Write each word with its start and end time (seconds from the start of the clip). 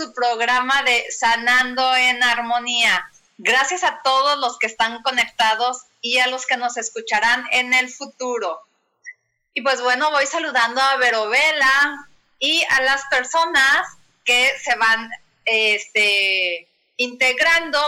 Su 0.00 0.14
programa 0.14 0.82
de 0.82 1.10
Sanando 1.10 1.94
en 1.94 2.22
Armonía. 2.22 3.06
Gracias 3.36 3.84
a 3.84 4.00
todos 4.02 4.38
los 4.38 4.58
que 4.58 4.66
están 4.66 5.02
conectados 5.02 5.82
y 6.00 6.20
a 6.20 6.26
los 6.28 6.46
que 6.46 6.56
nos 6.56 6.78
escucharán 6.78 7.44
en 7.50 7.74
el 7.74 7.90
futuro. 7.90 8.62
Y 9.52 9.60
pues 9.60 9.82
bueno, 9.82 10.10
voy 10.10 10.24
saludando 10.24 10.80
a 10.80 10.96
Verovela 10.96 12.08
y 12.38 12.64
a 12.70 12.80
las 12.80 13.04
personas 13.10 13.88
que 14.24 14.50
se 14.62 14.74
van 14.76 15.10
este, 15.44 16.66
integrando. 16.96 17.78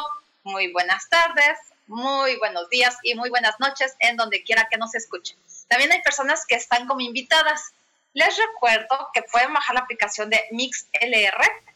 Muy 0.43 0.71
buenas 0.71 1.09
tardes, 1.09 1.59
muy 1.87 2.37
buenos 2.37 2.69
días 2.69 2.95
y 3.03 3.15
muy 3.15 3.31
buenas 3.31 3.59
noches 3.59 3.95
en 4.01 4.19
donde 4.19 4.45
quiera 4.45 4.69
que 4.71 4.77
nos 4.77 4.95
escuchen. 4.95 5.39
También 5.69 5.93
hay 5.93 6.03
personas 6.03 6.45
que 6.45 6.57
están 6.57 6.87
como 6.87 7.01
invitadas. 7.01 7.73
Les 8.13 8.37
recuerdo 8.37 9.09
que 9.15 9.23
pueden 9.23 9.55
bajar 9.55 9.77
la 9.77 9.81
aplicación 9.81 10.29
de 10.29 10.45
MixLR 10.51 11.72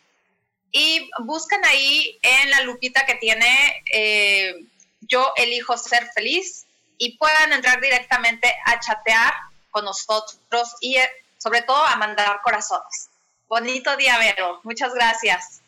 y 0.72 1.08
buscan 1.24 1.64
ahí 1.64 2.18
en 2.22 2.50
la 2.50 2.62
lupita 2.62 3.06
que 3.06 3.14
tiene 3.16 3.82
eh, 3.92 4.54
Yo 5.00 5.32
elijo 5.36 5.76
ser 5.76 6.06
feliz 6.14 6.66
y 6.98 7.16
puedan 7.18 7.52
entrar 7.52 7.80
directamente 7.80 8.54
a 8.66 8.80
chatear 8.80 9.32
con 9.70 9.84
nosotros 9.84 10.74
y 10.80 10.96
eh, 10.96 11.10
sobre 11.38 11.62
todo 11.62 11.84
a 11.84 11.96
mandar 11.96 12.40
corazones. 12.42 13.10
Bonito 13.48 13.96
día, 13.96 14.18
Vero. 14.18 14.60
Muchas 14.64 14.92
gracias. 14.94 15.60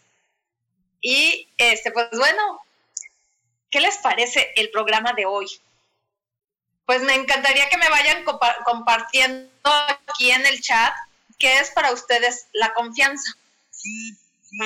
Y 1.00 1.48
este, 1.56 1.92
pues 1.92 2.10
bueno, 2.12 2.60
¿qué 3.70 3.80
les 3.80 3.98
parece 3.98 4.52
el 4.56 4.70
programa 4.70 5.12
de 5.12 5.26
hoy? 5.26 5.46
pues 6.88 7.02
me 7.02 7.14
encantaría 7.16 7.68
que 7.68 7.76
me 7.76 7.90
vayan 7.90 8.24
compartiendo 8.64 9.50
aquí 10.06 10.30
en 10.30 10.46
el 10.46 10.58
chat 10.62 10.94
qué 11.38 11.58
es 11.58 11.70
para 11.72 11.92
ustedes 11.92 12.46
la 12.54 12.72
confianza. 12.72 13.30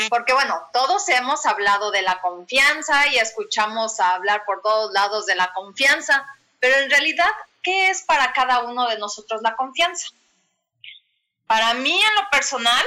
Porque 0.09 0.33
bueno, 0.33 0.63
todos 0.73 1.09
hemos 1.09 1.45
hablado 1.45 1.91
de 1.91 2.03
la 2.03 2.21
confianza 2.21 3.09
y 3.09 3.19
escuchamos 3.19 3.99
hablar 3.99 4.45
por 4.45 4.63
todos 4.63 4.93
lados 4.93 5.27
de 5.27 5.35
la 5.35 5.53
confianza, 5.53 6.27
pero 6.61 6.77
en 6.77 6.91
realidad, 6.91 7.31
¿qué 7.63 7.91
es 7.91 8.03
para 8.03 8.33
cada 8.33 8.61
uno 8.61 8.89
de 8.89 8.99
nosotros 8.99 9.43
la 9.43 9.57
confianza? 9.57 10.07
Para 11.47 11.75
mí, 11.75 11.93
en 11.93 12.15
lo 12.15 12.31
personal, 12.31 12.87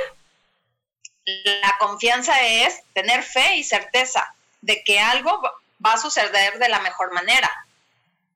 la 1.25 1.78
confianza 1.79 2.41
es 2.41 2.83
tener 2.94 3.23
fe 3.23 3.57
y 3.57 3.63
certeza 3.63 4.33
de 4.62 4.83
que 4.83 5.00
algo 5.00 5.41
va 5.85 5.94
a 5.94 5.97
suceder 5.97 6.57
de 6.59 6.69
la 6.69 6.79
mejor 6.79 7.12
manera. 7.13 7.50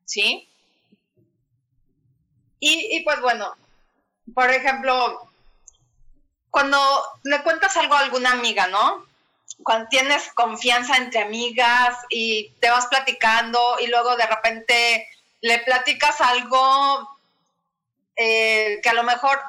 ¿Sí? 0.05 0.49
Y, 2.59 3.03
pues 3.05 3.21
bueno, 3.21 3.55
por 4.33 4.49
ejemplo, 4.49 5.28
cuando 6.51 6.79
le 7.23 7.41
cuentas 7.43 7.75
algo 7.77 7.95
a 7.95 7.99
alguna 7.99 8.31
amiga, 8.31 8.67
¿no? 8.67 9.05
Cuando 9.63 9.89
tienes 9.89 10.31
confianza 10.33 10.97
entre 10.97 11.21
amigas 11.21 11.97
y 12.09 12.49
te 12.59 12.69
vas 12.69 12.87
platicando 12.87 13.77
y 13.79 13.87
luego 13.87 14.15
de 14.15 14.25
repente 14.25 15.07
le 15.41 15.59
platicas 15.59 16.21
algo 16.21 17.17
eh, 18.15 18.79
que 18.81 18.89
a 18.89 18.93
lo 18.93 19.03
mejor 19.03 19.39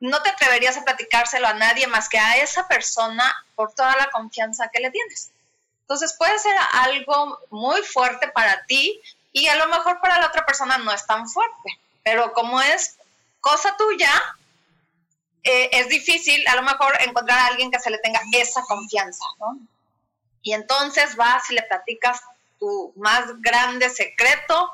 no 0.00 0.20
te 0.22 0.30
atreverías 0.30 0.76
a 0.76 0.84
platicárselo 0.84 1.46
a 1.46 1.54
nadie 1.54 1.86
más 1.86 2.08
que 2.08 2.18
a 2.18 2.38
esa 2.38 2.66
persona 2.66 3.32
por 3.54 3.72
toda 3.72 3.96
la 3.96 4.10
confianza 4.10 4.68
que 4.72 4.80
le 4.80 4.90
tienes. 4.90 5.30
Entonces 5.82 6.14
puede 6.18 6.38
ser 6.38 6.54
algo 6.72 7.38
muy 7.50 7.82
fuerte 7.82 8.28
para 8.28 8.64
ti 8.66 9.00
y 9.32 9.46
a 9.46 9.56
lo 9.56 9.68
mejor 9.68 10.00
para 10.00 10.18
la 10.18 10.26
otra 10.26 10.44
persona 10.44 10.78
no 10.78 10.92
es 10.92 11.06
tan 11.06 11.28
fuerte 11.28 11.78
pero 12.02 12.32
como 12.32 12.60
es 12.60 12.96
cosa 13.40 13.76
tuya, 13.76 14.10
eh, 15.42 15.70
es 15.72 15.88
difícil 15.88 16.46
a 16.48 16.56
lo 16.56 16.62
mejor 16.62 16.96
encontrar 17.00 17.38
a 17.38 17.46
alguien 17.46 17.70
que 17.70 17.78
se 17.78 17.90
le 17.90 17.98
tenga 17.98 18.20
esa 18.32 18.62
confianza, 18.62 19.24
¿no? 19.38 19.58
Y 20.42 20.52
entonces 20.54 21.16
vas 21.16 21.50
y 21.50 21.54
le 21.54 21.62
platicas 21.62 22.20
tu 22.58 22.92
más 22.96 23.24
grande 23.40 23.90
secreto 23.90 24.70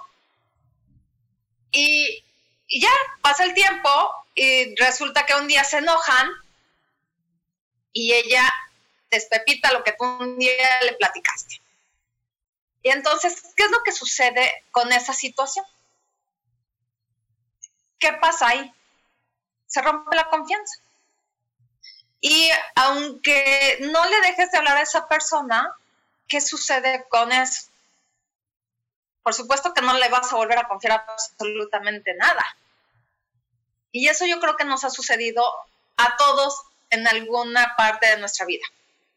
y, 1.73 2.25
y 2.67 2.81
ya 2.81 2.91
pasa 3.23 3.45
el 3.45 3.55
tiempo 3.55 3.91
y 4.35 4.75
resulta 4.77 5.27
que 5.27 5.35
un 5.35 5.47
día 5.47 5.65
se 5.65 5.79
enojan 5.79 6.29
y 7.93 8.13
ella 8.13 8.51
despepita 9.11 9.73
lo 9.73 9.85
que 9.85 9.93
tú 9.93 10.05
un 10.05 10.39
día 10.39 10.83
le 10.83 10.93
platicaste. 10.95 11.61
Y 12.83 12.91
entonces, 12.91 13.43
¿qué 13.57 13.65
es 13.65 13.71
lo 13.71 13.83
que 13.83 13.93
sucede 13.93 14.65
con 14.71 14.93
esa 14.93 15.13
situación? 15.13 15.65
¿qué 17.99 18.13
pasa 18.15 18.49
ahí? 18.49 18.73
Se 19.69 19.81
rompe 19.81 20.17
la 20.17 20.29
confianza. 20.29 20.79
Y 22.21 22.51
aunque 22.75 23.79
no 23.93 24.05
le 24.07 24.21
dejes 24.23 24.51
de 24.51 24.59
hablar 24.59 24.79
a 24.79 24.83
esa 24.83 25.07
persona, 25.07 25.73
¿qué 26.27 26.41
sucede 26.41 27.07
con 27.09 27.31
eso? 27.31 27.69
Por 29.23 29.35
supuesto 29.35 29.73
que 29.73 29.83
no 29.83 29.95
le 29.95 30.09
vas 30.09 30.33
a 30.33 30.37
volver 30.37 30.59
a 30.59 30.67
confiar 30.67 31.05
absolutamente 31.07 32.15
nada. 32.15 32.45
Y 33.93 34.09
eso 34.09 34.27
yo 34.27 34.41
creo 34.41 34.57
que 34.57 34.65
nos 34.65 34.85
ha 34.85 34.91
sucedido 34.91 35.45
a 35.97 36.17
todos 36.17 36.63
en 36.91 37.07
alguna 37.07 37.75
parte 37.77 38.07
de 38.07 38.19
nuestra 38.19 38.47
vida, 38.47 38.65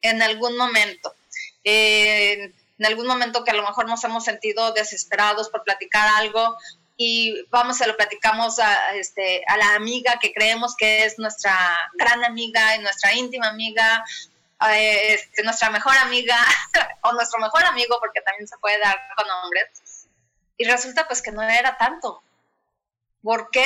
en 0.01 0.21
algún 0.21 0.57
momento. 0.57 1.15
en 1.63 2.85
algún 2.87 3.05
momento 3.05 3.43
que 3.43 3.51
a 3.51 3.53
lo 3.53 3.61
mejor 3.61 3.87
nos 3.87 4.03
hemos 4.03 4.23
sentido 4.23 4.73
desesperados 4.73 5.49
por 5.49 5.63
platicar 5.63 6.07
algo 6.15 6.57
y 7.03 7.47
vamos, 7.49 7.79
se 7.79 7.87
lo 7.87 7.97
platicamos 7.97 8.59
a, 8.59 8.95
este, 8.95 9.43
a 9.47 9.57
la 9.57 9.73
amiga 9.73 10.19
que 10.21 10.31
creemos 10.31 10.75
que 10.75 11.03
es 11.03 11.17
nuestra 11.17 11.57
gran 11.95 12.23
amiga 12.23 12.75
y 12.75 12.79
nuestra 12.79 13.11
íntima 13.15 13.47
amiga, 13.47 14.05
este, 14.71 15.41
nuestra 15.41 15.71
mejor 15.71 15.97
amiga 15.97 16.37
o 17.01 17.13
nuestro 17.13 17.39
mejor 17.39 17.63
amigo, 17.65 17.97
porque 17.99 18.21
también 18.21 18.47
se 18.47 18.55
puede 18.59 18.77
dar 18.77 18.99
con 19.17 19.27
hombres. 19.31 20.05
Y 20.57 20.65
resulta 20.65 21.07
pues 21.07 21.23
que 21.23 21.31
no 21.31 21.41
era 21.41 21.75
tanto, 21.75 22.21
porque 23.23 23.65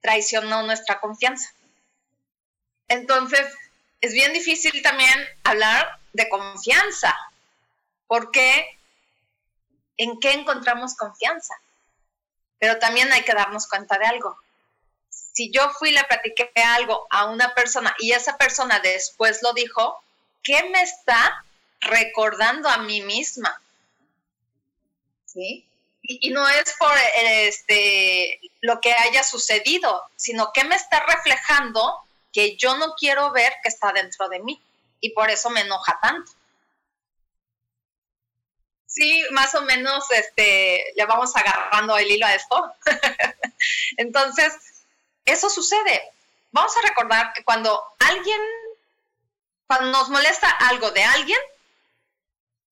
traicionó 0.00 0.64
nuestra 0.64 0.98
confianza. 0.98 1.48
Entonces, 2.88 3.46
es 4.00 4.12
bien 4.12 4.32
difícil 4.32 4.82
también 4.82 5.24
hablar 5.44 6.00
de 6.14 6.28
confianza, 6.28 7.16
porque 8.08 8.76
¿en 9.98 10.18
qué 10.18 10.32
encontramos 10.32 10.96
confianza? 10.96 11.54
Pero 12.60 12.78
también 12.78 13.12
hay 13.12 13.24
que 13.24 13.34
darnos 13.34 13.66
cuenta 13.66 13.98
de 13.98 14.06
algo. 14.06 14.38
Si 15.08 15.50
yo 15.50 15.70
fui 15.70 15.88
y 15.88 15.94
le 15.94 16.04
platiqué 16.04 16.52
algo 16.64 17.08
a 17.10 17.24
una 17.26 17.52
persona 17.54 17.92
y 17.98 18.12
esa 18.12 18.38
persona 18.38 18.78
después 18.78 19.42
lo 19.42 19.52
dijo, 19.52 20.00
¿qué 20.44 20.62
me 20.70 20.82
está 20.82 21.44
recordando 21.80 22.68
a 22.68 22.78
mí 22.78 23.00
misma? 23.00 23.60
¿Sí? 25.26 25.66
y, 26.02 26.30
no 26.30 26.46
es 26.48 26.74
por 26.78 26.92
este, 27.14 28.40
lo 28.60 28.80
que 28.80 28.92
haya 28.92 29.22
sucedido, 29.22 30.02
sino 30.16 30.52
que 30.52 30.64
me 30.64 30.74
está 30.74 31.04
reflejando 31.06 31.94
que 32.32 32.56
yo 32.56 32.76
no 32.76 32.94
quiero 32.94 33.30
ver 33.32 33.52
que 33.62 33.68
está 33.68 33.92
dentro 33.92 34.28
de 34.28 34.40
mí 34.40 34.60
y 35.00 35.10
por 35.10 35.30
eso 35.30 35.50
me 35.50 35.60
enoja 35.60 35.98
tanto. 36.00 36.32
Sí, 38.90 39.24
más 39.30 39.54
o 39.54 39.62
menos 39.62 40.04
este, 40.10 40.84
le 40.96 41.06
vamos 41.06 41.34
agarrando 41.36 41.96
el 41.96 42.10
hilo 42.10 42.26
a 42.26 42.34
esto. 42.34 42.74
Entonces, 43.96 44.52
eso 45.24 45.48
sucede. 45.48 46.02
Vamos 46.50 46.76
a 46.76 46.88
recordar 46.88 47.32
que 47.32 47.44
cuando 47.44 47.80
alguien, 48.00 48.40
cuando 49.68 49.92
nos 49.92 50.08
molesta 50.08 50.50
algo 50.50 50.90
de 50.90 51.04
alguien 51.04 51.38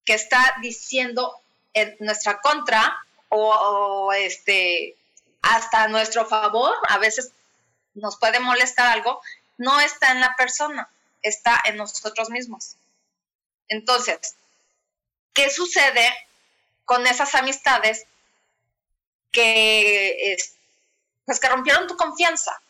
que 0.05 0.15
está 0.15 0.57
diciendo 0.61 1.41
en 1.73 1.97
nuestra 2.01 2.41
contra 2.41 2.99
o, 3.29 4.13
este, 4.13 4.97
hasta 5.43 5.87
nuestro 5.87 6.27
favor, 6.27 6.75
a 6.89 6.99
veces 6.99 7.31
nos 7.95 8.17
puede 8.17 8.41
molestar 8.41 8.89
algo, 8.89 9.21
no 9.57 9.79
está 9.79 10.11
en 10.11 10.21
la 10.21 10.35
persona, 10.35 10.91
está 11.23 11.61
en 11.65 11.77
nosotros 11.77 12.29
mismos. 12.29 12.75
Entonces, 13.69 14.35
¿qué 15.39 15.51
sucede 15.51 16.13
con 16.85 17.07
esas 17.07 17.33
amistades 17.37 18.07
que, 19.31 20.37
pues 21.25 21.39
que 21.39 21.49
rompieron 21.49 21.87
tu 21.87 21.97
confianza? 21.97 22.61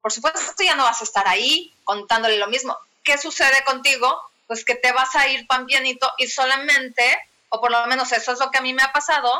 Por 0.00 0.10
supuesto, 0.10 0.40
ya 0.64 0.74
no 0.74 0.84
vas 0.84 1.02
a 1.02 1.04
estar 1.04 1.28
ahí 1.28 1.76
contándole 1.84 2.38
lo 2.38 2.46
mismo. 2.46 2.78
¿Qué 3.02 3.18
sucede 3.18 3.62
contigo? 3.64 4.22
Pues 4.46 4.64
que 4.64 4.74
te 4.74 4.90
vas 4.92 5.14
a 5.16 5.28
ir 5.28 5.46
pan 5.46 5.66
pianito 5.66 6.10
y 6.16 6.28
solamente, 6.28 7.04
o 7.50 7.60
por 7.60 7.70
lo 7.70 7.86
menos 7.88 8.10
eso 8.12 8.32
es 8.32 8.38
lo 8.38 8.50
que 8.50 8.56
a 8.56 8.62
mí 8.62 8.72
me 8.72 8.82
ha 8.82 8.92
pasado, 8.92 9.30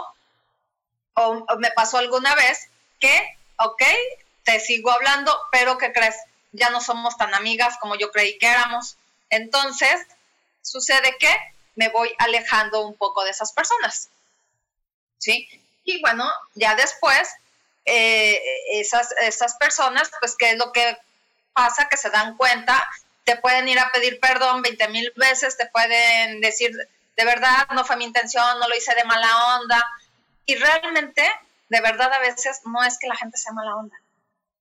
o, 1.14 1.46
me 1.56 1.70
pasó 1.70 1.96
alguna 1.96 2.34
vez, 2.34 2.68
que, 2.98 3.38
ok, 3.56 3.82
te 4.44 4.60
sigo 4.60 4.90
hablando, 4.90 5.34
pero 5.50 5.78
¿qué 5.78 5.90
crees? 5.94 6.16
Ya 6.52 6.68
no 6.68 6.82
somos 6.82 7.16
tan 7.16 7.32
amigas 7.32 7.78
como 7.80 7.94
yo 7.94 8.10
creí 8.10 8.36
que 8.36 8.48
éramos. 8.48 8.98
Entonces, 9.30 10.06
sucede 10.60 11.16
que 11.18 11.34
me 11.76 11.88
voy 11.88 12.10
alejando 12.18 12.86
un 12.86 12.94
poco 12.94 13.24
de 13.24 13.30
esas 13.30 13.52
personas. 13.52 14.10
¿Sí? 15.18 15.48
Y 15.84 16.00
bueno, 16.00 16.30
ya 16.54 16.74
después, 16.74 17.28
eh, 17.84 18.40
esas, 18.72 19.12
esas 19.22 19.56
personas, 19.56 20.10
pues, 20.20 20.36
¿qué 20.36 20.50
es 20.50 20.58
lo 20.58 20.72
que 20.72 20.96
pasa? 21.52 21.88
Que 21.88 21.96
se 21.96 22.10
dan 22.10 22.36
cuenta, 22.36 22.88
te 23.24 23.36
pueden 23.36 23.68
ir 23.68 23.78
a 23.78 23.90
pedir 23.92 24.18
perdón 24.20 24.62
20 24.62 24.88
mil 24.88 25.12
veces, 25.16 25.56
te 25.56 25.66
pueden 25.66 26.40
decir, 26.40 26.72
de 27.16 27.24
verdad, 27.24 27.68
no 27.74 27.84
fue 27.84 27.96
mi 27.96 28.04
intención, 28.04 28.58
no 28.58 28.68
lo 28.68 28.76
hice 28.76 28.94
de 28.94 29.04
mala 29.04 29.56
onda. 29.58 29.84
Y 30.46 30.56
realmente, 30.56 31.22
de 31.68 31.80
verdad, 31.80 32.12
a 32.12 32.18
veces 32.20 32.60
no 32.64 32.82
es 32.82 32.98
que 32.98 33.08
la 33.08 33.16
gente 33.16 33.36
sea 33.36 33.52
mala 33.52 33.76
onda. 33.76 33.96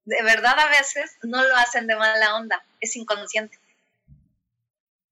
De 0.05 0.21
verdad, 0.23 0.59
a 0.59 0.67
veces 0.67 1.15
no 1.23 1.43
lo 1.43 1.55
hacen 1.55 1.87
de 1.87 1.95
mala 1.95 2.35
onda, 2.35 2.63
es 2.79 2.95
inconsciente. 2.95 3.57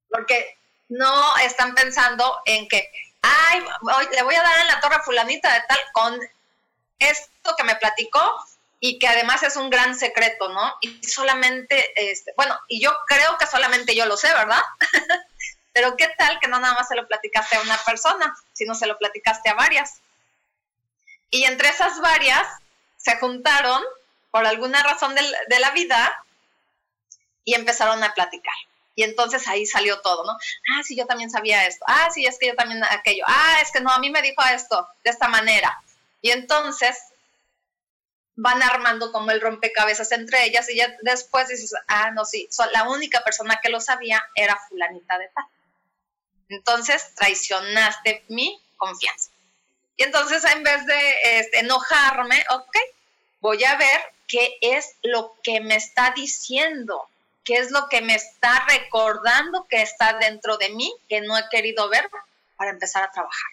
Porque 0.10 0.57
no 0.90 1.38
están 1.38 1.76
pensando 1.76 2.42
en 2.46 2.68
que, 2.68 2.90
ay, 3.22 3.62
le 4.12 4.24
voy 4.24 4.36
a 4.36 4.44
dar 4.44 4.60
en 4.60 4.68
la 4.68 4.80
torre 4.80 5.02
fulanita 5.04 5.54
de 5.54 5.62
tal 5.68 5.80
con 5.94 6.20
esto 7.00 7.56
que 7.58 7.64
me 7.64 7.76
platicó 7.76 8.44
y 8.80 9.00
que 9.00 9.08
además 9.08 9.44
es 9.44 9.56
un 9.56 9.70
gran 9.70 9.98
secreto, 9.98 10.50
¿no? 10.50 10.74
Y 10.82 11.04
solamente, 11.04 12.12
este, 12.12 12.34
bueno, 12.38 12.58
y 12.68 12.80
yo 12.80 12.96
creo 13.08 13.38
que 13.38 13.48
solamente 13.48 13.96
yo 13.96 14.06
lo 14.06 14.18
sé, 14.18 14.32
¿verdad? 14.34 14.62
Pero 15.74 15.96
qué 15.98 16.08
tal 16.18 16.40
que 16.40 16.48
no 16.48 16.60
nada 16.60 16.74
más 16.74 16.88
se 16.88 16.96
lo 16.96 17.08
platicaste 17.08 17.58
a 17.58 17.62
una 17.62 17.78
persona, 17.78 18.36
sino 18.54 18.76
se 18.76 18.88
lo 18.88 18.98
platicaste 18.98 19.50
a 19.50 19.56
varias. 19.56 20.00
Y 21.30 21.44
entre 21.44 21.70
esas 21.70 22.00
varias 22.02 22.48
se 22.98 23.18
juntaron 23.18 23.84
por 24.32 24.46
alguna 24.46 24.82
razón 24.84 25.16
de 25.16 25.60
la 25.60 25.72
vida 25.72 26.24
y 27.44 27.54
empezaron 27.54 28.04
a 28.04 28.14
platicar. 28.14 28.56
Y 28.98 29.04
entonces 29.04 29.48
ahí 29.48 29.68
salió 29.68 30.02
todo, 30.02 30.24
¿no? 30.26 30.32
Ah, 30.32 30.82
sí, 30.84 30.98
yo 30.98 31.06
también 31.06 31.30
sabía 31.30 31.68
esto. 31.68 31.86
Ah, 31.88 32.10
sí, 32.12 32.26
es 32.26 32.40
que 32.40 32.48
yo 32.48 32.56
también 32.56 32.84
aquello. 32.84 33.24
Ah, 33.28 33.60
es 33.62 33.72
que 33.72 33.80
no, 33.80 33.92
a 33.92 34.00
mí 34.00 34.10
me 34.10 34.24
dijo 34.24 34.42
esto 34.52 34.90
de 35.04 35.12
esta 35.12 35.28
manera. 35.28 35.80
Y 36.20 36.32
entonces 36.32 36.98
van 38.36 38.64
armando 38.64 39.12
como 39.12 39.30
el 39.30 39.40
rompecabezas 39.40 40.12
entre 40.14 40.46
ellas 40.46 40.68
y 40.72 40.78
ya 40.78 40.98
después 41.04 41.48
dices, 41.48 41.76
ah, 41.88 42.10
no, 42.10 42.26
sí, 42.26 42.50
la 42.74 42.90
única 42.90 43.24
persona 43.24 43.60
que 43.62 43.70
lo 43.70 43.80
sabía 43.80 44.24
era 44.34 44.60
fulanita 44.68 45.20
de 45.20 45.30
tal. 45.30 45.46
Entonces 46.50 47.14
traicionaste 47.14 48.26
mi 48.30 48.60
confianza. 48.78 49.30
Y 49.96 50.04
entonces 50.04 50.44
en 50.44 50.64
vez 50.64 50.84
de 50.88 51.14
este, 51.40 51.60
enojarme, 51.60 52.44
ok, 52.50 52.78
voy 53.42 53.64
a 53.64 53.76
ver 53.76 54.02
qué 54.28 54.58
es 54.60 54.96
lo 55.04 55.36
que 55.44 55.60
me 55.60 55.76
está 55.76 56.14
diciendo 56.16 57.08
qué 57.48 57.56
es 57.56 57.72
lo 57.72 57.88
que 57.88 58.02
me 58.02 58.14
está 58.14 58.66
recordando 58.68 59.66
que 59.70 59.82
está 59.82 60.18
dentro 60.20 60.58
de 60.58 60.70
mí, 60.72 60.94
que 61.08 61.22
no 61.22 61.38
he 61.38 61.48
querido 61.50 61.88
ver 61.88 62.10
para 62.58 62.72
empezar 62.72 63.04
a 63.04 63.12
trabajar. 63.12 63.52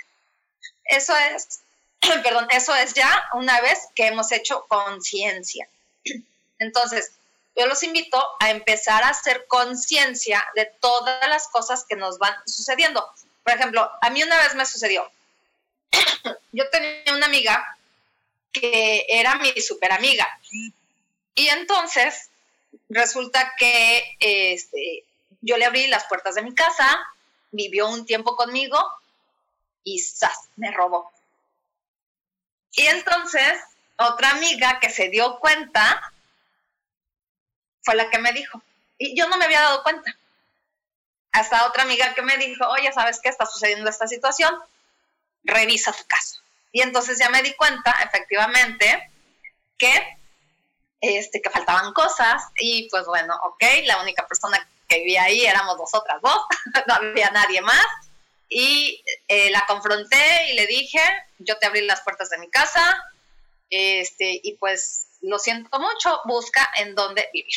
Eso 0.84 1.16
es, 1.16 1.60
perdón, 2.24 2.48
eso 2.50 2.74
es 2.74 2.92
ya 2.94 3.24
una 3.34 3.60
vez 3.60 3.78
que 3.94 4.08
hemos 4.08 4.32
hecho 4.32 4.66
conciencia. 4.66 5.68
Entonces, 6.58 7.12
yo 7.54 7.66
los 7.66 7.84
invito 7.84 8.20
a 8.40 8.50
empezar 8.50 9.04
a 9.04 9.10
hacer 9.10 9.46
conciencia 9.46 10.44
de 10.56 10.66
todas 10.80 11.28
las 11.28 11.46
cosas 11.46 11.84
que 11.88 11.94
nos 11.94 12.18
van 12.18 12.34
sucediendo. 12.46 13.08
Por 13.44 13.52
ejemplo, 13.52 13.88
a 14.02 14.10
mí 14.10 14.24
una 14.24 14.38
vez 14.38 14.56
me 14.56 14.66
sucedió, 14.66 15.08
yo 16.50 16.68
tenía 16.70 17.14
una 17.14 17.26
amiga 17.26 17.78
que 18.50 19.06
era 19.08 19.36
mi 19.36 19.52
super 19.60 19.92
amiga. 19.92 20.26
Y 21.36 21.46
entonces 21.46 22.30
resulta 22.88 23.54
que 23.58 24.16
este, 24.20 25.04
yo 25.40 25.56
le 25.56 25.64
abrí 25.64 25.86
las 25.86 26.04
puertas 26.06 26.34
de 26.34 26.42
mi 26.42 26.54
casa, 26.54 26.86
vivió 27.50 27.88
un 27.88 28.06
tiempo 28.06 28.36
conmigo 28.36 28.78
y 29.82 30.00
¡zas! 30.00 30.48
me 30.56 30.70
robó. 30.70 31.12
Y 32.72 32.86
entonces 32.86 33.60
otra 33.96 34.30
amiga 34.30 34.80
que 34.80 34.90
se 34.90 35.08
dio 35.08 35.38
cuenta 35.38 36.12
fue 37.82 37.94
la 37.94 38.10
que 38.10 38.18
me 38.18 38.32
dijo. 38.32 38.62
Y 38.98 39.16
yo 39.16 39.28
no 39.28 39.36
me 39.36 39.44
había 39.44 39.60
dado 39.60 39.82
cuenta. 39.82 40.16
Hasta 41.32 41.66
otra 41.66 41.82
amiga 41.82 42.14
que 42.14 42.22
me 42.22 42.36
dijo, 42.38 42.66
oye, 42.68 42.92
¿sabes 42.92 43.20
qué 43.22 43.28
está 43.28 43.44
sucediendo 43.46 43.90
esta 43.90 44.06
situación? 44.06 44.54
Revisa 45.42 45.92
tu 45.92 46.04
casa. 46.06 46.40
Y 46.72 46.80
entonces 46.80 47.18
ya 47.18 47.28
me 47.28 47.42
di 47.42 47.54
cuenta, 47.54 47.92
efectivamente, 48.04 49.10
que 49.78 50.16
este, 51.04 51.42
que 51.42 51.50
faltaban 51.50 51.92
cosas 51.92 52.42
y 52.56 52.88
pues 52.90 53.04
bueno, 53.06 53.34
ok, 53.44 53.62
la 53.84 54.00
única 54.00 54.26
persona 54.26 54.58
que 54.88 54.98
vivía 54.98 55.24
ahí 55.24 55.44
éramos 55.44 55.76
nosotras 55.76 56.20
dos, 56.22 56.38
no 56.86 56.94
había 56.94 57.30
nadie 57.30 57.60
más 57.60 57.86
y 58.48 59.04
eh, 59.28 59.50
la 59.50 59.64
confronté 59.66 60.50
y 60.50 60.54
le 60.54 60.66
dije, 60.66 61.00
yo 61.38 61.58
te 61.58 61.66
abrí 61.66 61.82
las 61.82 62.02
puertas 62.02 62.30
de 62.30 62.38
mi 62.38 62.48
casa 62.50 63.02
este, 63.70 64.40
y 64.42 64.56
pues 64.56 65.08
lo 65.20 65.38
siento 65.38 65.78
mucho, 65.80 66.20
busca 66.24 66.70
en 66.76 66.94
dónde 66.94 67.28
vivir. 67.32 67.56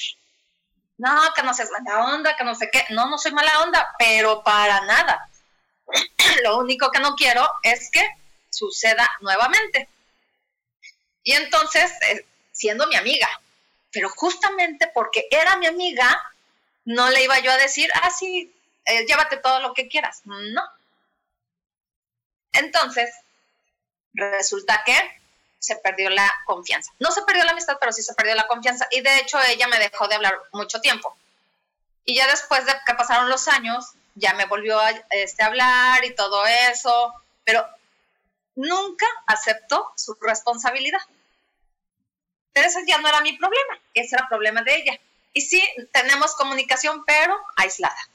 No, 0.98 1.32
que 1.36 1.44
no 1.44 1.54
seas 1.54 1.70
mala 1.70 2.16
onda, 2.16 2.36
que 2.36 2.44
no 2.44 2.56
sé 2.56 2.70
qué, 2.72 2.86
no, 2.90 3.08
no 3.08 3.18
soy 3.18 3.32
mala 3.32 3.62
onda, 3.62 3.96
pero 4.00 4.44
para 4.44 4.82
nada. 4.82 5.30
lo 6.44 6.58
único 6.58 6.90
que 6.92 7.00
no 7.00 7.16
quiero 7.16 7.48
es 7.62 7.92
que 7.92 8.08
suceda 8.50 9.08
nuevamente. 9.22 9.88
Y 11.24 11.34
entonces, 11.34 11.92
eh, 12.10 12.26
siendo 12.58 12.88
mi 12.88 12.96
amiga. 12.96 13.30
Pero 13.92 14.10
justamente 14.10 14.90
porque 14.94 15.28
era 15.30 15.56
mi 15.58 15.68
amiga, 15.68 16.22
no 16.86 17.10
le 17.10 17.24
iba 17.24 17.40
yo 17.40 17.52
a 17.52 17.58
decir, 17.58 17.90
ah, 17.94 18.10
eh, 18.86 19.06
llévate 19.06 19.38
todo 19.38 19.60
lo 19.60 19.74
que 19.74 19.88
quieras. 19.88 20.22
No. 20.26 20.64
Entonces, 22.54 23.14
resulta 24.14 24.82
que 24.86 24.96
se 25.60 25.76
perdió 25.76 26.10
la 26.10 26.34
confianza. 26.46 26.92
No 27.00 27.12
se 27.12 27.22
perdió 27.24 27.44
la 27.44 27.52
amistad, 27.52 27.78
pero 27.80 27.92
sí 27.92 28.02
se 28.02 28.16
perdió 28.16 28.36
la 28.36 28.48
confianza. 28.48 28.88
Y 28.92 29.02
de 29.02 29.20
hecho 29.20 29.40
ella 29.42 29.68
me 29.68 29.80
dejó 29.80 30.08
de 30.08 30.16
hablar 30.16 30.40
mucho 30.52 30.82
tiempo. 30.82 31.16
Y 32.06 32.16
ya 32.16 32.28
después 32.28 32.66
de 32.66 32.74
que 32.86 32.94
pasaron 32.96 33.30
los 33.30 33.48
años, 33.48 33.94
ya 34.16 34.34
me 34.34 34.46
volvió 34.46 34.80
a 34.80 34.92
este, 35.12 35.44
hablar 35.44 36.04
y 36.06 36.16
todo 36.16 36.46
eso, 36.46 37.14
pero 37.44 37.66
nunca 38.56 39.06
aceptó 39.28 39.92
su 39.96 40.18
responsabilidad. 40.22 41.02
Pero 42.58 42.70
ese 42.70 42.84
ya 42.88 42.98
no 42.98 43.08
era 43.08 43.22
mi 43.22 43.38
problema, 43.38 43.80
ese 43.94 44.16
era 44.16 44.24
el 44.24 44.30
problema 44.30 44.64
de 44.64 44.78
ella. 44.78 45.00
Y 45.32 45.42
sí, 45.42 45.62
tenemos 45.92 46.34
comunicación, 46.34 47.06
pero 47.06 47.38
aislada. 47.56 48.10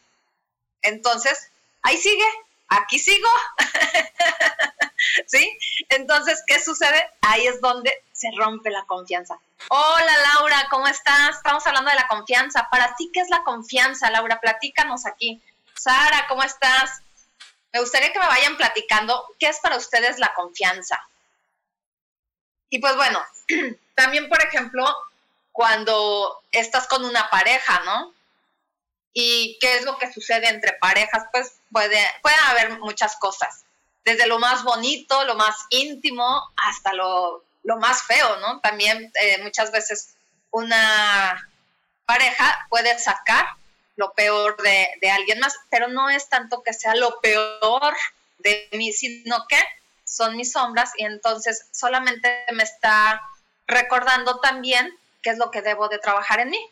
Entonces, 0.80 1.48
ahí 1.82 1.96
sigue, 1.96 2.26
aquí 2.66 2.98
sigo. 2.98 3.28
¿Sí? 5.28 5.56
Entonces, 5.90 6.42
¿qué 6.44 6.58
sucede? 6.58 7.08
Ahí 7.20 7.46
es 7.46 7.60
donde 7.60 8.02
se 8.10 8.32
rompe 8.36 8.70
la 8.70 8.84
confianza. 8.86 9.38
Hola 9.68 10.16
Laura, 10.34 10.66
¿cómo 10.70 10.88
estás? 10.88 11.36
Estamos 11.36 11.64
hablando 11.68 11.90
de 11.90 11.96
la 11.98 12.08
confianza. 12.08 12.68
Para 12.68 12.96
ti, 12.96 13.12
¿qué 13.14 13.20
es 13.20 13.30
la 13.30 13.44
confianza, 13.44 14.10
Laura? 14.10 14.40
Platícanos 14.40 15.06
aquí. 15.06 15.40
Sara, 15.76 16.26
¿cómo 16.28 16.42
estás? 16.42 17.00
me 17.72 17.78
gustaría 17.78 18.12
que 18.12 18.18
me 18.18 18.26
vayan 18.26 18.56
platicando 18.56 19.24
qué 19.38 19.46
es 19.46 19.60
para 19.60 19.76
ustedes 19.76 20.18
la 20.18 20.34
confianza. 20.34 20.98
Y 22.70 22.80
pues 22.80 22.96
bueno, 22.96 23.22
también, 23.94 24.28
por 24.28 24.42
ejemplo, 24.42 24.84
cuando 25.52 26.42
estás 26.50 26.86
con 26.88 27.04
una 27.04 27.28
pareja, 27.30 27.82
¿no? 27.84 28.14
¿Y 29.12 29.58
qué 29.60 29.76
es 29.76 29.84
lo 29.84 29.98
que 29.98 30.12
sucede 30.12 30.48
entre 30.48 30.72
parejas? 30.74 31.24
Pues 31.30 31.52
puede, 31.70 32.00
pueden 32.22 32.40
haber 32.48 32.78
muchas 32.80 33.16
cosas, 33.16 33.64
desde 34.04 34.26
lo 34.26 34.38
más 34.38 34.64
bonito, 34.64 35.24
lo 35.24 35.34
más 35.34 35.54
íntimo, 35.70 36.42
hasta 36.56 36.92
lo, 36.94 37.44
más 37.78 38.02
feo, 38.02 38.38
¿no? 38.38 38.60
También 38.60 39.12
eh, 39.20 39.42
muchas 39.42 39.70
veces 39.70 40.14
una 40.50 41.48
pareja 42.06 42.66
puede 42.68 42.98
sacar 42.98 43.46
lo 43.96 44.12
peor 44.14 44.60
de, 44.62 44.88
de, 45.00 45.10
alguien 45.10 45.38
más, 45.38 45.54
pero 45.70 45.88
no 45.88 46.08
es 46.08 46.28
tanto 46.28 46.62
que 46.62 46.72
sea 46.72 46.94
lo 46.94 47.20
peor 47.20 47.94
de 48.38 48.68
mí, 48.72 48.92
sino 48.92 49.46
que 49.46 49.58
son 50.04 50.36
mis 50.36 50.52
sombras 50.52 50.92
y 50.96 51.04
entonces 51.04 51.68
solamente 51.70 52.44
me 52.52 52.62
está 52.62 53.22
recordando 53.66 54.40
también 54.40 54.96
qué 55.22 55.30
es 55.30 55.38
lo 55.38 55.50
que 55.50 55.62
debo 55.62 55.88
de 55.88 55.98
trabajar 55.98 56.40
en 56.40 56.50
mí. 56.50 56.70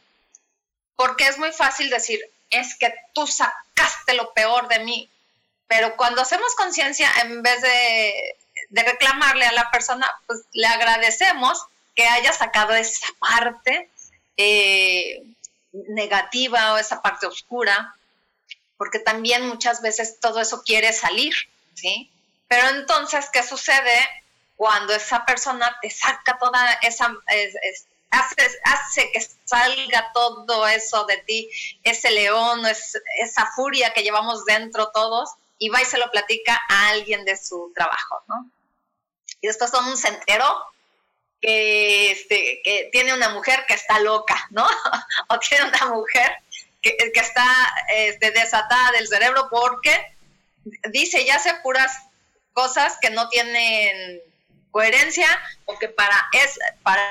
Porque 0.97 1.27
es 1.27 1.39
muy 1.39 1.53
fácil 1.53 1.89
decir, 1.91 2.21
es 2.51 2.77
que 2.77 2.93
tú 3.15 3.27
sacaste 3.27 4.15
lo 4.15 4.33
peor 4.35 4.69
de 4.69 4.81
mí, 4.81 5.09
pero 5.67 5.97
cuando 5.97 6.21
hacemos 6.23 6.55
conciencia, 6.57 7.09
en 7.23 7.43
vez 7.43 7.63
de, 7.63 8.37
de 8.71 8.83
reclamarle 8.83 9.47
a 9.47 9.53
la 9.53 9.71
persona, 9.71 10.07
pues 10.27 10.41
le 10.53 10.67
agradecemos 10.67 11.65
que 11.95 12.07
haya 12.07 12.33
sacado 12.33 12.75
esa 12.75 13.07
parte 13.19 13.89
eh, 14.37 15.23
negativa 15.73 16.75
o 16.75 16.79
esa 16.79 17.03
parte 17.03 17.27
oscura, 17.27 17.95
porque 18.77 18.99
también 18.99 19.47
muchas 19.47 19.83
veces 19.83 20.19
todo 20.21 20.41
eso 20.41 20.63
quiere 20.65 20.93
salir, 20.93 21.35
¿sí? 21.75 22.11
Pero 22.49 22.69
entonces, 22.71 23.29
¿qué 23.33 23.43
sucede 23.43 24.09
cuando 24.61 24.93
esa 24.93 25.25
persona 25.25 25.75
te 25.81 25.89
saca 25.89 26.37
toda 26.39 26.73
esa, 26.83 27.17
hace, 28.11 28.61
hace, 28.63 29.11
que 29.11 29.27
salga 29.47 30.11
todo 30.13 30.69
eso 30.69 31.07
de 31.07 31.17
ti, 31.17 31.49
ese 31.83 32.11
león, 32.11 32.67
esa 32.67 33.47
furia 33.57 33.95
que 33.95 34.03
llevamos 34.03 34.45
dentro 34.45 34.91
todos, 34.91 35.31
y 35.57 35.71
va 35.71 35.81
y 35.81 35.87
se 35.87 35.97
lo 35.97 36.11
platica 36.11 36.61
a 36.69 36.89
alguien 36.89 37.25
de 37.25 37.39
su 37.39 37.73
trabajo, 37.75 38.23
¿no? 38.29 38.51
Y 39.41 39.47
después 39.47 39.71
todo 39.71 39.81
el 39.81 39.87
mundo 39.87 39.99
se 39.99 40.09
enteró 40.09 40.63
que, 41.41 42.11
este, 42.11 42.61
que 42.63 42.91
tiene 42.93 43.15
una 43.15 43.31
mujer 43.31 43.65
que 43.67 43.73
está 43.73 43.99
loca, 44.01 44.47
¿no? 44.51 44.69
o 45.31 45.39
tiene 45.39 45.69
una 45.69 45.87
mujer 45.87 46.37
que, 46.83 46.99
que 46.99 47.21
está 47.21 47.47
este, 47.95 48.31
desatada 48.31 48.93
del 48.93 49.09
cerebro 49.09 49.49
porque 49.51 50.19
dice 50.91 51.25
ya 51.25 51.37
hace 51.37 51.55
puras 51.63 51.97
cosas 52.53 52.99
que 53.01 53.09
no 53.09 53.31
tienen 53.31 54.21
coherencia 54.71 55.29
o 55.65 55.79
que 55.79 55.89
para, 55.89 56.29
es, 56.33 56.59
para 56.83 57.03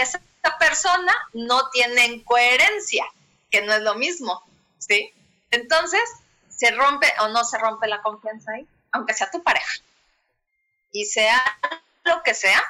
esa 0.00 0.20
persona 0.58 1.12
no 1.32 1.70
tienen 1.70 2.22
coherencia, 2.24 3.04
que 3.50 3.62
no 3.62 3.72
es 3.72 3.82
lo 3.82 3.94
mismo, 3.94 4.42
¿sí? 4.78 5.12
Entonces, 5.50 6.02
se 6.48 6.70
rompe 6.70 7.12
o 7.20 7.28
no 7.28 7.44
se 7.44 7.58
rompe 7.58 7.88
la 7.88 8.02
confianza 8.02 8.52
ahí, 8.52 8.66
aunque 8.92 9.14
sea 9.14 9.30
tu 9.30 9.42
pareja. 9.42 9.72
Y 10.92 11.04
sea 11.06 11.42
lo 12.04 12.22
que 12.22 12.34
sea, 12.34 12.62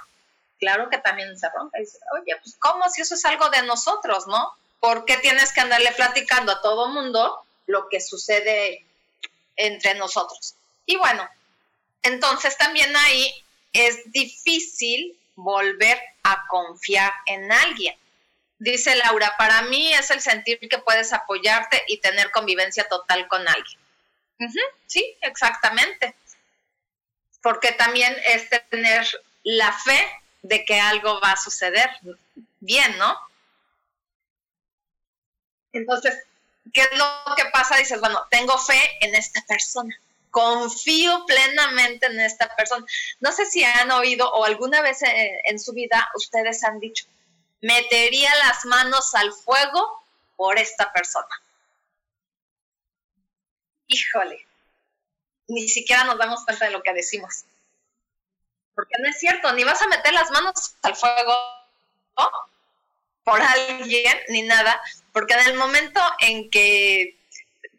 claro 0.59 0.89
que 0.89 0.99
también 0.99 1.39
se 1.39 1.49
rompe. 1.51 1.79
Oye, 2.15 2.37
pues 2.43 2.57
¿cómo 2.59 2.89
si 2.89 3.03
eso 3.03 3.15
es 3.15 3.25
algo 3.25 3.51
de 3.51 3.63
nosotros, 3.63 4.27
no? 4.27 4.53
¿Por 4.81 5.05
qué 5.05 5.17
tienes 5.19 5.53
que 5.53 5.61
andarle 5.61 5.93
platicando 5.93 6.53
a 6.53 6.61
todo 6.61 6.89
mundo 6.89 7.45
lo 7.67 7.89
que 7.89 8.01
sucede 8.01 8.85
entre 9.57 9.95
nosotros? 9.95 10.55
Y 10.87 10.97
bueno, 10.97 11.29
entonces 12.03 12.57
también 12.59 12.95
ahí 12.97 13.33
es 13.73 14.11
difícil 14.13 15.19
volver 15.35 16.01
a 16.23 16.47
confiar 16.49 17.13
en 17.27 17.51
alguien. 17.51 17.97
Dice 18.59 18.95
Laura, 18.97 19.35
para 19.39 19.63
mí 19.63 19.93
es 19.93 20.11
el 20.11 20.21
sentir 20.21 20.59
que 20.61 20.79
puedes 20.79 21.13
apoyarte 21.13 21.83
y 21.89 21.99
tener 21.99 22.31
convivencia 22.31 22.89
total 22.89 23.27
con 23.29 23.47
alguien. 23.49 23.81
sí, 24.87 25.17
exactamente. 25.21 26.15
Porque 27.43 27.73
también 27.73 28.17
es 28.27 28.49
tener 28.71 29.05
la 29.43 29.73
fe 29.73 30.09
de 30.43 30.65
que 30.65 30.81
algo 30.81 31.21
va 31.21 31.33
a 31.33 31.37
suceder 31.37 31.91
bien, 32.61 32.97
¿no? 32.99 33.19
Entonces, 35.73 36.15
¿qué 36.73 36.83
es 36.83 36.99
lo 36.99 37.35
que 37.37 37.47
pasa? 37.47 37.77
Dices, 37.77 38.01
bueno, 38.01 38.27
tengo 38.31 38.57
fe 38.59 38.81
en 39.01 39.15
esta 39.15 39.43
persona, 39.47 39.95
confío 40.33 41.25
plenamente 41.27 42.07
en 42.07 42.19
esta 42.19 42.53
persona. 42.57 42.85
No 43.21 43.31
sé 43.31 43.47
si 43.47 43.63
han 43.63 43.93
oído 43.93 44.29
o 44.33 44.45
alguna 44.45 44.83
vez 44.83 44.99
en, 45.03 45.61
su 45.61 45.73
vida 45.73 46.11
ustedes 46.17 46.65
han 46.65 46.81
dicho, 46.81 47.07
metería 47.61 48.35
las 48.47 48.65
manos 48.65 49.15
al 49.15 49.33
fuego 49.33 50.03
por 50.35 50.59
esta 50.59 50.93
persona. 50.93 51.29
Híjole, 53.87 54.45
ni 55.47 55.69
siquiera 55.69 56.03
nos 56.03 56.19
damos 56.19 56.45
cuenta 56.45 56.65
de 56.65 56.73
lo 56.73 56.83
que 56.83 56.93
decimos 56.93 57.45
porque 58.75 58.95
no 59.01 59.09
es 59.09 59.19
cierto, 59.19 59.53
ni 59.53 59.65
vas 59.65 59.83
a 59.83 59.89
meter 59.89 60.13
las 60.13 60.31
manos 60.31 60.75
al 60.83 60.97
fuego 60.97 61.35
por 63.25 63.41
alguien, 63.41 64.19
ni 64.29 64.43
nada, 64.43 64.81
porque 65.13 65.35
en 65.35 65.47
el 65.49 65.55
momento 65.55 66.01
en 66.21 66.51
que 66.51 67.17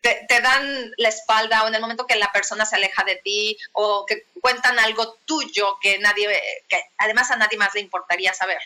te, 0.03 0.41
dan 0.41 0.91
la 0.97 1.07
espalda 1.07 1.63
o 1.63 1.67
en 1.69 1.75
el 1.75 1.81
momento 1.81 2.05
que 2.05 2.17
la 2.17 2.31
persona 2.33 2.65
se 2.65 2.75
aleja 2.75 3.05
de 3.05 3.15
ti 3.15 3.57
o 3.71 4.05
que 4.05 4.27
cuentan 4.41 4.77
algo 4.77 5.13
tuyo 5.25 5.79
que 5.81 5.97
nadie, 5.99 6.27
que 6.67 6.83
además 6.97 7.31
a 7.31 7.37
nadie 7.37 7.57
más 7.57 7.73
le 7.73 7.79
importaría 7.79 8.33
saber, 8.33 8.59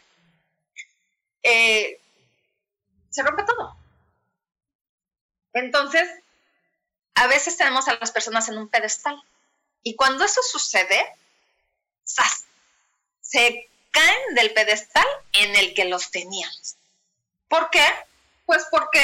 eh, 1.43 2.01
se 3.11 3.21
rompe 3.21 3.43
todo. 3.43 3.77
Entonces, 5.53 6.09
a 7.13 7.27
veces 7.27 7.55
tenemos 7.55 7.87
a 7.87 7.97
las 7.99 8.11
personas 8.11 8.49
en 8.49 8.57
un 8.57 8.69
pedestal. 8.69 9.21
Y 9.83 9.95
cuando 9.95 10.25
eso 10.25 10.41
sucede, 10.41 11.15
se 13.21 13.69
caen 13.91 14.35
del 14.35 14.53
pedestal 14.53 15.07
en 15.33 15.55
el 15.55 15.75
que 15.75 15.85
los 15.85 16.09
teníamos. 16.09 16.77
¿Por 17.47 17.69
qué? 17.69 17.85
Pues 18.45 18.65
porque 18.71 19.01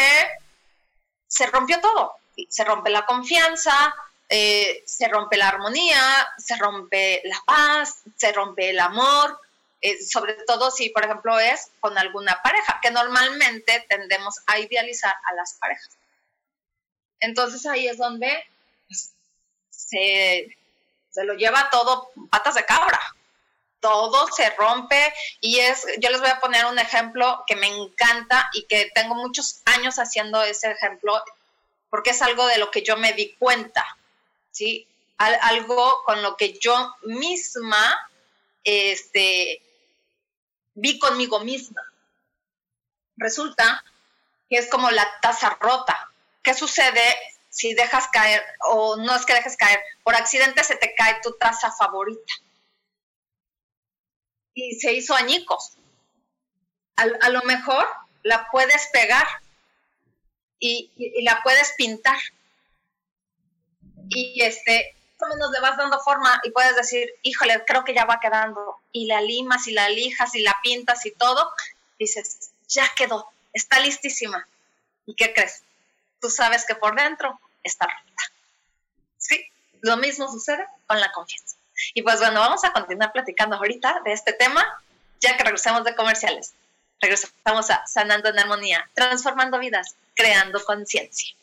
se 1.27 1.45
rompió 1.47 1.79
todo. 1.79 2.22
Se 2.49 2.63
rompe 2.63 2.89
la 2.89 3.05
confianza, 3.05 3.95
eh, 4.29 4.83
se 4.85 5.07
rompe 5.07 5.37
la 5.37 5.49
armonía, 5.49 6.29
se 6.37 6.55
rompe 6.57 7.21
la 7.25 7.41
paz, 7.45 8.03
se 8.15 8.31
rompe 8.31 8.69
el 8.69 8.79
amor, 8.79 9.39
eh, 9.81 10.01
sobre 10.03 10.33
todo 10.47 10.71
si, 10.71 10.89
por 10.89 11.03
ejemplo, 11.05 11.39
es 11.39 11.69
con 11.79 11.97
alguna 11.97 12.41
pareja, 12.41 12.79
que 12.81 12.91
normalmente 12.91 13.85
tendemos 13.89 14.39
a 14.47 14.59
idealizar 14.59 15.13
a 15.29 15.35
las 15.35 15.53
parejas. 15.55 15.89
Entonces 17.19 17.65
ahí 17.65 17.87
es 17.87 17.97
donde 17.97 18.43
pues, 18.87 19.11
se 19.69 20.55
se 21.13 21.23
lo 21.23 21.35
lleva 21.35 21.69
todo 21.69 22.11
patas 22.29 22.55
de 22.55 22.65
cabra. 22.65 22.99
Todo 23.79 24.27
se 24.31 24.49
rompe 24.51 25.13
y 25.41 25.59
es, 25.59 25.85
yo 25.99 26.09
les 26.09 26.21
voy 26.21 26.29
a 26.29 26.39
poner 26.39 26.65
un 26.65 26.79
ejemplo 26.79 27.43
que 27.45 27.55
me 27.57 27.67
encanta 27.67 28.49
y 28.53 28.65
que 28.65 28.89
tengo 28.95 29.13
muchos 29.15 29.61
años 29.65 29.95
haciendo 29.97 30.41
ese 30.41 30.71
ejemplo 30.71 31.21
porque 31.93 32.09
es 32.09 32.23
algo 32.23 32.47
de 32.47 32.57
lo 32.57 32.71
que 32.71 32.81
yo 32.81 32.97
me 32.97 33.13
di 33.13 33.35
cuenta, 33.35 33.85
¿sí? 34.49 34.87
algo 35.19 36.01
con 36.05 36.23
lo 36.23 36.35
que 36.35 36.57
yo 36.57 36.95
misma, 37.03 38.09
este, 38.63 39.61
vi 40.73 40.97
conmigo 40.97 41.41
misma. 41.41 41.83
Resulta 43.15 43.85
que 44.49 44.57
es 44.57 44.71
como 44.71 44.89
la 44.89 45.07
taza 45.21 45.55
rota. 45.61 46.09
¿Qué 46.41 46.55
sucede 46.55 47.15
si 47.49 47.75
dejas 47.75 48.07
caer, 48.07 48.43
o 48.69 48.95
no 48.95 49.15
es 49.15 49.27
que 49.27 49.35
dejes 49.35 49.55
caer, 49.55 49.79
por 50.03 50.15
accidente 50.15 50.63
se 50.63 50.75
te 50.75 50.95
cae 50.95 51.21
tu 51.21 51.37
taza 51.37 51.71
favorita. 51.73 52.33
Y 54.55 54.79
se 54.79 54.93
hizo 54.93 55.13
añicos. 55.13 55.77
A, 56.95 57.29
lo 57.29 57.43
mejor 57.43 57.87
la 58.23 58.49
puedes 58.49 58.89
pegar 58.91 59.27
y, 60.59 60.91
la 61.23 61.41
puedes 61.43 61.73
pintar. 61.77 62.19
Y 64.09 64.41
este, 64.41 64.95
más 65.19 65.29
menos 65.29 65.51
le 65.51 65.59
vas 65.61 65.77
dando 65.77 65.99
forma 65.99 66.39
y 66.43 66.51
puedes 66.51 66.75
decir, 66.75 67.09
híjole, 67.23 67.63
creo 67.65 67.83
que 67.83 67.93
ya 67.93 68.05
va 68.05 68.19
quedando. 68.19 68.77
Y 68.91 69.07
la 69.07 69.21
limas 69.21 69.67
y 69.67 69.71
la 69.71 69.89
lijas 69.89 70.35
y 70.35 70.41
la 70.41 70.55
pintas 70.61 71.05
y 71.05 71.11
todo. 71.11 71.51
Dices, 71.97 72.51
ya 72.67 72.89
quedó, 72.95 73.27
está 73.53 73.79
listísima. 73.79 74.47
¿Y 75.05 75.15
qué 75.15 75.33
crees? 75.33 75.63
tú 76.23 76.29
sabes 76.29 76.65
que 76.65 76.75
por 76.75 76.95
dentro 76.95 77.37
está 77.63 77.85
rota. 77.85 78.23
Sí, 79.17 79.45
lo 79.81 79.97
mismo 79.97 80.31
sucede 80.31 80.65
con 80.87 80.99
la 81.01 81.11
confianza. 81.11 81.57
Y 81.93 82.01
pues 82.01 82.19
bueno, 82.19 82.39
vamos 82.39 82.63
a 82.63 82.71
continuar 82.71 83.11
platicando 83.11 83.57
ahorita 83.57 83.99
de 84.05 84.13
este 84.13 84.31
tema, 84.31 84.65
ya 85.19 85.35
que 85.35 85.43
regresamos 85.43 85.83
de 85.83 85.95
comerciales. 85.95 86.53
Regresamos 87.01 87.69
a 87.69 87.85
Sanando 87.87 88.29
en 88.29 88.39
Armonía, 88.39 88.89
transformando 88.93 89.59
vidas, 89.59 89.97
creando 90.15 90.63
conciencia. 90.63 91.35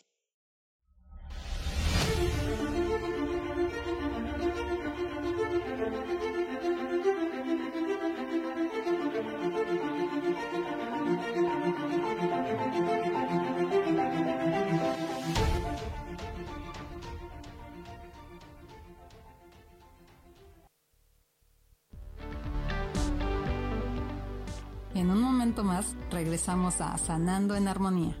En 24.93 25.09
un 25.09 25.21
momento 25.21 25.63
más 25.63 25.95
regresamos 26.11 26.79
a 26.79 26.97
Sanando 26.97 27.55
en 27.55 27.67
Armonía. 27.67 28.20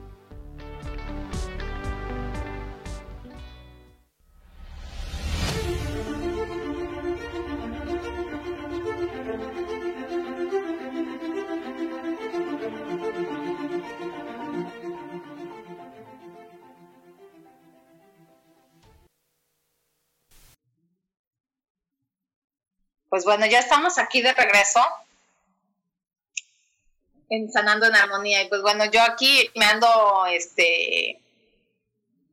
Pues 23.11 23.25
bueno, 23.25 23.45
ya 23.45 23.59
estamos 23.59 23.97
aquí 23.97 24.21
de 24.21 24.31
regreso 24.31 24.79
en 27.29 27.51
Sanando 27.51 27.85
en 27.85 27.95
Armonía. 27.95 28.41
Y 28.41 28.47
pues 28.47 28.61
bueno, 28.61 28.85
yo 28.85 29.01
aquí 29.01 29.51
me 29.53 29.65
ando 29.65 30.25
este 30.27 31.19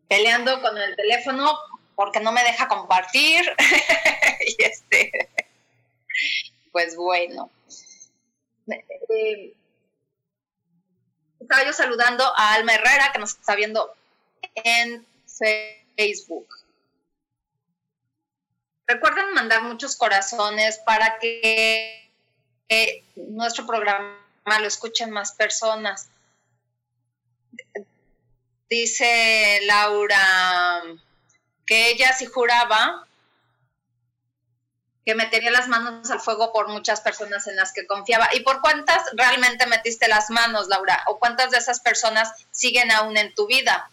peleando 0.08 0.62
con 0.62 0.78
el 0.78 0.94
teléfono 0.94 1.52
porque 1.96 2.20
no 2.20 2.30
me 2.30 2.44
deja 2.44 2.68
compartir. 2.68 3.42
y 4.46 4.62
este, 4.62 5.28
pues 6.70 6.94
bueno. 6.94 7.50
Eh, 8.68 9.52
estaba 11.40 11.64
yo 11.64 11.72
saludando 11.72 12.24
a 12.36 12.54
Alma 12.54 12.74
Herrera 12.76 13.10
que 13.12 13.18
nos 13.18 13.32
está 13.32 13.56
viendo 13.56 13.96
en 14.54 15.04
Facebook. 15.96 16.57
Recuerden 18.88 19.34
mandar 19.34 19.62
muchos 19.62 19.96
corazones 19.96 20.78
para 20.78 21.18
que 21.18 22.10
nuestro 23.16 23.66
programa 23.66 24.16
lo 24.60 24.66
escuchen 24.66 25.10
más 25.10 25.32
personas. 25.32 26.08
Dice 28.70 29.60
Laura 29.66 30.82
que 31.66 31.90
ella 31.90 32.14
sí 32.14 32.24
juraba 32.24 33.06
que 35.04 35.14
metería 35.14 35.50
las 35.50 35.68
manos 35.68 36.10
al 36.10 36.20
fuego 36.20 36.50
por 36.52 36.68
muchas 36.68 37.02
personas 37.02 37.46
en 37.46 37.56
las 37.56 37.74
que 37.74 37.86
confiaba. 37.86 38.30
¿Y 38.32 38.40
por 38.40 38.62
cuántas 38.62 39.02
realmente 39.12 39.66
metiste 39.66 40.08
las 40.08 40.30
manos, 40.30 40.68
Laura? 40.68 41.02
¿O 41.08 41.18
cuántas 41.18 41.50
de 41.50 41.58
esas 41.58 41.80
personas 41.80 42.32
siguen 42.52 42.90
aún 42.90 43.18
en 43.18 43.34
tu 43.34 43.46
vida? 43.46 43.90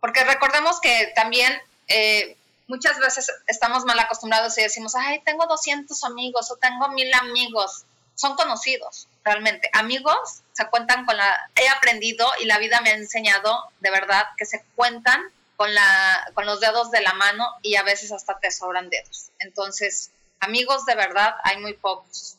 Porque 0.00 0.24
recordemos 0.24 0.80
que 0.80 1.12
también 1.14 1.52
eh, 1.88 2.38
muchas 2.70 2.98
veces 3.00 3.30
estamos 3.48 3.84
mal 3.84 3.98
acostumbrados 3.98 4.56
y 4.56 4.62
decimos, 4.62 4.94
ay, 4.94 5.20
tengo 5.24 5.46
200 5.46 6.04
amigos 6.04 6.50
o 6.50 6.56
tengo 6.56 6.88
mil 6.90 7.12
amigos. 7.14 7.84
Son 8.14 8.36
conocidos, 8.36 9.08
realmente. 9.24 9.68
Amigos 9.72 10.42
se 10.52 10.66
cuentan 10.68 11.04
con 11.04 11.16
la... 11.16 11.50
He 11.56 11.68
aprendido 11.68 12.26
y 12.40 12.46
la 12.46 12.58
vida 12.58 12.80
me 12.80 12.90
ha 12.90 12.94
enseñado, 12.94 13.64
de 13.80 13.90
verdad, 13.90 14.24
que 14.36 14.46
se 14.46 14.64
cuentan 14.76 15.20
con, 15.56 15.74
la, 15.74 16.30
con 16.34 16.46
los 16.46 16.60
dedos 16.60 16.90
de 16.90 17.02
la 17.02 17.12
mano 17.14 17.44
y 17.62 17.74
a 17.74 17.82
veces 17.82 18.12
hasta 18.12 18.38
te 18.38 18.50
sobran 18.52 18.88
dedos. 18.88 19.30
Entonces, 19.40 20.12
amigos 20.38 20.86
de 20.86 20.94
verdad 20.94 21.34
hay 21.42 21.58
muy 21.58 21.74
pocos. 21.74 22.36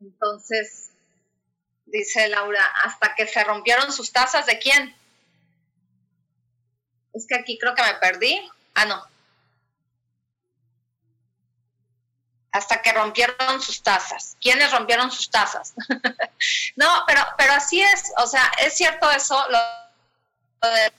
Entonces, 0.00 0.90
dice 1.86 2.28
Laura, 2.28 2.64
hasta 2.84 3.14
que 3.14 3.26
se 3.26 3.42
rompieron 3.44 3.92
sus 3.92 4.12
tazas, 4.12 4.44
¿de 4.44 4.58
quién? 4.58 4.94
Es 7.16 7.26
que 7.26 7.34
aquí 7.34 7.58
creo 7.58 7.74
que 7.74 7.82
me 7.82 7.94
perdí. 7.94 8.38
Ah, 8.74 8.84
no. 8.84 9.02
Hasta 12.52 12.82
que 12.82 12.92
rompieron 12.92 13.62
sus 13.62 13.82
tazas. 13.82 14.36
¿Quiénes 14.40 14.70
rompieron 14.70 15.10
sus 15.10 15.30
tazas? 15.30 15.72
no, 16.76 17.04
pero, 17.06 17.22
pero 17.38 17.54
así 17.54 17.80
es. 17.80 18.12
O 18.18 18.26
sea, 18.26 18.52
es 18.58 18.76
cierto 18.76 19.10
eso, 19.10 19.42
lo, 19.48 19.58
de 20.68 20.92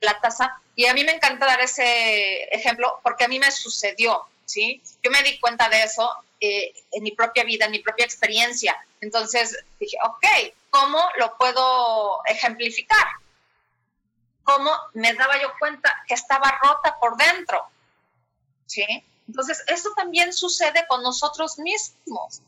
la 0.00 0.20
taza. 0.20 0.60
Y 0.74 0.86
a 0.86 0.94
mí 0.94 1.04
me 1.04 1.12
encanta 1.12 1.46
dar 1.46 1.60
ese 1.60 2.44
ejemplo 2.52 2.98
porque 3.04 3.24
a 3.24 3.28
mí 3.28 3.38
me 3.38 3.52
sucedió, 3.52 4.26
¿sí? 4.46 4.82
Yo 5.04 5.10
me 5.12 5.22
di 5.22 5.38
cuenta 5.38 5.68
de 5.68 5.84
eso 5.84 6.10
eh, 6.40 6.72
en 6.90 7.02
mi 7.04 7.12
propia 7.12 7.44
vida, 7.44 7.66
en 7.66 7.72
mi 7.72 7.78
propia 7.78 8.04
experiencia. 8.04 8.76
Entonces 9.00 9.56
dije, 9.78 9.96
ok, 10.04 10.26
¿cómo 10.70 11.00
lo 11.18 11.36
puedo 11.36 12.24
ejemplificar? 12.26 13.06
¿Cómo 14.56 14.72
me 14.94 15.14
daba 15.14 15.40
yo 15.40 15.52
cuenta 15.60 16.04
que 16.08 16.14
estaba 16.14 16.58
rota 16.60 16.98
por 16.98 17.16
dentro? 17.16 17.68
¿Sí? 18.66 18.84
Entonces, 19.28 19.62
eso 19.68 19.90
también 19.94 20.32
sucede 20.32 20.86
con 20.88 21.04
nosotros 21.04 21.58
mismos. 21.60 22.42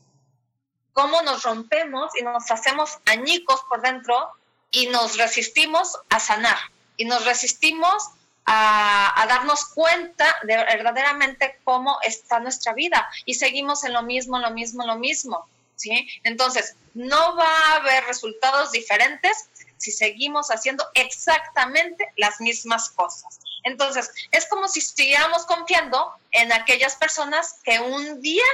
Cómo 0.91 1.21
nos 1.21 1.43
rompemos 1.43 2.11
y 2.19 2.23
nos 2.23 2.51
hacemos 2.51 2.97
añicos 3.05 3.61
por 3.69 3.81
dentro 3.81 4.33
y 4.69 4.87
nos 4.87 5.17
resistimos 5.17 5.97
a 6.09 6.19
sanar 6.19 6.57
y 6.97 7.05
nos 7.05 7.23
resistimos 7.23 8.09
a, 8.45 9.25
darnos 9.29 9.65
cuenta 9.67 10.25
de 10.43 10.57
verdaderamente 10.57 11.59
cómo 11.63 11.99
está 12.01 12.41
nuestra 12.41 12.73
vida 12.73 13.09
y 13.23 13.35
seguimos 13.35 13.85
en 13.85 13.93
lo 13.93 14.03
mismo, 14.03 14.39
lo 14.39 14.51
mismo, 14.51 14.85
lo 14.85 14.97
mismo. 14.97 15.47
¿sí? 15.77 16.07
Entonces, 16.23 16.75
no 16.93 17.35
va 17.37 17.47
a 17.47 17.75
haber 17.77 18.03
resultados 18.05 18.71
diferentes 18.71 19.49
si 19.83 19.91
seguimos 19.91 20.47
haciendo 20.47 20.85
exactamente 20.93 22.07
las 22.15 22.39
mismas 22.39 22.89
cosas. 22.91 23.39
Entonces, 23.63 24.09
es 24.31 24.47
como 24.47 24.69
si 24.69 24.79
siguiéramos 24.79 25.45
confiando 25.45 26.13
en 26.31 26.53
aquellas 26.53 26.95
personas 26.95 27.59
que 27.63 27.79
un 27.81 28.21
día 28.21 28.45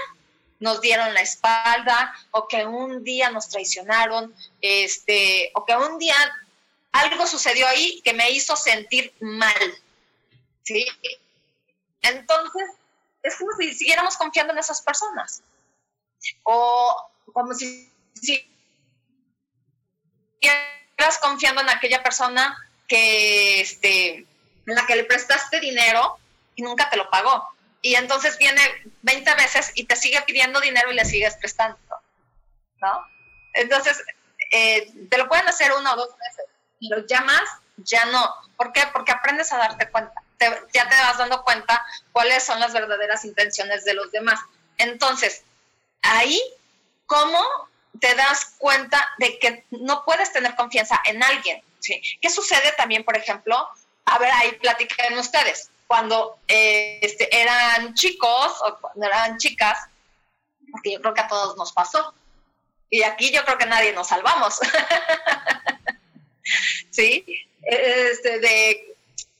nos 0.60 0.82
dieron 0.82 1.14
la 1.14 1.22
espalda 1.22 2.14
o 2.32 2.48
que 2.48 2.66
un 2.66 3.04
día 3.04 3.30
nos 3.30 3.48
traicionaron, 3.48 4.34
este, 4.60 5.52
o 5.54 5.66
que 5.66 5.76
un 5.76 6.00
día 6.00 6.16
algo 6.92 7.28
sucedió 7.28 7.68
ahí 7.68 8.02
que 8.02 8.14
me 8.14 8.32
hizo 8.32 8.56
sentir 8.56 9.14
mal. 9.20 9.78
¿Sí? 10.64 10.86
Entonces, 12.02 12.64
es 13.22 13.36
como 13.36 13.52
si 13.60 13.74
siguiéramos 13.76 14.18
confiando 14.18 14.54
en 14.54 14.60
esas 14.60 14.82
personas. 14.82 15.44
O 16.44 16.96
como 17.32 17.54
si 17.54 17.88
siguieras 21.00 21.20
confiando 21.20 21.62
en 21.62 21.70
aquella 21.70 22.04
persona 22.04 22.58
que, 22.88 23.62
este, 23.62 24.16
en 24.66 24.76
la 24.76 24.86
que 24.86 24.96
le 24.96 25.06
prestaste 25.06 25.60
dinero 25.60 26.18
y 26.56 26.62
nunca 26.62 26.90
te 26.90 26.98
lo 26.98 27.10
pagó. 27.10 27.48
Y 27.82 27.96
entonces 27.96 28.38
viene 28.38 28.62
20 29.04 29.36
veces 29.36 29.72
y 29.76 29.86
te 29.86 29.96
sigue 29.96 30.22
pidiendo 30.24 30.60
dinero 30.60 30.92
y 30.92 30.96
le 30.96 31.06
sigues 31.06 31.36
prestando. 31.38 31.78
¿No? 32.82 33.06
Entonces, 33.54 34.02
eh, 34.52 34.92
te 35.10 35.18
lo 35.18 35.30
pueden 35.30 35.48
hacer 35.48 35.72
una 35.74 35.94
o 35.94 35.96
dos 35.96 36.10
veces 36.18 36.46
lo 36.82 37.06
llamas, 37.06 37.44
ya 37.78 38.06
no. 38.06 38.34
¿Por 38.58 38.74
qué? 38.74 38.84
Porque 38.92 39.12
aprendes 39.12 39.52
a 39.54 39.58
darte 39.58 39.90
cuenta. 39.90 40.14
ya 40.74 40.88
te 40.88 40.96
vas 40.96 41.18
dando 41.18 41.44
cuenta 41.44 41.86
cuáles 42.12 42.44
son 42.44 42.60
las 42.60 42.74
verdaderas 42.74 43.26
intenciones 43.26 43.86
de 43.86 43.94
los 43.94 44.12
demás. 44.12 44.40
Entonces, 44.78 45.44
ahí, 46.02 46.42
¿cómo 47.06 47.69
te 48.00 48.14
das 48.16 48.56
cuenta 48.58 49.10
de 49.18 49.40
que 49.40 49.66
no 49.72 50.04
puedes 50.06 50.32
tener 50.32 50.56
confianza 50.56 51.00
en 51.06 51.24
alguien? 51.24 51.62
¿sí? 51.80 52.02
¿Qué 52.22 52.30
sucede 52.30 52.74
también, 52.78 53.04
por 53.04 53.18
ejemplo? 53.18 53.68
A 54.06 54.18
ver, 54.20 54.32
ahí 54.32 54.52
platiquen 54.54 55.18
ustedes. 55.18 55.70
Cuando 55.88 56.38
eh, 56.48 57.00
este, 57.02 57.36
eran 57.36 57.94
chicos 57.96 58.62
o 58.62 58.78
cuando 58.80 59.06
eran 59.06 59.38
chicas, 59.38 59.78
porque 60.72 60.94
yo 60.94 61.02
creo 61.02 61.14
que 61.14 61.22
a 61.22 61.28
todos 61.28 61.58
nos 61.58 61.72
pasó. 61.74 62.14
Y 62.90 63.04
aquí 63.04 63.32
yo 63.32 63.44
creo 63.46 63.58
que 63.58 63.66
nadie 63.66 63.94
nos 63.94 64.08
salvamos. 64.08 64.60
¿sí? 66.90 67.26
Este, 67.62 68.40
de, 68.40 68.96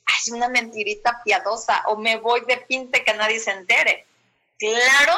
ay, 0.06 0.32
una 0.32 0.50
mentirita 0.50 1.22
piadosa, 1.24 1.84
o 1.88 1.98
me 1.98 2.18
voy 2.18 2.42
de 2.42 2.58
pinte 2.58 3.04
que 3.04 3.14
nadie 3.14 3.40
se 3.40 3.52
entere. 3.52 4.06
Claro 4.58 5.18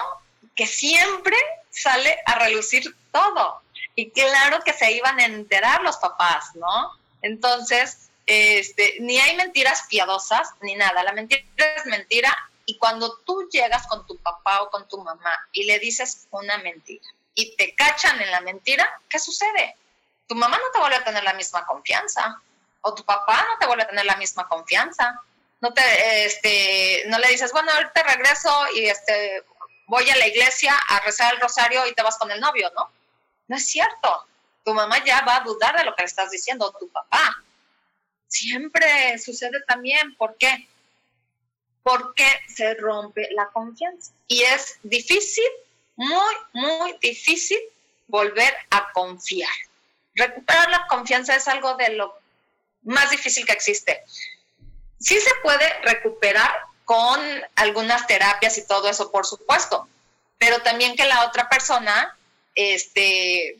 que 0.56 0.68
siempre 0.68 1.36
sale 1.72 2.18
a 2.26 2.36
relucir 2.40 2.96
todo. 3.12 3.62
Y 3.96 4.12
claro 4.12 4.64
que 4.64 4.74
se 4.74 4.92
iban 4.92 5.20
a 5.20 5.26
enterar 5.26 5.82
los 5.82 5.98
papás, 5.98 6.56
¿no? 6.56 6.92
Entonces, 7.22 8.10
este, 8.26 8.98
ni 9.00 9.20
hay 9.20 9.36
mentiras 9.36 9.86
piadosas 9.90 10.50
ni 10.62 10.76
nada. 10.76 11.04
La 11.04 11.14
mentira 11.14 11.44
es 11.78 11.86
mentira. 11.86 12.36
Y 12.66 12.78
cuando 12.78 13.18
tú 13.26 13.50
llegas 13.52 13.88
con 13.88 14.06
tu 14.06 14.18
papá 14.18 14.62
o 14.62 14.70
con 14.70 14.88
tu 14.88 15.00
mamá 15.00 15.38
y 15.52 15.64
le 15.64 15.80
dices 15.80 16.28
una 16.30 16.60
mentira 16.60 17.04
y 17.34 17.56
te 17.56 17.74
cachan 17.76 18.22
en 18.22 18.30
la 18.30 18.42
mentira, 18.42 18.88
¿qué 19.10 19.18
sucede? 19.18 19.76
tu 20.32 20.36
mamá 20.38 20.58
no 20.58 20.72
te 20.72 20.80
vuelve 20.80 20.96
a 20.96 21.04
tener 21.04 21.26
la 21.26 21.34
misma 21.34 21.66
confianza 21.66 22.42
o 22.80 22.96
tu 22.96 23.04
papá 23.04 23.46
no 23.50 23.60
te 23.60 23.68
vuelve 23.68 23.84
a 23.84 23.88
tener 23.88 24.06
la 24.06 24.16
misma 24.16 24.48
confianza. 24.48 25.22
No 25.60 25.74
te, 25.74 26.26
este, 26.26 27.04
no 27.08 27.20
le 27.20 27.28
dices, 27.28 27.52
bueno, 27.52 27.70
ahorita 27.70 28.02
regreso 28.02 28.50
y 28.74 28.86
este, 28.86 29.44
voy 29.92 30.10
a 30.10 30.16
la 30.16 30.28
iglesia 30.28 30.74
a 30.88 31.02
rezar 31.02 31.34
el 31.34 31.42
rosario 31.42 31.86
y 31.86 31.94
te 31.94 32.02
vas 32.02 32.18
con 32.18 32.32
el 32.32 32.40
novio, 32.40 32.72
¿no? 32.76 32.90
No 33.48 33.58
es 33.58 33.68
cierto. 33.68 34.26
Tu 34.64 34.74
mamá 34.74 35.04
ya 35.04 35.22
va 35.22 35.38
a 35.38 35.44
dudar 35.44 35.78
de 35.78 35.84
lo 35.84 35.94
que 35.96 36.04
le 36.04 36.08
estás 36.08 36.32
diciendo, 36.32 36.74
tu 36.80 36.88
papá. 36.90 37.44
Siempre 38.28 39.20
sucede 39.20 39.62
también. 39.68 40.16
¿Por 40.16 40.38
qué? 40.38 40.70
Porque 41.84 42.26
se 42.48 42.76
rompe 42.76 43.28
la 43.36 43.48
confianza. 43.48 44.14
Y 44.28 44.44
es 44.44 44.80
difícil, 44.84 45.50
muy, 45.98 46.36
muy 46.54 46.96
difícil 47.02 47.60
volver 48.08 48.56
a 48.70 48.92
confiar 48.94 49.52
recuperar 50.16 50.70
la 50.70 50.88
confianza 50.88 51.36
es 51.36 51.48
algo 51.48 51.76
de 51.76 51.90
lo 51.90 52.18
más 52.84 53.10
difícil 53.10 53.46
que 53.46 53.54
existe. 53.54 54.04
Sí 55.00 55.20
se 55.20 55.32
puede 55.42 55.68
recuperar 55.84 56.52
con 56.92 57.22
algunas 57.56 58.06
terapias 58.06 58.58
y 58.58 58.68
todo 58.68 58.90
eso, 58.90 59.12
por 59.12 59.26
supuesto, 59.26 59.88
pero 60.38 60.62
también 60.62 60.98
que 60.98 61.06
la 61.06 61.26
otra 61.26 61.48
persona 61.48 62.18
este, 62.54 63.58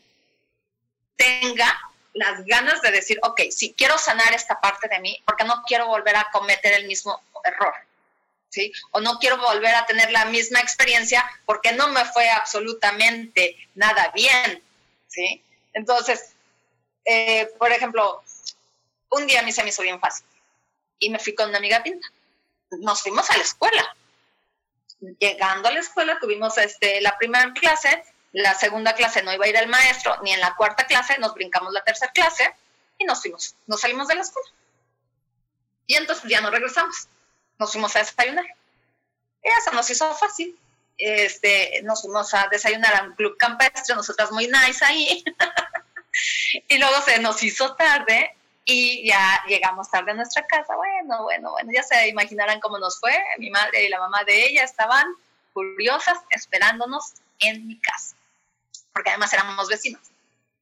tenga 1.16 1.80
las 2.12 2.44
ganas 2.44 2.82
de 2.82 2.90
decir, 2.90 3.18
ok, 3.22 3.40
si 3.50 3.72
quiero 3.72 3.96
sanar 3.96 4.34
esta 4.34 4.60
parte 4.60 4.86
de 4.86 5.00
mí, 5.00 5.18
porque 5.24 5.44
no 5.44 5.62
quiero 5.66 5.86
volver 5.86 6.14
a 6.14 6.28
cometer 6.30 6.74
el 6.74 6.86
mismo 6.86 7.22
error, 7.42 7.72
¿sí? 8.50 8.70
O 8.90 9.00
no 9.00 9.18
quiero 9.18 9.38
volver 9.38 9.76
a 9.76 9.86
tener 9.86 10.10
la 10.10 10.26
misma 10.26 10.60
experiencia 10.60 11.24
porque 11.46 11.72
no 11.72 11.88
me 11.88 12.04
fue 12.04 12.28
absolutamente 12.28 13.56
nada 13.74 14.12
bien, 14.14 14.62
¿sí? 15.08 15.42
Entonces, 15.72 16.34
eh, 17.06 17.50
por 17.58 17.72
ejemplo, 17.72 18.22
un 19.08 19.26
día 19.26 19.40
a 19.40 19.42
mí 19.42 19.52
se 19.52 19.62
me 19.62 19.70
hizo 19.70 19.80
bien 19.80 20.00
fácil 20.00 20.26
y 20.98 21.08
me 21.08 21.18
fui 21.18 21.34
con 21.34 21.48
una 21.48 21.56
amiga 21.56 21.82
pinta. 21.82 22.06
Nos 22.78 23.02
fuimos 23.02 23.28
a 23.30 23.36
la 23.36 23.42
escuela. 23.42 23.96
Llegando 25.18 25.68
a 25.68 25.72
la 25.72 25.80
escuela 25.80 26.18
tuvimos 26.20 26.56
este, 26.58 27.00
la 27.00 27.16
primera 27.18 27.52
clase, 27.52 28.04
la 28.32 28.54
segunda 28.54 28.94
clase 28.94 29.22
no 29.22 29.32
iba 29.32 29.44
a 29.44 29.48
ir 29.48 29.56
el 29.56 29.68
maestro, 29.68 30.16
ni 30.22 30.32
en 30.32 30.40
la 30.40 30.54
cuarta 30.54 30.86
clase 30.86 31.18
nos 31.18 31.34
brincamos 31.34 31.72
la 31.72 31.82
tercera 31.82 32.12
clase 32.12 32.54
y 32.98 33.04
nos 33.04 33.20
fuimos, 33.20 33.56
nos 33.66 33.80
salimos 33.80 34.08
de 34.08 34.14
la 34.14 34.22
escuela. 34.22 34.48
Y 35.86 35.94
entonces 35.94 36.30
ya 36.30 36.40
no 36.40 36.50
regresamos, 36.50 37.08
nos 37.58 37.72
fuimos 37.72 37.94
a 37.96 37.98
desayunar. 37.98 38.46
Y 39.42 39.48
eso 39.48 39.72
nos 39.72 39.90
hizo 39.90 40.14
fácil. 40.14 40.58
Este, 40.96 41.82
nos 41.82 42.02
fuimos 42.02 42.32
a 42.34 42.46
desayunar 42.48 42.94
a 42.94 43.02
un 43.02 43.14
club 43.14 43.36
campestre, 43.36 43.94
nosotras 43.96 44.30
muy 44.30 44.46
nice 44.46 44.84
ahí. 44.84 45.24
y 46.68 46.78
luego 46.78 47.00
se 47.02 47.18
nos 47.18 47.42
hizo 47.42 47.74
tarde 47.74 48.36
y 48.64 49.06
ya 49.06 49.42
llegamos 49.48 49.90
tarde 49.90 50.12
a 50.12 50.14
nuestra 50.14 50.46
casa. 50.46 50.76
Bueno, 50.76 51.22
bueno, 51.22 51.50
bueno, 51.50 51.70
ya 51.72 51.82
se 51.82 52.08
imaginarán 52.08 52.60
cómo 52.60 52.78
nos 52.78 53.00
fue. 53.00 53.16
Mi 53.38 53.50
madre 53.50 53.84
y 53.84 53.88
la 53.88 53.98
mamá 53.98 54.24
de 54.24 54.46
ella 54.46 54.64
estaban 54.64 55.06
curiosas 55.52 56.18
esperándonos 56.30 57.14
en 57.40 57.66
mi 57.66 57.78
casa, 57.78 58.16
porque 58.92 59.10
además 59.10 59.32
éramos 59.32 59.68
vecinos. 59.68 60.02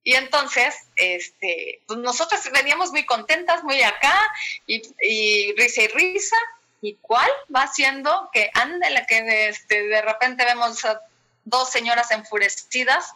Y 0.03 0.15
entonces, 0.15 0.75
este, 0.97 1.83
pues 1.87 1.99
nosotros 1.99 2.41
veníamos 2.53 2.91
muy 2.91 3.05
contentas, 3.05 3.63
muy 3.63 3.83
acá, 3.83 4.19
y, 4.67 4.83
y 5.03 5.55
risa 5.57 5.83
y 5.83 5.89
risa. 5.89 6.37
¿Y 6.83 6.95
cuál 7.03 7.31
va 7.55 7.67
siendo 7.67 8.31
que 8.33 8.51
ande 8.55 8.89
la 8.89 9.05
que 9.05 9.49
este, 9.49 9.83
de 9.87 10.01
repente 10.01 10.47
vemos 10.47 10.83
a 10.87 10.99
dos 11.45 11.69
señoras 11.71 12.11
enfurecidas 12.11 13.13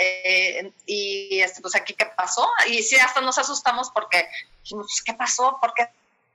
eh, 0.00 0.72
y 0.86 1.40
este, 1.40 1.60
pues 1.60 1.74
aquí 1.74 1.94
qué 1.94 2.06
pasó. 2.06 2.48
Y 2.68 2.82
sí, 2.82 2.96
hasta 2.96 3.20
nos 3.20 3.38
asustamos 3.38 3.90
porque, 3.90 4.28
pues, 4.70 5.02
¿qué 5.04 5.14
pasó? 5.14 5.58
¿Por 5.60 5.74
qué 5.74 5.88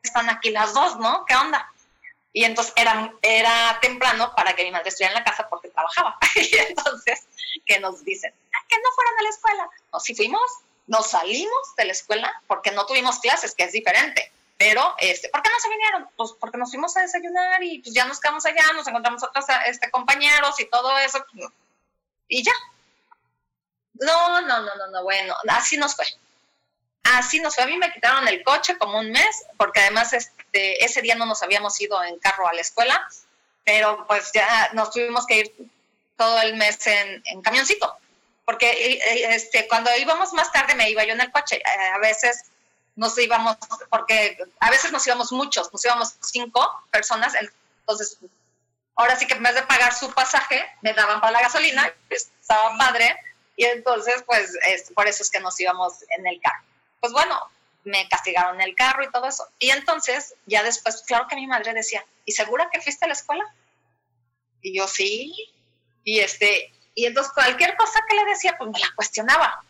están 0.03 0.29
aquí 0.29 0.51
las 0.51 0.73
dos, 0.73 0.97
no? 0.97 1.25
¿Qué 1.25 1.35
onda? 1.35 1.71
Y 2.31 2.43
entonces 2.43 2.73
era, 2.75 3.13
era 3.21 3.79
temprano 3.81 4.33
para 4.35 4.55
que 4.55 4.65
mi 4.65 4.71
madre 4.71 4.89
estuviera 4.89 5.13
en 5.13 5.19
la 5.19 5.23
casa 5.23 5.47
porque 5.49 5.69
trabajaba. 5.69 6.17
y 6.35 6.55
entonces, 6.57 7.27
¿qué 7.65 7.79
nos 7.79 8.03
dicen? 8.03 8.33
Ah, 8.53 8.65
que 8.67 8.75
no 8.75 8.89
fueran 8.93 9.19
a 9.19 9.23
la 9.23 9.29
escuela. 9.29 9.69
No, 9.93 9.99
si 9.99 10.15
fuimos, 10.15 10.41
nos 10.87 11.11
salimos 11.11 11.75
de 11.77 11.85
la 11.85 11.93
escuela 11.93 12.41
porque 12.47 12.71
no 12.71 12.85
tuvimos 12.85 13.19
clases, 13.19 13.55
que 13.55 13.63
es 13.63 13.71
diferente. 13.71 14.31
Pero, 14.57 14.95
este, 14.99 15.29
¿por 15.29 15.41
qué 15.41 15.49
no 15.49 15.59
se 15.59 15.69
vinieron? 15.69 16.09
Pues 16.15 16.31
porque 16.39 16.57
nos 16.57 16.71
fuimos 16.71 16.95
a 16.95 17.01
desayunar 17.01 17.61
y 17.63 17.79
pues 17.79 17.93
ya 17.93 18.05
nos 18.05 18.19
quedamos 18.19 18.45
allá, 18.45 18.63
nos 18.73 18.87
encontramos 18.87 19.23
otros 19.23 19.45
este, 19.67 19.89
compañeros 19.91 20.59
y 20.59 20.65
todo 20.65 20.97
eso. 20.99 21.25
Y 22.27 22.43
ya, 22.43 22.53
no, 23.99 24.41
no, 24.41 24.59
no, 24.61 24.75
no, 24.75 24.87
no, 24.87 25.03
bueno, 25.03 25.35
así 25.49 25.77
nos 25.77 25.95
fue. 25.95 26.05
Así 27.03 27.39
nos 27.39 27.55
fue. 27.55 27.63
A 27.63 27.67
mí 27.67 27.77
me 27.77 27.91
quitaron 27.91 28.27
el 28.27 28.43
coche 28.43 28.77
como 28.77 28.99
un 28.99 29.11
mes, 29.11 29.45
porque 29.57 29.79
además 29.81 30.13
este, 30.13 30.83
ese 30.83 31.01
día 31.01 31.15
no 31.15 31.25
nos 31.25 31.43
habíamos 31.43 31.79
ido 31.79 32.03
en 32.03 32.17
carro 32.19 32.47
a 32.47 32.53
la 32.53 32.61
escuela, 32.61 33.07
pero 33.63 34.05
pues 34.07 34.31
ya 34.33 34.69
nos 34.73 34.91
tuvimos 34.91 35.25
que 35.25 35.39
ir 35.39 35.55
todo 36.17 36.41
el 36.41 36.55
mes 36.55 36.85
en, 36.87 37.21
en 37.25 37.41
camioncito, 37.41 37.95
porque 38.45 38.69
eh, 38.69 39.35
este, 39.35 39.67
cuando 39.67 39.95
íbamos 39.97 40.33
más 40.33 40.51
tarde 40.51 40.75
me 40.75 40.89
iba 40.89 41.03
yo 41.03 41.13
en 41.13 41.21
el 41.21 41.31
coche. 41.31 41.57
Eh, 41.57 41.89
a 41.93 41.99
veces 41.99 42.45
nos 42.95 43.17
íbamos, 43.17 43.57
porque 43.89 44.37
a 44.59 44.69
veces 44.69 44.91
nos 44.91 45.05
íbamos 45.05 45.31
muchos, 45.31 45.71
nos 45.71 45.83
íbamos 45.83 46.15
cinco 46.21 46.83
personas, 46.91 47.33
entonces 47.35 48.17
ahora 48.95 49.15
sí 49.15 49.27
que 49.27 49.33
en 49.33 49.43
vez 49.43 49.55
de 49.55 49.63
pagar 49.63 49.93
su 49.93 50.11
pasaje, 50.13 50.65
me 50.81 50.93
daban 50.93 51.19
para 51.19 51.33
la 51.33 51.41
gasolina, 51.41 51.91
estaba 52.09 52.77
padre, 52.77 53.17
y 53.55 53.65
entonces 53.65 54.23
pues 54.25 54.57
por 54.93 55.07
eso 55.07 55.23
es 55.23 55.29
que 55.29 55.39
nos 55.39 55.59
íbamos 55.59 55.93
en 56.17 56.27
el 56.27 56.39
carro. 56.41 56.63
Pues 56.99 57.13
bueno, 57.13 57.39
me 57.83 58.07
castigaron 58.09 58.59
el 58.61 58.75
carro 58.75 59.03
y 59.03 59.11
todo 59.11 59.27
eso. 59.27 59.47
Y 59.59 59.69
entonces 59.69 60.35
ya 60.45 60.63
después, 60.63 61.03
claro 61.07 61.27
que 61.27 61.35
mi 61.35 61.47
madre 61.47 61.73
decía, 61.73 62.05
¿y 62.25 62.31
segura 62.31 62.69
que 62.71 62.81
fuiste 62.81 63.05
a 63.05 63.07
la 63.07 63.13
escuela? 63.13 63.45
Y 64.61 64.75
yo 64.75 64.87
sí. 64.87 65.33
Y 66.03 66.19
este, 66.19 66.73
y 66.95 67.05
entonces 67.05 67.31
cualquier 67.33 67.75
cosa 67.77 67.99
que 68.07 68.15
le 68.15 68.25
decía, 68.25 68.55
pues 68.57 68.71
me 68.71 68.79
la 68.79 68.91
cuestionaba. 68.95 69.63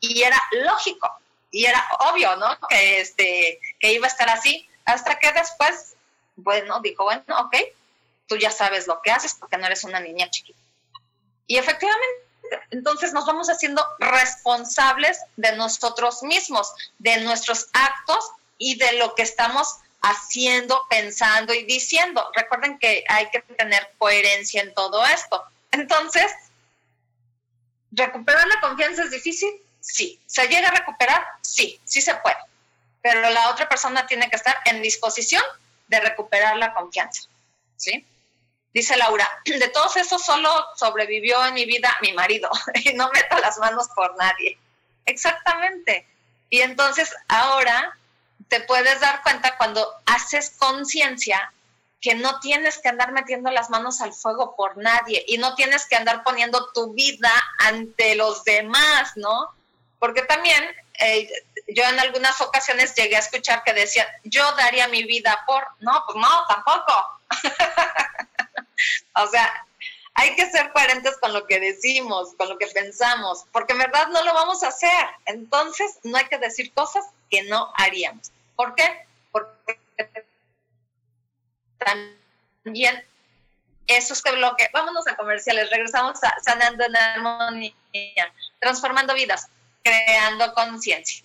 Y 0.00 0.22
era 0.22 0.40
lógico, 0.52 1.20
y 1.50 1.66
era 1.66 1.86
obvio, 2.10 2.36
¿no? 2.36 2.58
Que, 2.68 3.00
este, 3.00 3.60
que 3.78 3.92
iba 3.92 4.06
a 4.06 4.10
estar 4.10 4.28
así, 4.30 4.68
hasta 4.84 5.18
que 5.18 5.30
después, 5.32 5.94
bueno, 6.36 6.80
dijo, 6.80 7.04
bueno, 7.04 7.22
ok, 7.38 7.56
tú 8.26 8.36
ya 8.36 8.50
sabes 8.50 8.86
lo 8.86 9.02
que 9.02 9.10
haces 9.10 9.34
porque 9.34 9.58
no 9.58 9.66
eres 9.66 9.84
una 9.84 10.00
niña 10.00 10.30
chiquita. 10.30 10.58
Y 11.46 11.58
efectivamente, 11.58 12.06
entonces 12.70 13.12
nos 13.12 13.26
vamos 13.26 13.48
haciendo 13.48 13.84
responsables 13.98 15.18
de 15.36 15.52
nosotros 15.56 16.22
mismos, 16.22 16.72
de 16.98 17.18
nuestros 17.18 17.68
actos 17.72 18.30
y 18.58 18.76
de 18.76 18.92
lo 18.94 19.14
que 19.14 19.22
estamos 19.22 19.78
haciendo, 20.02 20.80
pensando 20.88 21.54
y 21.54 21.64
diciendo. 21.64 22.30
Recuerden 22.34 22.78
que 22.78 23.04
hay 23.08 23.30
que 23.30 23.40
tener 23.40 23.92
coherencia 23.98 24.62
en 24.62 24.74
todo 24.74 25.04
esto. 25.06 25.42
Entonces, 25.70 26.32
¿recuperar 27.90 28.46
la 28.46 28.60
confianza 28.60 29.04
es 29.04 29.10
difícil? 29.10 29.50
Sí. 29.80 30.20
¿Se 30.26 30.46
llega 30.48 30.68
a 30.68 30.74
recuperar? 30.74 31.24
Sí, 31.42 31.80
sí 31.84 32.00
se 32.00 32.14
puede. 32.16 32.36
Pero 33.02 33.28
la 33.30 33.50
otra 33.50 33.68
persona 33.68 34.06
tiene 34.06 34.28
que 34.28 34.36
estar 34.36 34.56
en 34.66 34.82
disposición 34.82 35.42
de 35.88 36.00
recuperar 36.00 36.56
la 36.56 36.72
confianza. 36.74 37.22
¿Sí? 37.76 38.04
Dice 38.72 38.96
Laura, 38.96 39.28
de 39.44 39.68
todos 39.68 39.96
esos 39.96 40.24
solo 40.24 40.50
sobrevivió 40.76 41.44
en 41.46 41.54
mi 41.54 41.64
vida 41.64 41.94
mi 42.02 42.12
marido 42.12 42.50
y 42.84 42.92
no 42.94 43.10
meto 43.10 43.38
las 43.38 43.58
manos 43.58 43.88
por 43.94 44.16
nadie. 44.16 44.58
Exactamente. 45.06 46.06
Y 46.50 46.60
entonces 46.60 47.12
ahora 47.28 47.96
te 48.48 48.60
puedes 48.60 49.00
dar 49.00 49.22
cuenta 49.22 49.56
cuando 49.56 49.86
haces 50.06 50.50
conciencia 50.58 51.52
que 52.00 52.14
no 52.14 52.40
tienes 52.40 52.78
que 52.78 52.88
andar 52.88 53.12
metiendo 53.12 53.50
las 53.50 53.70
manos 53.70 54.00
al 54.00 54.12
fuego 54.12 54.56
por 54.56 54.76
nadie 54.76 55.24
y 55.26 55.38
no 55.38 55.54
tienes 55.54 55.86
que 55.86 55.96
andar 55.96 56.22
poniendo 56.24 56.70
tu 56.72 56.92
vida 56.94 57.30
ante 57.58 58.14
los 58.14 58.42
demás, 58.44 59.12
¿no? 59.16 59.54
Porque 59.98 60.22
también 60.22 60.64
eh, 60.98 61.30
yo 61.68 61.84
en 61.84 62.00
algunas 62.00 62.40
ocasiones 62.40 62.94
llegué 62.94 63.16
a 63.16 63.20
escuchar 63.20 63.62
que 63.64 63.74
decían, 63.74 64.06
yo 64.24 64.50
daría 64.52 64.88
mi 64.88 65.04
vida 65.04 65.44
por, 65.46 65.66
no, 65.80 66.02
pues 66.06 66.18
no, 66.18 66.46
tampoco. 66.46 67.20
o 69.14 69.26
sea, 69.28 69.66
hay 70.14 70.34
que 70.34 70.50
ser 70.50 70.72
coherentes 70.72 71.16
con 71.18 71.32
lo 71.32 71.46
que 71.46 71.60
decimos, 71.60 72.34
con 72.36 72.48
lo 72.48 72.58
que 72.58 72.66
pensamos, 72.66 73.46
porque 73.52 73.72
en 73.72 73.78
verdad 73.78 74.08
no 74.08 74.22
lo 74.24 74.34
vamos 74.34 74.62
a 74.62 74.68
hacer. 74.68 75.06
Entonces, 75.26 75.98
no 76.02 76.16
hay 76.16 76.26
que 76.26 76.38
decir 76.38 76.72
cosas 76.74 77.04
que 77.30 77.42
no 77.44 77.72
haríamos. 77.76 78.30
¿Por 78.56 78.74
qué? 78.74 79.06
Porque 79.32 79.78
también 81.78 83.04
eso 83.86 84.12
es 84.12 84.22
que 84.22 84.32
bloque. 84.32 84.68
Vámonos 84.72 85.06
a 85.06 85.16
comerciales, 85.16 85.70
regresamos 85.70 86.22
a 86.22 86.38
Sanando 86.40 86.84
en 86.84 86.96
Armonía, 86.96 87.74
transformando 88.58 89.14
vidas, 89.14 89.48
creando 89.82 90.52
conciencia. 90.54 91.24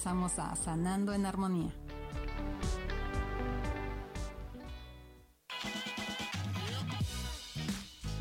Regresamos 0.00 0.38
a 0.38 0.56
Sanando 0.56 1.12
en 1.12 1.26
Armonía. 1.26 1.70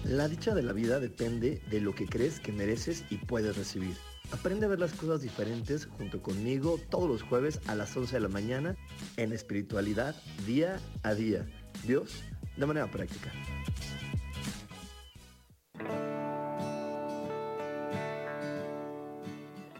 La 0.03 0.27
dicha 0.27 0.53
de 0.53 0.61
la 0.61 0.73
vida 0.73 0.99
depende 0.99 1.61
de 1.71 1.79
lo 1.79 1.95
que 1.95 2.05
crees 2.05 2.41
que 2.41 2.51
mereces 2.51 3.05
y 3.09 3.15
puedes 3.15 3.55
recibir. 3.55 3.95
Aprende 4.33 4.65
a 4.65 4.69
ver 4.69 4.79
las 4.79 4.91
cosas 4.91 5.21
diferentes 5.21 5.85
junto 5.85 6.21
conmigo 6.21 6.77
todos 6.89 7.07
los 7.07 7.23
jueves 7.23 7.61
a 7.67 7.75
las 7.75 7.95
11 7.95 8.13
de 8.13 8.19
la 8.19 8.27
mañana 8.27 8.75
en 9.15 9.31
espiritualidad 9.31 10.21
día 10.45 10.81
a 11.03 11.13
día. 11.13 11.47
Dios, 11.87 12.23
de 12.57 12.65
manera 12.65 12.91
práctica. 12.91 13.31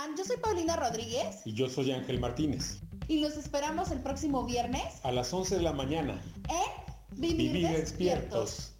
Están? 0.00 0.16
Yo 0.16 0.24
soy 0.24 0.36
Paulina 0.38 0.76
Rodríguez. 0.76 1.42
Y 1.44 1.52
yo 1.52 1.68
soy 1.68 1.92
Ángel 1.92 2.20
Martínez. 2.20 2.80
Y 3.08 3.20
los 3.20 3.36
esperamos 3.36 3.90
el 3.90 4.00
próximo 4.00 4.44
viernes. 4.44 4.82
A 5.02 5.12
las 5.12 5.32
11 5.32 5.56
de 5.56 5.62
la 5.62 5.72
mañana. 5.72 6.20
En 6.48 7.20
Vivir, 7.20 7.52
Vivir 7.52 7.68
despiertos. 7.68 8.72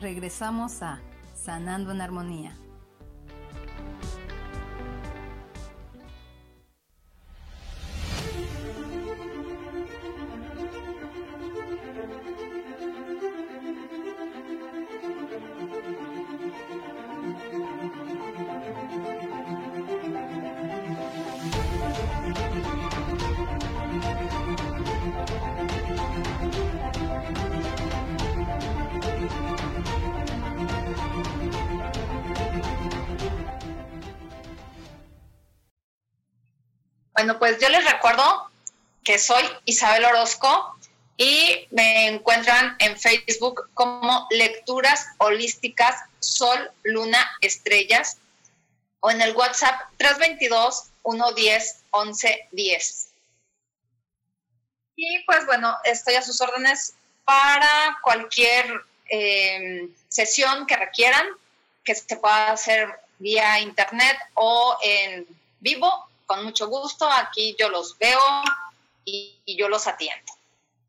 Regresamos 0.00 0.82
a 0.82 1.00
Sanando 1.34 1.90
en 1.92 2.00
Armonía. 2.00 2.63
Pues 37.44 37.60
yo 37.60 37.68
les 37.68 37.84
recuerdo 37.84 38.50
que 39.02 39.18
soy 39.18 39.44
Isabel 39.66 40.06
Orozco 40.06 40.78
y 41.18 41.68
me 41.72 42.08
encuentran 42.08 42.74
en 42.78 42.98
Facebook 42.98 43.68
como 43.74 44.26
Lecturas 44.30 45.08
Holísticas 45.18 46.04
Sol, 46.20 46.70
Luna, 46.84 47.22
Estrellas 47.42 48.16
o 49.00 49.10
en 49.10 49.20
el 49.20 49.36
WhatsApp 49.36 49.78
322 49.98 50.84
110 51.02 51.82
1110. 51.92 53.08
Y 54.96 55.22
pues 55.26 55.44
bueno, 55.44 55.76
estoy 55.84 56.14
a 56.14 56.22
sus 56.22 56.40
órdenes 56.40 56.94
para 57.26 57.98
cualquier 58.02 58.64
eh, 59.10 59.90
sesión 60.08 60.66
que 60.66 60.76
requieran, 60.76 61.26
que 61.84 61.94
se 61.94 62.16
pueda 62.16 62.52
hacer 62.52 62.88
vía 63.18 63.60
internet 63.60 64.16
o 64.32 64.78
en 64.82 65.26
vivo, 65.60 66.08
con 66.26 66.44
mucho 66.44 66.68
gusto. 66.68 67.10
Aquí 67.10 67.56
yo 67.58 67.68
los 67.68 67.98
veo 67.98 68.20
y, 69.04 69.40
y 69.44 69.56
yo 69.56 69.68
los 69.68 69.86
atiendo. 69.86 70.32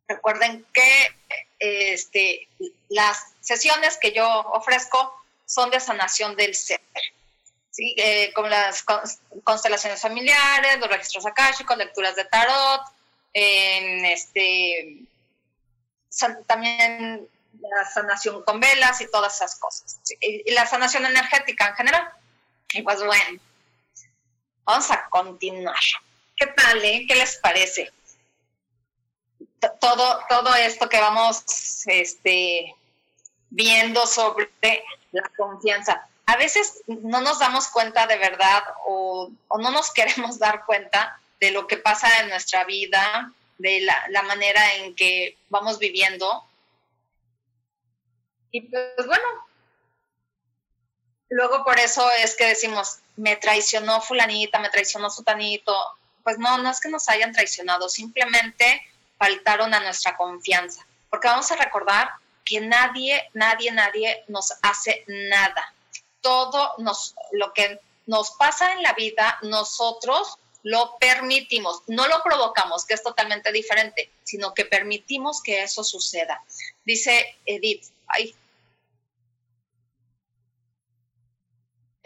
Recuerden 0.08 0.66
que 0.74 1.16
este, 1.60 2.48
las 2.90 3.34
sesiones 3.42 3.98
que 3.98 4.12
yo 4.12 4.28
ofrezco 4.28 5.14
son 5.46 5.70
de 5.70 5.80
sanación 5.80 6.36
del 6.36 6.56
ser. 6.56 6.82
¿sí? 7.72 7.96
Eh, 7.98 8.32
con 8.34 8.50
las 8.50 8.84
constelaciones 9.44 10.02
familiares, 10.02 10.80
los 10.80 10.90
registros 10.90 11.26
akáshicos, 11.26 11.78
lecturas 11.78 12.16
de 12.16 12.26
tarot, 12.26 12.82
en 13.34 14.06
este, 14.06 15.00
también 16.48 17.28
la 17.60 17.90
sanación 17.90 18.44
con 18.44 18.60
velas 18.60 19.02
y 19.02 19.10
todas 19.10 19.36
esas 19.36 19.56
cosas. 19.56 20.00
¿sí? 20.04 20.16
Y 20.22 20.52
la 20.52 20.66
sanación 20.66 21.06
energética 21.06 21.70
en 21.70 21.76
general. 21.76 22.10
Y 22.74 22.82
pues 22.82 23.04
bueno, 23.04 23.40
vamos 24.66 24.92
a 24.92 25.08
continuar. 25.10 25.84
¿Qué 26.36 26.48
tal? 26.48 26.84
Eh? 26.84 27.06
¿Qué 27.08 27.16
les 27.16 27.38
parece? 27.38 27.92
Todo, 29.80 30.20
todo 30.28 30.54
esto 30.56 30.90
que 30.90 31.00
vamos 31.00 31.44
este, 31.86 32.76
viendo 33.50 34.06
sobre 34.06 34.50
la 35.12 35.32
confianza. 35.38 36.08
A 36.26 36.38
veces 36.38 36.82
no 36.88 37.22
nos 37.22 37.40
damos 37.40 37.68
cuenta 37.70 38.08
de 38.08 38.18
verdad 38.18 38.64
o, 38.86 39.32
o 39.48 39.58
no 39.58 39.72
nos 39.72 39.92
queremos 39.94 40.40
dar 40.40 40.66
cuenta 40.66 41.20
de 41.40 41.52
lo 41.52 41.68
que 41.68 41.78
pasa 41.78 42.22
en 42.22 42.30
nuestra 42.30 42.64
vida, 42.66 43.32
de 43.58 43.82
la, 43.82 44.06
la 44.10 44.24
manera 44.24 44.76
en 44.76 44.96
que 44.96 45.38
vamos 45.50 45.80
viviendo. 45.80 46.44
Y 48.52 48.62
pues 48.62 49.06
bueno, 49.06 49.45
luego 51.30 51.64
por 51.64 51.80
eso 51.80 52.10
es 52.12 52.36
que 52.36 52.48
decimos, 52.48 53.00
me 53.16 53.36
traicionó 53.36 54.02
fulanita, 54.02 54.60
me 54.60 54.70
traicionó 54.70 55.10
sutanito. 55.10 55.76
Pues 56.24 56.38
no, 56.40 56.58
no 56.58 56.70
es 56.70 56.80
que 56.80 56.90
nos 56.90 57.08
hayan 57.08 57.34
traicionado, 57.34 57.88
simplemente 57.88 58.82
faltaron 59.18 59.74
a 59.74 59.80
nuestra 59.80 60.18
confianza. 60.18 60.86
Porque 61.10 61.28
vamos 61.28 61.52
a 61.52 61.56
recordar 61.56 62.10
que 62.44 62.60
nadie, 62.62 63.30
nadie, 63.34 63.72
nadie 63.72 64.24
nos 64.28 64.54
hace 64.62 65.04
nada. 65.08 65.74
Todo 66.22 66.74
nos, 66.80 67.16
lo 67.32 67.54
que 67.54 67.80
nos 68.08 68.32
pasa 68.32 68.74
en 68.74 68.84
la 68.84 68.94
vida, 68.94 69.38
nosotros 69.44 70.38
lo 70.64 70.98
permitimos, 71.00 71.84
no 71.88 72.08
lo 72.08 72.24
provocamos, 72.24 72.86
que 72.86 72.96
es 72.96 73.04
totalmente 73.04 73.52
diferente, 73.52 74.12
sino 74.24 74.54
que 74.56 74.66
permitimos 74.66 75.44
que 75.44 75.62
eso 75.62 75.84
suceda. 75.84 76.44
Dice 76.84 77.38
Edith, 77.46 77.86
ay, 78.08 78.36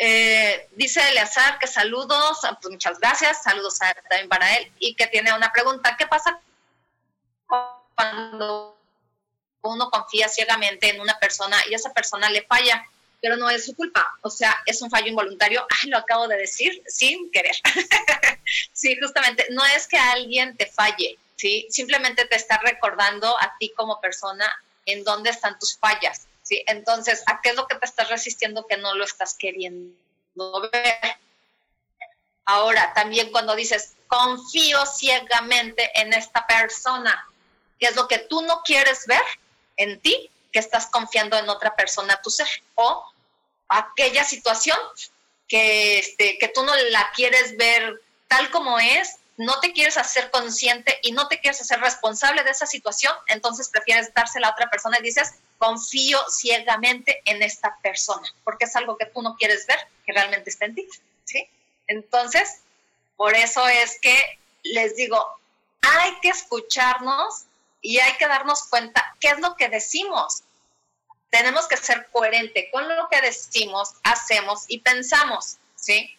Eh, 0.02 0.70
dice 0.72 1.02
Eleazar 1.10 1.60
que 1.60 1.68
saludos, 1.68 2.40
pues 2.62 2.72
muchas 2.72 2.98
gracias, 3.00 3.44
saludos 3.44 3.82
a, 3.82 3.94
también 3.94 4.30
para 4.30 4.56
él 4.56 4.72
y 4.80 4.96
que 4.96 5.08
tiene 5.08 5.34
una 5.34 5.52
pregunta, 5.52 5.98
¿qué 6.00 6.08
pasa 6.08 6.40
cuando 7.96 8.78
uno 9.62 9.90
confía 9.90 10.30
ciegamente 10.30 10.90
en 10.90 11.02
una 11.02 11.20
persona 11.20 11.58
y 11.70 11.74
esa 11.74 11.92
persona 11.92 12.30
le 12.30 12.44
falla? 12.44 12.82
Pero 13.22 13.36
no 13.36 13.50
es 13.50 13.66
su 13.66 13.76
culpa, 13.76 14.08
o 14.22 14.30
sea, 14.30 14.56
es 14.66 14.82
un 14.82 14.90
fallo 14.90 15.08
involuntario, 15.08 15.68
ay, 15.70 15.90
lo 15.90 15.98
acabo 15.98 16.30
de 16.30 16.38
decir 16.38 16.82
sin 16.88 17.30
querer. 17.32 17.56
sí, 18.72 18.98
justamente, 19.02 19.48
no 19.50 19.66
es 19.66 19.86
que 19.86 19.98
alguien 19.98 20.56
te 20.56 20.66
falle, 20.66 21.20
¿sí? 21.36 21.68
Simplemente 21.70 22.24
te 22.24 22.38
está 22.38 22.58
recordando 22.60 23.38
a 23.38 23.54
ti 23.60 23.74
como 23.76 24.00
persona 24.00 24.50
en 24.86 25.04
dónde 25.04 25.32
están 25.32 25.60
tus 25.60 25.78
fallas 25.78 26.29
¿sí? 26.50 26.64
Entonces, 26.66 27.22
¿a 27.28 27.42
qué 27.42 27.50
es 27.50 27.56
lo 27.56 27.68
que 27.68 27.76
te 27.76 27.86
estás 27.86 28.10
resistiendo 28.10 28.66
que 28.66 28.78
no 28.78 28.96
lo 28.96 29.04
estás 29.04 29.36
queriendo 29.36 29.94
ver? 30.72 31.18
Ahora, 32.46 32.92
también 32.96 33.32
cuando 33.32 33.56
dices, 33.56 33.94
confío 34.08 34.84
ciegamente 34.88 35.92
en 35.94 36.12
esta 36.14 36.48
persona, 36.48 37.28
¿qué 37.80 37.86
es 37.86 37.96
lo 37.96 38.08
que 38.08 38.18
tú 38.18 38.42
no 38.42 38.64
quieres 38.64 39.06
ver 39.06 39.22
en 39.78 40.00
ti? 40.00 40.32
Que 40.52 40.58
estás 40.58 40.88
confiando 40.88 41.38
en 41.38 41.48
otra 41.48 41.76
persona, 41.76 42.20
tu 42.24 42.32
ser, 42.32 42.48
o 42.74 43.06
aquella 43.68 44.24
situación 44.24 44.80
que, 45.48 46.00
este, 46.00 46.40
que 46.40 46.48
tú 46.48 46.64
no 46.64 46.76
la 46.76 47.12
quieres 47.16 47.56
ver 47.58 48.02
tal 48.28 48.50
como 48.50 48.80
es, 48.80 49.18
no 49.38 49.60
te 49.60 49.72
quieres 49.72 49.98
hacer 49.98 50.32
consciente 50.32 51.00
y 51.04 51.12
no 51.12 51.28
te 51.28 51.40
quieres 51.40 51.62
hacer 51.62 51.80
responsable 51.80 52.44
de 52.44 52.50
esa 52.50 52.66
situación, 52.66 53.14
entonces 53.28 53.70
prefieres 53.70 54.12
dársela 54.14 54.48
a 54.48 54.52
otra 54.52 54.70
persona 54.70 54.98
y 55.00 55.04
dices, 55.04 55.36
confío 55.60 56.18
ciegamente 56.30 57.22
en 57.26 57.44
esta 57.44 57.78
persona, 57.84 58.34
porque 58.44 58.66
es 58.66 58.76
algo 58.76 58.98
que 58.98 59.06
tú 59.06 59.22
no 59.22 59.36
quieres 59.36 59.68
ver, 59.68 59.78
que 60.06 60.14
realmente 60.14 60.50
está 60.50 60.66
en 60.66 60.76
ti, 60.76 60.88
¿sí? 61.26 61.48
Entonces, 61.86 62.62
por 63.18 63.36
eso 63.36 63.68
es 63.68 64.00
que 64.02 64.40
les 64.64 64.96
digo, 64.96 65.24
hay 65.82 66.20
que 66.22 66.30
escucharnos 66.30 67.44
y 67.82 68.00
hay 68.00 68.14
que 68.18 68.28
darnos 68.28 68.64
cuenta 68.64 69.16
qué 69.20 69.28
es 69.28 69.40
lo 69.40 69.56
que 69.56 69.70
decimos. 69.70 70.44
Tenemos 71.30 71.68
que 71.68 71.78
ser 71.78 72.08
coherente 72.12 72.70
con 72.72 72.88
lo 72.88 73.10
que 73.10 73.22
decimos, 73.22 73.96
hacemos 74.04 74.64
y 74.70 74.80
pensamos, 74.80 75.58
¿sí? 75.76 76.18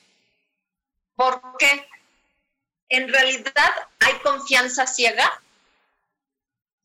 Porque 1.16 1.88
en 2.90 3.08
realidad 3.08 3.72
hay 4.00 4.14
confianza 4.18 4.86
ciega 4.86 5.42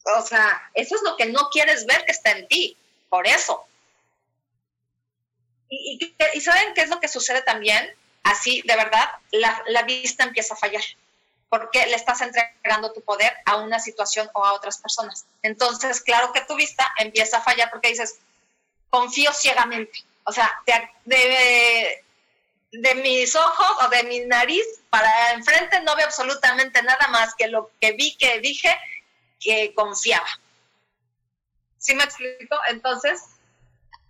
o 0.06 0.22
sea, 0.22 0.70
eso 0.74 0.96
es 0.96 1.02
lo 1.04 1.18
que 1.18 1.26
no 1.28 1.50
quieres 1.50 1.86
ver 1.86 2.04
que 2.06 2.12
está 2.12 2.32
en 2.32 2.48
ti, 2.48 2.78
por 3.10 3.28
eso. 3.28 3.66
Y, 5.70 6.16
y, 6.34 6.42
¿saben 6.42 6.74
qué 6.74 6.82
es 6.82 6.90
lo 6.90 7.00
que 7.00 7.08
sucede 7.08 7.42
también? 7.42 7.90
Así, 8.24 8.62
de 8.66 8.76
verdad, 8.76 9.10
la, 9.32 9.64
la 9.68 9.84
vista 9.84 10.24
empieza 10.24 10.54
a 10.54 10.58
fallar, 10.58 10.84
porque 11.50 11.86
le 11.88 11.96
estás 11.96 12.22
entregando 12.22 12.94
tu 12.94 13.02
poder 13.02 13.36
a 13.46 13.58
una 13.58 13.80
situación 13.80 14.30
o 14.34 14.46
a 14.46 14.54
otras 14.54 14.78
personas. 14.78 15.26
Entonces, 15.42 16.02
claro 16.02 16.32
que 16.34 16.42
tu 16.42 16.56
vista 16.56 16.92
empieza 17.00 17.38
a 17.38 17.44
fallar 17.44 17.70
porque 17.72 17.90
dices, 17.90 18.20
confío 18.90 19.34
ciegamente. 19.34 20.04
O 20.24 20.32
sea, 20.32 20.52
de, 20.66 20.90
de, 21.06 22.04
de 22.72 22.96
mis 22.96 23.36
ojos 23.36 23.86
o 23.86 23.90
de 23.90 24.04
mi 24.04 24.20
nariz 24.22 24.66
para 24.90 25.34
enfrente 25.34 25.82
no 25.82 25.96
veo 25.96 26.06
absolutamente 26.06 26.82
nada 26.84 27.08
más 27.10 27.34
que 27.36 27.48
lo 27.48 27.72
que 27.80 27.92
vi, 27.94 28.16
que 28.18 28.40
dije 28.40 28.76
que 29.46 29.76
confiaba. 29.76 30.28
¿Sí 31.78 31.94
me 31.94 32.04
explico? 32.04 32.58
Entonces, 32.68 33.22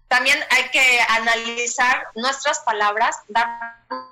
también 0.08 0.40
hay 0.50 0.70
que 0.70 1.00
analizar 1.10 2.08
nuestras 2.16 2.60
palabras, 2.62 3.18
darnos 3.28 4.06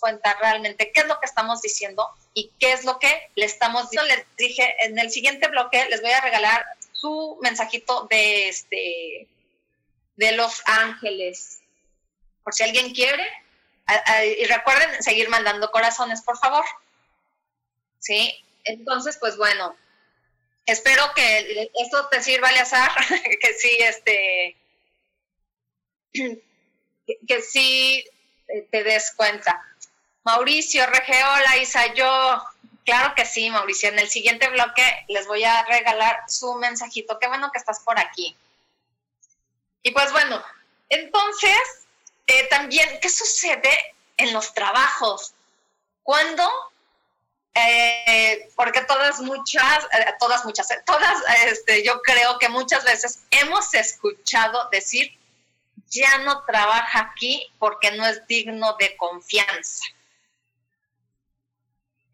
cuenta 0.00 0.36
realmente 0.40 0.90
qué 0.92 1.02
es 1.02 1.06
lo 1.06 1.20
que 1.20 1.26
estamos 1.26 1.62
diciendo 1.62 2.10
y 2.34 2.50
qué 2.58 2.72
es 2.72 2.84
lo 2.84 2.98
que 2.98 3.30
le 3.36 3.46
estamos 3.46 3.88
diciendo. 3.88 4.14
Les 4.16 4.26
dije, 4.36 4.74
en 4.80 4.98
el 4.98 5.12
siguiente 5.12 5.46
bloque 5.46 5.86
les 5.88 6.02
voy 6.02 6.10
a 6.10 6.20
regalar 6.20 6.66
su 6.92 7.38
mensajito 7.40 8.08
de 8.10 8.48
este 8.48 9.28
de 10.16 10.32
los 10.32 10.60
ángeles. 10.66 11.60
Por 12.42 12.52
si 12.52 12.64
alguien 12.64 12.92
quiere. 12.92 13.24
Y 14.38 14.44
recuerden 14.46 15.00
seguir 15.02 15.28
mandando 15.28 15.70
corazones, 15.70 16.20
por 16.22 16.36
favor. 16.38 16.64
¿Sí? 17.98 18.32
Entonces, 18.64 19.16
pues 19.18 19.36
bueno, 19.36 19.76
espero 20.66 21.04
que 21.14 21.70
esto 21.74 22.08
te 22.08 22.22
sirva, 22.22 22.50
Eleazar, 22.50 22.90
que 23.40 23.54
sí, 23.54 23.76
este, 23.80 24.56
que, 27.26 27.42
sí 27.42 28.04
te 28.70 28.84
des 28.84 29.12
cuenta. 29.16 29.62
Mauricio 30.24 30.84
Regeola, 30.86 31.56
Isa, 31.58 31.94
yo, 31.94 32.42
claro 32.84 33.14
que 33.14 33.24
sí, 33.24 33.48
Mauricio, 33.50 33.88
en 33.90 34.00
el 34.00 34.08
siguiente 34.08 34.48
bloque 34.48 34.82
les 35.08 35.26
voy 35.26 35.44
a 35.44 35.64
regalar 35.66 36.24
su 36.28 36.54
mensajito. 36.54 37.18
Qué 37.18 37.28
bueno 37.28 37.50
que 37.52 37.58
estás 37.58 37.80
por 37.80 37.98
aquí. 37.98 38.36
Y 39.82 39.92
pues 39.92 40.10
bueno, 40.10 40.42
entonces, 40.88 41.86
eh, 42.26 42.48
también, 42.48 42.98
¿qué 43.00 43.08
sucede 43.08 43.94
en 44.16 44.32
los 44.32 44.52
trabajos? 44.52 45.32
Cuando 46.02 46.48
eh, 47.58 48.50
porque 48.54 48.82
todas 48.82 49.18
muchas, 49.20 49.84
eh, 49.84 50.14
todas 50.20 50.44
muchas, 50.44 50.70
eh, 50.72 50.82
todas, 50.84 51.22
este, 51.46 51.82
yo 51.82 52.02
creo 52.02 52.38
que 52.38 52.50
muchas 52.50 52.84
veces 52.84 53.20
hemos 53.30 53.72
escuchado 53.72 54.68
decir, 54.68 55.18
ya 55.88 56.18
no 56.18 56.44
trabaja 56.44 57.00
aquí 57.00 57.50
porque 57.58 57.92
no 57.92 58.04
es 58.04 58.26
digno 58.26 58.76
de 58.78 58.94
confianza. 58.98 59.84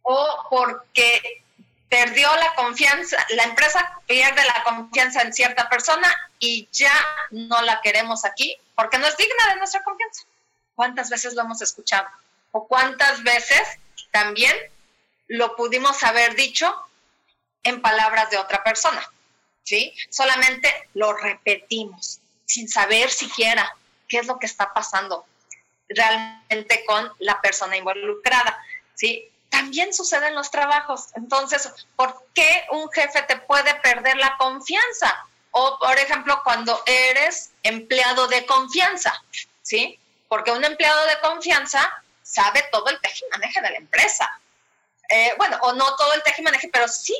O 0.02 0.46
porque 0.48 1.42
perdió 1.88 2.32
la 2.36 2.54
confianza, 2.54 3.16
la 3.30 3.42
empresa 3.42 4.00
pierde 4.06 4.44
la 4.44 4.62
confianza 4.62 5.22
en 5.22 5.32
cierta 5.32 5.68
persona 5.68 6.08
y 6.38 6.68
ya 6.70 6.94
no 7.32 7.62
la 7.62 7.80
queremos 7.80 8.24
aquí 8.24 8.56
porque 8.76 8.98
no 8.98 9.08
es 9.08 9.16
digna 9.16 9.48
de 9.48 9.56
nuestra 9.56 9.82
confianza. 9.82 10.22
¿Cuántas 10.76 11.10
veces 11.10 11.34
lo 11.34 11.42
hemos 11.42 11.60
escuchado? 11.62 12.06
¿O 12.52 12.68
cuántas 12.68 13.24
veces 13.24 13.60
también 14.12 14.54
lo 15.32 15.56
pudimos 15.56 16.02
haber 16.02 16.34
dicho 16.34 16.74
en 17.62 17.80
palabras 17.80 18.30
de 18.30 18.38
otra 18.38 18.62
persona? 18.62 19.02
¿Sí? 19.64 19.94
Solamente 20.10 20.88
lo 20.94 21.12
repetimos 21.12 22.20
sin 22.44 22.68
saber 22.68 23.10
siquiera 23.10 23.74
qué 24.08 24.18
es 24.18 24.26
lo 24.26 24.38
que 24.38 24.46
está 24.46 24.74
pasando 24.74 25.24
realmente 25.88 26.84
con 26.84 27.10
la 27.20 27.40
persona 27.40 27.76
involucrada, 27.76 28.58
¿sí? 28.94 29.30
También 29.48 29.94
sucede 29.94 30.28
en 30.28 30.34
los 30.34 30.50
trabajos. 30.50 31.08
Entonces, 31.14 31.70
¿por 31.96 32.26
qué 32.34 32.64
un 32.70 32.90
jefe 32.90 33.22
te 33.22 33.36
puede 33.36 33.74
perder 33.76 34.16
la 34.16 34.36
confianza? 34.36 35.26
O, 35.50 35.78
por 35.78 35.98
ejemplo, 35.98 36.40
cuando 36.44 36.82
eres 36.86 37.52
empleado 37.62 38.26
de 38.28 38.44
confianza, 38.46 39.22
¿sí? 39.62 39.98
Porque 40.28 40.50
un 40.50 40.64
empleado 40.64 41.06
de 41.06 41.20
confianza 41.20 42.02
sabe 42.22 42.64
todo 42.72 42.88
el 42.88 43.00
tejimaneje 43.00 43.60
de 43.60 43.70
la 43.70 43.76
empresa. 43.76 44.40
Eh, 45.12 45.34
bueno, 45.36 45.58
o 45.62 45.72
no 45.74 45.94
todo 45.96 46.14
el 46.14 46.22
tejimaneje, 46.22 46.68
pero 46.72 46.88
sí 46.88 47.16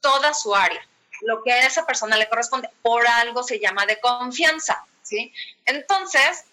toda 0.00 0.34
su 0.34 0.54
área 0.54 0.86
lo 1.22 1.42
que 1.42 1.52
a 1.52 1.66
esa 1.66 1.86
persona 1.86 2.16
le 2.16 2.28
corresponde. 2.28 2.70
Por 2.82 3.06
algo 3.06 3.42
se 3.42 3.58
llama 3.58 3.86
de 3.86 4.00
confianza, 4.00 4.84
¿sí? 5.02 5.32
Entonces, 5.64 6.44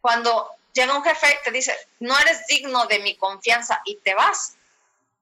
cuando 0.00 0.50
llega 0.72 0.96
un 0.96 1.04
jefe 1.04 1.38
y 1.40 1.44
te 1.44 1.50
dice, 1.50 1.76
no 2.00 2.18
eres 2.18 2.46
digno 2.46 2.86
de 2.86 2.98
mi 3.00 3.16
confianza 3.16 3.80
y 3.84 3.96
te 3.96 4.14
vas, 4.14 4.56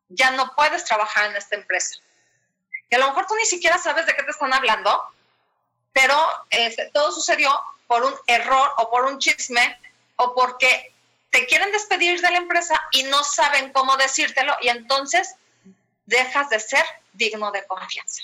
ya 0.08 0.30
no 0.32 0.54
puedes 0.54 0.84
trabajar 0.84 1.30
en 1.30 1.36
esta 1.36 1.56
empresa. 1.56 1.96
Que 2.88 2.96
a 2.96 2.98
lo 3.00 3.08
mejor 3.08 3.26
tú 3.26 3.34
ni 3.34 3.46
siquiera 3.46 3.78
sabes 3.78 4.06
de 4.06 4.14
qué 4.14 4.22
te 4.22 4.30
están 4.30 4.54
hablando, 4.54 5.02
pero 5.92 6.16
este, 6.50 6.90
todo 6.92 7.10
sucedió 7.10 7.50
por 7.86 8.04
un 8.04 8.14
error 8.26 8.72
o 8.78 8.90
por 8.90 9.04
un 9.06 9.18
chisme 9.18 9.78
o 10.16 10.34
porque 10.34 10.92
te 11.30 11.46
quieren 11.46 11.72
despedir 11.72 12.20
de 12.20 12.30
la 12.30 12.38
empresa 12.38 12.80
y 12.96 13.02
no 13.04 13.22
saben 13.24 13.72
cómo 13.72 13.96
decírtelo 13.96 14.56
y 14.60 14.68
entonces 14.68 15.34
dejas 16.06 16.48
de 16.50 16.60
ser 16.60 16.84
digno 17.12 17.50
de 17.50 17.66
confianza 17.66 18.22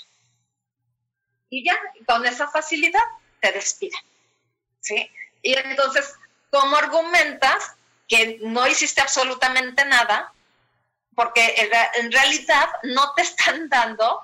y 1.53 1.63
ya, 1.63 1.79
con 2.07 2.25
esa 2.25 2.47
facilidad 2.47 3.03
te 3.39 3.51
despiden. 3.51 3.99
¿sí? 4.79 5.07
Y 5.43 5.53
entonces, 5.53 6.15
¿cómo 6.49 6.75
argumentas 6.75 7.73
que 8.09 8.39
no 8.41 8.65
hiciste 8.67 9.01
absolutamente 9.01 9.85
nada? 9.85 10.33
Porque 11.15 11.69
en 11.95 12.11
realidad 12.11 12.69
no 12.83 13.13
te 13.13 13.21
están 13.21 13.69
dando 13.69 14.21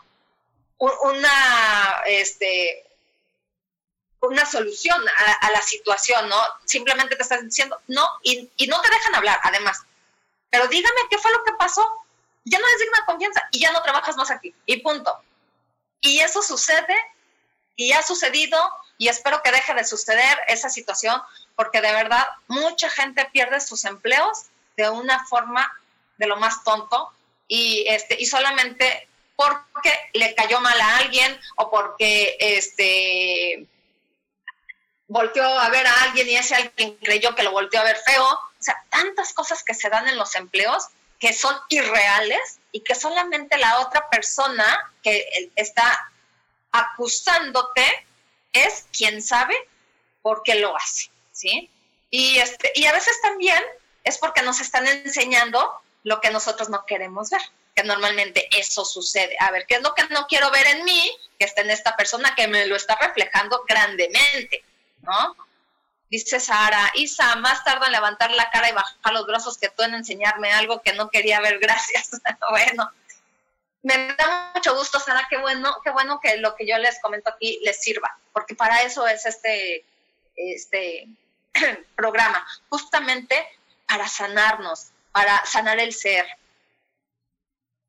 una, 0.79 2.01
este, 2.07 2.83
una 4.21 4.43
solución 4.47 4.99
a, 5.41 5.51
la 5.51 5.61
situación, 5.61 6.27
¿no? 6.29 6.41
Simplemente 6.65 7.15
te 7.15 7.21
están 7.21 7.45
diciendo 7.45 7.79
no 7.89 8.07
y, 8.23 8.49
y, 8.57 8.65
no 8.65 8.81
te 8.81 8.89
dejan 8.89 9.13
hablar, 9.13 9.39
además. 9.43 9.83
Pero 10.49 10.67
dígame 10.67 10.99
qué 11.09 11.17
fue 11.17 11.31
lo 11.31 11.43
que 11.43 11.53
pasó. 11.53 11.85
Ya 12.45 12.59
no 12.59 12.67
es 12.67 12.79
digna 12.79 13.05
confianza 13.05 13.41
y 13.51 13.59
ya 13.59 13.71
no 13.71 13.81
trabajas 13.81 14.15
más 14.17 14.31
aquí. 14.31 14.53
Y 14.65 14.77
punto. 14.77 15.21
Y 16.01 16.19
eso 16.19 16.41
sucede 16.41 16.95
y 17.75 17.91
ha 17.93 18.01
sucedido 18.01 18.57
y 18.97 19.07
espero 19.07 19.41
que 19.41 19.51
deje 19.51 19.73
de 19.73 19.85
suceder 19.85 20.37
esa 20.47 20.69
situación 20.69 21.21
porque 21.55 21.81
de 21.81 21.91
verdad 21.91 22.27
mucha 22.47 22.89
gente 22.89 23.25
pierde 23.31 23.61
sus 23.61 23.85
empleos 23.85 24.47
de 24.75 24.89
una 24.89 25.25
forma 25.27 25.71
de 26.17 26.27
lo 26.27 26.37
más 26.37 26.63
tonto 26.63 27.11
y, 27.47 27.85
este, 27.87 28.15
y 28.19 28.25
solamente 28.25 29.07
porque 29.35 29.93
le 30.13 30.35
cayó 30.35 30.59
mal 30.59 30.79
a 30.79 30.97
alguien 30.97 31.39
o 31.55 31.71
porque 31.71 32.35
este, 32.39 33.65
volteó 35.07 35.45
a 35.45 35.69
ver 35.69 35.87
a 35.87 36.03
alguien 36.03 36.27
y 36.27 36.35
ese 36.35 36.55
alguien 36.55 36.97
creyó 36.97 37.33
que 37.35 37.43
lo 37.43 37.51
volteó 37.51 37.79
a 37.79 37.85
ver 37.85 37.97
feo. 38.05 38.39
O 38.59 38.63
sea, 38.63 38.83
tantas 38.89 39.33
cosas 39.33 39.63
que 39.63 39.73
se 39.73 39.89
dan 39.89 40.07
en 40.07 40.17
los 40.17 40.35
empleos 40.35 40.87
que 41.19 41.33
son 41.33 41.55
irreales 41.69 42.59
y 42.71 42.81
que 42.81 42.95
solamente 42.95 43.57
la 43.57 43.79
otra 43.79 44.09
persona 44.09 44.91
que 45.03 45.51
está 45.55 46.11
acusándote 46.71 47.85
es 48.53 48.85
quien 48.97 49.21
sabe 49.21 49.55
por 50.21 50.43
qué 50.43 50.55
lo 50.55 50.75
hace, 50.75 51.09
¿sí? 51.31 51.69
Y, 52.09 52.39
este, 52.39 52.71
y 52.75 52.85
a 52.85 52.93
veces 52.93 53.19
también 53.21 53.61
es 54.03 54.17
porque 54.17 54.41
nos 54.41 54.59
están 54.61 54.87
enseñando 54.87 55.81
lo 56.03 56.21
que 56.21 56.31
nosotros 56.31 56.69
no 56.69 56.85
queremos 56.85 57.29
ver, 57.29 57.41
que 57.75 57.83
normalmente 57.83 58.47
eso 58.57 58.85
sucede. 58.85 59.35
A 59.39 59.51
ver, 59.51 59.65
¿qué 59.67 59.75
es 59.75 59.81
lo 59.81 59.93
que 59.93 60.07
no 60.09 60.25
quiero 60.27 60.49
ver 60.51 60.67
en 60.67 60.83
mí? 60.85 61.11
Que 61.37 61.45
está 61.45 61.61
en 61.61 61.69
esta 61.69 61.95
persona 61.95 62.33
que 62.35 62.47
me 62.47 62.65
lo 62.65 62.75
está 62.75 62.95
reflejando 62.95 63.63
grandemente, 63.67 64.63
¿no? 65.01 65.35
Dice 66.09 66.39
Sara, 66.39 66.91
Isa, 66.95 67.35
más 67.35 67.63
tarda 67.63 67.85
en 67.85 67.91
levantar 67.91 68.31
la 68.31 68.49
cara 68.49 68.69
y 68.69 68.73
bajar 68.73 69.13
los 69.13 69.27
brazos 69.27 69.57
que 69.57 69.69
tú 69.69 69.83
en 69.83 69.93
enseñarme 69.93 70.51
algo 70.51 70.81
que 70.81 70.93
no 70.93 71.09
quería 71.09 71.39
ver, 71.39 71.59
gracias. 71.59 72.09
bueno, 72.49 72.91
me 73.83 74.13
da 74.15 74.51
mucho 74.55 74.75
gusto, 74.75 74.99
Sara, 74.99 75.27
qué 75.29 75.37
bueno, 75.37 75.75
qué 75.83 75.91
bueno 75.91 76.19
que 76.19 76.37
lo 76.37 76.55
que 76.55 76.67
yo 76.67 76.77
les 76.79 76.99
comento 76.99 77.29
aquí 77.29 77.59
les 77.63 77.81
sirva, 77.81 78.17
porque 78.33 78.55
para 78.55 78.81
eso 78.81 79.07
es 79.07 79.25
este, 79.25 79.85
este 80.35 81.07
programa, 81.95 82.45
justamente 82.69 83.47
para 83.87 84.07
sanarnos, 84.07 84.91
para 85.11 85.45
sanar 85.45 85.79
el 85.79 85.93
ser. 85.93 86.25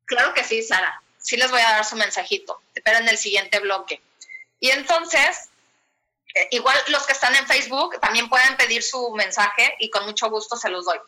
Claro 0.05 0.33
que 0.33 0.43
sí, 0.43 0.61
Sara, 0.61 1.01
sí 1.17 1.37
les 1.37 1.49
voy 1.49 1.61
a 1.61 1.71
dar 1.71 1.85
su 1.85 1.95
mensajito, 1.95 2.61
pero 2.83 2.99
en 2.99 3.09
el 3.09 3.17
siguiente 3.17 3.59
bloque. 3.59 4.01
Y 4.59 4.69
entonces, 4.69 5.49
eh, 6.33 6.47
igual 6.51 6.77
los 6.87 7.05
que 7.05 7.13
están 7.13 7.35
en 7.35 7.47
Facebook 7.47 7.99
también 7.99 8.29
pueden 8.29 8.55
pedir 8.57 8.83
su 8.83 9.11
mensaje 9.11 9.75
y 9.79 9.89
con 9.89 10.05
mucho 10.05 10.29
gusto 10.29 10.55
se 10.55 10.69
los 10.69 10.85
doy. 10.85 10.99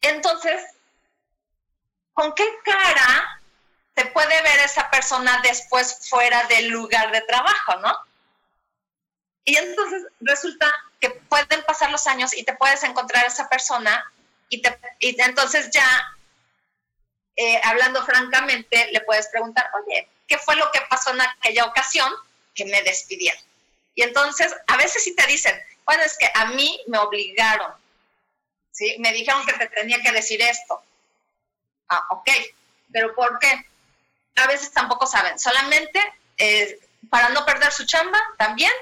Entonces, 0.00 0.62
¿con 2.12 2.34
qué 2.34 2.46
cara 2.64 3.40
te 3.94 4.06
puede 4.06 4.42
ver 4.42 4.60
esa 4.60 4.90
persona 4.90 5.40
después 5.42 6.08
fuera 6.08 6.42
del 6.44 6.68
lugar 6.68 7.10
de 7.12 7.22
trabajo, 7.22 7.76
no? 7.76 7.96
Y 9.44 9.56
entonces 9.56 10.02
resulta 10.20 10.70
que 11.00 11.10
pueden 11.10 11.64
pasar 11.64 11.90
los 11.90 12.06
años 12.06 12.34
y 12.34 12.42
te 12.42 12.54
puedes 12.54 12.82
encontrar 12.82 13.24
a 13.24 13.28
esa 13.28 13.48
persona 13.48 14.12
y, 14.48 14.62
entonces 15.00 15.70
ya, 15.70 15.86
eh, 17.36 17.60
hablando 17.64 18.04
francamente, 18.04 18.90
le 18.92 19.00
puedes 19.02 19.28
preguntar, 19.28 19.70
oye, 19.82 20.08
¿qué 20.26 20.38
fue 20.38 20.56
lo 20.56 20.70
que 20.72 20.80
pasó 20.88 21.10
en 21.10 21.20
aquella 21.20 21.64
ocasión 21.64 22.12
que 22.54 22.64
me 22.64 22.82
despidieron? 22.82 23.45
Y 23.96 24.02
entonces, 24.02 24.54
a 24.68 24.76
veces 24.76 25.02
sí 25.02 25.16
te 25.16 25.26
dicen, 25.26 25.58
bueno, 25.84 26.02
es 26.04 26.16
que 26.16 26.30
a 26.32 26.46
mí 26.46 26.80
me 26.86 26.98
obligaron, 26.98 27.72
¿sí? 28.70 28.96
Me 29.00 29.12
dijeron 29.12 29.44
que 29.46 29.54
te 29.54 29.66
tenía 29.68 30.00
que 30.02 30.12
decir 30.12 30.40
esto. 30.42 30.82
Ah, 31.88 32.04
ok, 32.10 32.30
pero 32.92 33.14
¿por 33.14 33.38
qué? 33.38 33.66
A 34.36 34.46
veces 34.46 34.70
tampoco 34.70 35.06
saben, 35.06 35.38
solamente 35.38 35.98
eh, 36.36 36.78
para 37.08 37.30
no 37.30 37.46
perder 37.46 37.72
su 37.72 37.86
chamba 37.86 38.18
también 38.36 38.72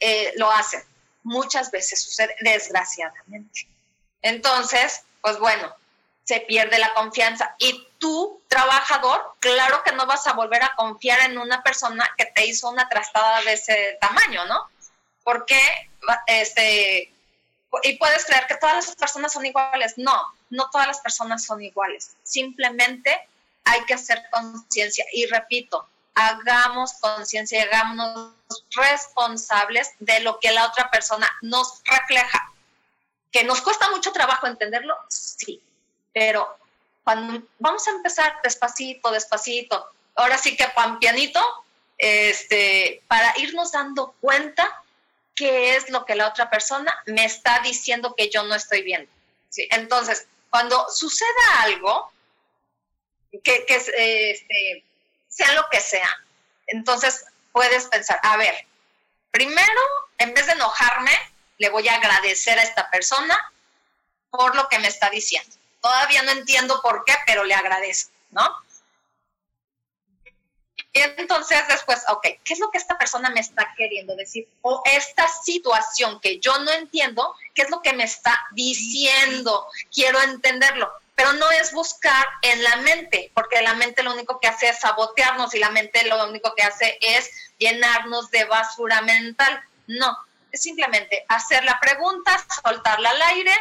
eh, 0.00 0.32
lo 0.36 0.50
hacen. 0.50 0.82
Muchas 1.22 1.70
veces 1.70 2.02
sucede, 2.02 2.34
desgraciadamente. 2.40 3.68
Entonces, 4.22 5.04
pues 5.20 5.38
bueno, 5.38 5.72
se 6.24 6.40
pierde 6.40 6.78
la 6.78 6.94
confianza. 6.94 7.54
Y 7.58 7.88
tú, 7.98 8.42
trabajador, 8.48 9.34
claro 9.40 9.82
que 9.84 9.92
no 9.92 10.06
vas 10.06 10.26
a 10.26 10.32
volver 10.32 10.62
a 10.62 10.74
confiar 10.76 11.20
en 11.30 11.38
una 11.38 11.62
persona 11.62 12.08
que 12.16 12.26
te 12.26 12.46
hizo 12.46 12.68
una 12.68 12.88
trastada 12.88 13.42
de 13.42 13.54
ese 13.54 13.98
tamaño, 14.00 14.44
¿no? 14.46 14.68
Porque, 15.24 15.60
este, 16.26 17.12
y 17.82 17.96
puedes 17.98 18.24
creer 18.24 18.46
que 18.46 18.56
todas 18.56 18.86
las 18.86 18.96
personas 18.96 19.32
son 19.32 19.46
iguales. 19.46 19.94
No, 19.96 20.22
no 20.50 20.70
todas 20.70 20.86
las 20.86 21.00
personas 21.00 21.44
son 21.44 21.62
iguales. 21.62 22.12
Simplemente 22.22 23.28
hay 23.64 23.84
que 23.84 23.94
hacer 23.94 24.22
conciencia. 24.30 25.04
Y 25.12 25.26
repito, 25.26 25.88
hagamos 26.14 26.94
conciencia 26.94 27.62
hagámonos 27.62 28.34
responsables 28.72 29.90
de 29.98 30.20
lo 30.20 30.38
que 30.40 30.52
la 30.52 30.66
otra 30.66 30.90
persona 30.90 31.30
nos 31.42 31.82
refleja. 31.84 32.52
¿Que 33.30 33.44
nos 33.44 33.60
cuesta 33.60 33.90
mucho 33.90 34.10
trabajo 34.12 34.46
entenderlo? 34.46 34.96
Sí, 35.08 35.62
pero 36.12 36.56
cuando 37.04 37.42
vamos 37.58 37.86
a 37.88 37.92
empezar 37.92 38.40
despacito, 38.42 39.10
despacito, 39.10 39.90
ahora 40.14 40.38
sí 40.38 40.56
que 40.56 40.66
pan 40.68 40.98
pianito, 40.98 41.40
este, 41.98 43.02
para 43.08 43.34
irnos 43.38 43.72
dando 43.72 44.14
cuenta 44.20 44.82
qué 45.34 45.76
es 45.76 45.90
lo 45.90 46.04
que 46.04 46.14
la 46.14 46.28
otra 46.28 46.50
persona 46.50 47.02
me 47.06 47.24
está 47.24 47.60
diciendo 47.60 48.14
que 48.16 48.30
yo 48.30 48.42
no 48.42 48.54
estoy 48.54 48.82
viendo. 48.82 49.10
Entonces, 49.70 50.26
cuando 50.50 50.86
suceda 50.90 51.62
algo, 51.62 52.12
que, 53.44 53.64
que 53.64 53.76
este, 53.76 54.84
sea 55.28 55.52
lo 55.54 55.66
que 55.70 55.80
sea, 55.80 56.08
entonces 56.66 57.24
puedes 57.52 57.86
pensar, 57.86 58.20
a 58.22 58.36
ver, 58.36 58.66
primero, 59.30 59.80
en 60.18 60.34
vez 60.34 60.46
de 60.46 60.52
enojarme, 60.52 61.12
le 61.58 61.68
voy 61.68 61.88
a 61.88 61.96
agradecer 61.96 62.58
a 62.58 62.62
esta 62.62 62.90
persona 62.90 63.52
por 64.30 64.54
lo 64.54 64.68
que 64.68 64.78
me 64.78 64.88
está 64.88 65.10
diciendo. 65.10 65.59
Todavía 65.80 66.22
no 66.22 66.32
entiendo 66.32 66.80
por 66.82 67.04
qué, 67.04 67.14
pero 67.26 67.44
le 67.44 67.54
agradezco, 67.54 68.12
¿no? 68.30 68.42
Y 70.92 71.00
entonces 71.00 71.60
después, 71.68 72.02
ok, 72.08 72.22
¿qué 72.44 72.54
es 72.54 72.58
lo 72.58 72.70
que 72.70 72.78
esta 72.78 72.98
persona 72.98 73.30
me 73.30 73.40
está 73.40 73.72
queriendo 73.76 74.16
decir? 74.16 74.48
O 74.62 74.82
esta 74.84 75.28
situación 75.28 76.20
que 76.20 76.40
yo 76.40 76.58
no 76.58 76.72
entiendo, 76.72 77.34
¿qué 77.54 77.62
es 77.62 77.70
lo 77.70 77.80
que 77.80 77.92
me 77.92 78.04
está 78.04 78.36
diciendo? 78.52 79.66
Quiero 79.92 80.20
entenderlo. 80.20 80.92
Pero 81.14 81.32
no 81.34 81.50
es 81.52 81.72
buscar 81.72 82.26
en 82.42 82.62
la 82.62 82.76
mente, 82.76 83.30
porque 83.34 83.62
la 83.62 83.74
mente 83.74 84.02
lo 84.02 84.14
único 84.14 84.40
que 84.40 84.48
hace 84.48 84.70
es 84.70 84.80
sabotearnos 84.80 85.54
y 85.54 85.58
la 85.58 85.70
mente 85.70 86.06
lo 86.06 86.26
único 86.26 86.54
que 86.54 86.62
hace 86.62 86.98
es 87.00 87.30
llenarnos 87.58 88.30
de 88.30 88.44
basura 88.46 89.00
mental. 89.02 89.62
No, 89.86 90.16
es 90.50 90.62
simplemente 90.62 91.24
hacer 91.28 91.62
la 91.64 91.78
pregunta, 91.78 92.44
soltarla 92.64 93.10
al 93.10 93.22
aire 93.22 93.52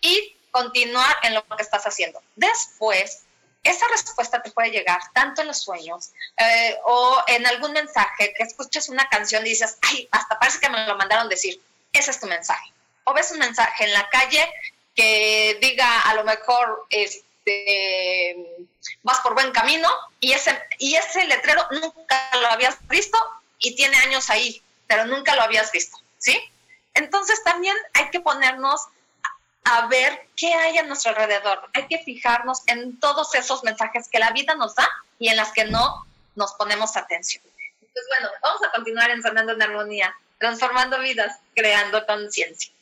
y 0.00 0.33
continuar 0.54 1.16
en 1.24 1.34
lo 1.34 1.44
que 1.44 1.64
estás 1.64 1.84
haciendo. 1.84 2.22
Después, 2.36 3.24
esa 3.64 3.88
respuesta 3.88 4.40
te 4.40 4.52
puede 4.52 4.70
llegar 4.70 5.00
tanto 5.12 5.42
en 5.42 5.48
los 5.48 5.60
sueños 5.60 6.12
eh, 6.36 6.78
o 6.84 7.20
en 7.26 7.44
algún 7.44 7.72
mensaje 7.72 8.32
que 8.36 8.44
escuches 8.44 8.88
una 8.88 9.08
canción 9.08 9.44
y 9.44 9.48
dices, 9.48 9.78
ay, 9.82 10.08
hasta 10.12 10.38
parece 10.38 10.60
que 10.60 10.70
me 10.70 10.86
lo 10.86 10.96
mandaron 10.96 11.28
decir, 11.28 11.60
ese 11.92 12.12
es 12.12 12.20
tu 12.20 12.28
mensaje. 12.28 12.72
O 13.02 13.12
ves 13.12 13.32
un 13.32 13.40
mensaje 13.40 13.84
en 13.84 13.92
la 13.92 14.08
calle 14.10 14.48
que 14.94 15.58
diga 15.60 16.02
a 16.02 16.14
lo 16.14 16.22
mejor, 16.22 16.86
este, 16.88 18.36
vas 19.02 19.18
por 19.22 19.34
buen 19.34 19.50
camino 19.50 19.88
y 20.20 20.34
ese, 20.34 20.56
y 20.78 20.94
ese 20.94 21.24
letrero 21.24 21.66
nunca 21.72 22.30
lo 22.40 22.46
habías 22.46 22.76
visto 22.86 23.18
y 23.58 23.74
tiene 23.74 23.96
años 23.96 24.30
ahí, 24.30 24.62
pero 24.86 25.04
nunca 25.06 25.34
lo 25.34 25.42
habías 25.42 25.72
visto, 25.72 25.98
¿sí? 26.18 26.38
Entonces 26.94 27.42
también 27.42 27.76
hay 27.94 28.08
que 28.10 28.20
ponernos 28.20 28.86
a 29.64 29.86
ver 29.86 30.28
qué 30.36 30.52
hay 30.52 30.78
a 30.78 30.82
nuestro 30.82 31.10
alrededor. 31.10 31.68
Hay 31.72 31.86
que 31.86 31.98
fijarnos 31.98 32.62
en 32.66 32.98
todos 33.00 33.34
esos 33.34 33.64
mensajes 33.64 34.08
que 34.08 34.18
la 34.18 34.30
vida 34.30 34.54
nos 34.54 34.74
da 34.74 34.88
y 35.18 35.28
en 35.28 35.36
las 35.36 35.52
que 35.52 35.64
no 35.64 36.04
nos 36.34 36.52
ponemos 36.54 36.96
atención. 36.96 37.42
Pues 37.80 38.06
bueno, 38.08 38.28
vamos 38.42 38.62
a 38.62 38.70
continuar 38.72 39.10
en 39.10 39.22
en 39.24 39.62
Armonía, 39.62 40.14
transformando 40.38 40.98
vidas, 40.98 41.38
creando 41.54 42.04
conciencia. 42.06 42.73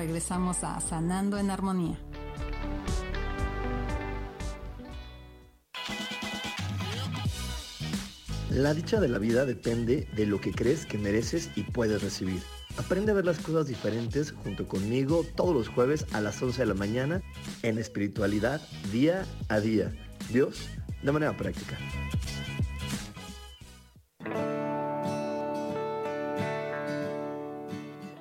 Regresamos 0.00 0.64
a 0.64 0.80
Sanando 0.80 1.36
en 1.36 1.50
Armonía. 1.50 1.98
La 8.48 8.72
dicha 8.72 8.98
de 8.98 9.08
la 9.08 9.18
vida 9.18 9.44
depende 9.44 10.08
de 10.16 10.24
lo 10.24 10.40
que 10.40 10.52
crees 10.52 10.86
que 10.86 10.96
mereces 10.96 11.50
y 11.54 11.64
puedes 11.64 12.02
recibir. 12.02 12.42
Aprende 12.78 13.12
a 13.12 13.14
ver 13.14 13.26
las 13.26 13.40
cosas 13.40 13.66
diferentes 13.66 14.32
junto 14.32 14.66
conmigo 14.66 15.22
todos 15.36 15.54
los 15.54 15.68
jueves 15.68 16.06
a 16.12 16.22
las 16.22 16.40
11 16.40 16.62
de 16.62 16.66
la 16.66 16.74
mañana 16.74 17.20
en 17.62 17.76
espiritualidad 17.76 18.62
día 18.90 19.26
a 19.50 19.60
día. 19.60 19.92
Dios, 20.32 20.66
de 21.02 21.12
manera 21.12 21.36
práctica. 21.36 21.76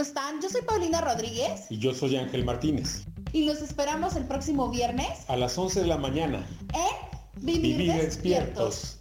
¿Cómo 0.00 0.08
están? 0.08 0.40
Yo 0.40 0.48
soy 0.48 0.62
Paulina 0.62 1.02
Rodríguez. 1.02 1.66
Y 1.68 1.76
yo 1.76 1.92
soy 1.92 2.16
Ángel 2.16 2.42
Martínez. 2.42 3.04
Y 3.34 3.44
los 3.44 3.60
esperamos 3.60 4.16
el 4.16 4.24
próximo 4.24 4.70
viernes. 4.70 5.28
A 5.28 5.36
las 5.36 5.58
11 5.58 5.82
de 5.82 5.86
la 5.86 5.98
mañana. 5.98 6.46
En 6.72 7.44
Vivir, 7.44 7.92
despiertos. 7.92 8.98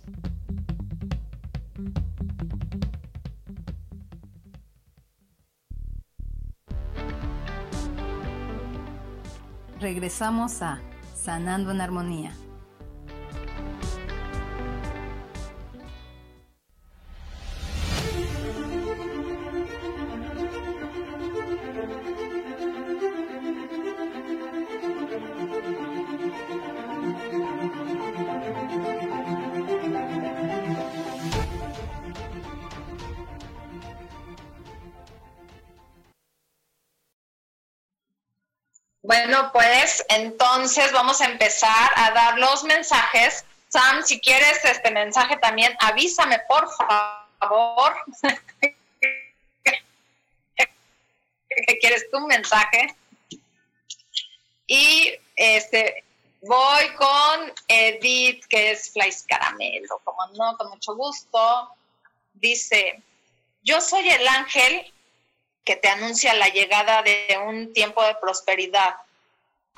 Regresamos 9.79 10.61
a 10.61 10.81
Sanando 11.15 11.71
en 11.71 11.79
Armonía. 11.79 12.33
Bueno, 39.29 39.51
pues 39.53 40.03
entonces 40.09 40.91
vamos 40.91 41.21
a 41.21 41.25
empezar 41.25 41.91
a 41.95 42.09
dar 42.09 42.39
los 42.39 42.63
mensajes. 42.63 43.45
Sam, 43.67 44.01
si 44.03 44.19
quieres 44.19 44.65
este 44.65 44.89
mensaje 44.89 45.37
también, 45.37 45.77
avísame, 45.81 46.39
por 46.47 46.67
favor. 46.67 47.93
¿Qué 50.57 51.77
quieres 51.79 52.09
tu 52.09 52.21
mensaje? 52.21 52.95
Y 54.65 55.13
este 55.35 56.03
voy 56.41 56.89
con 56.95 57.53
Edith, 57.67 58.43
que 58.49 58.71
es 58.71 58.91
Flies 58.91 59.25
Caramelo, 59.29 60.01
como 60.05 60.25
no, 60.33 60.57
con 60.57 60.71
mucho 60.71 60.95
gusto. 60.95 61.69
Dice, 62.33 63.03
yo 63.61 63.79
soy 63.79 64.09
el 64.09 64.27
ángel 64.27 64.91
que 65.63 65.75
te 65.75 65.87
anuncia 65.87 66.33
la 66.33 66.47
llegada 66.47 67.03
de 67.03 67.39
un 67.45 67.71
tiempo 67.73 68.03
de 68.03 68.15
prosperidad. 68.15 68.95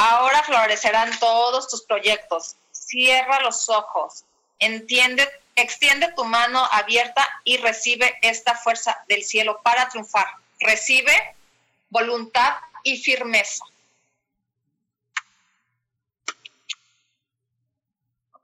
Ahora 0.04 0.42
florecerán 0.42 1.12
todos 1.20 1.68
tus 1.70 1.84
proyectos. 1.84 2.56
Cierra 2.72 3.40
los 3.42 3.70
ojos. 3.70 4.26
Entiende, 4.58 5.30
extiende 5.56 6.12
tu 6.16 6.26
mano 6.26 6.68
abierta 6.72 7.30
y 7.44 7.58
recibe 7.58 8.18
esta 8.24 8.56
fuerza 8.56 8.98
del 9.08 9.24
cielo 9.24 9.62
para 9.62 9.90
triunfar. 9.90 10.26
Recibe 10.60 11.36
voluntad 11.92 12.56
y 12.82 12.98
firmeza. 12.98 13.64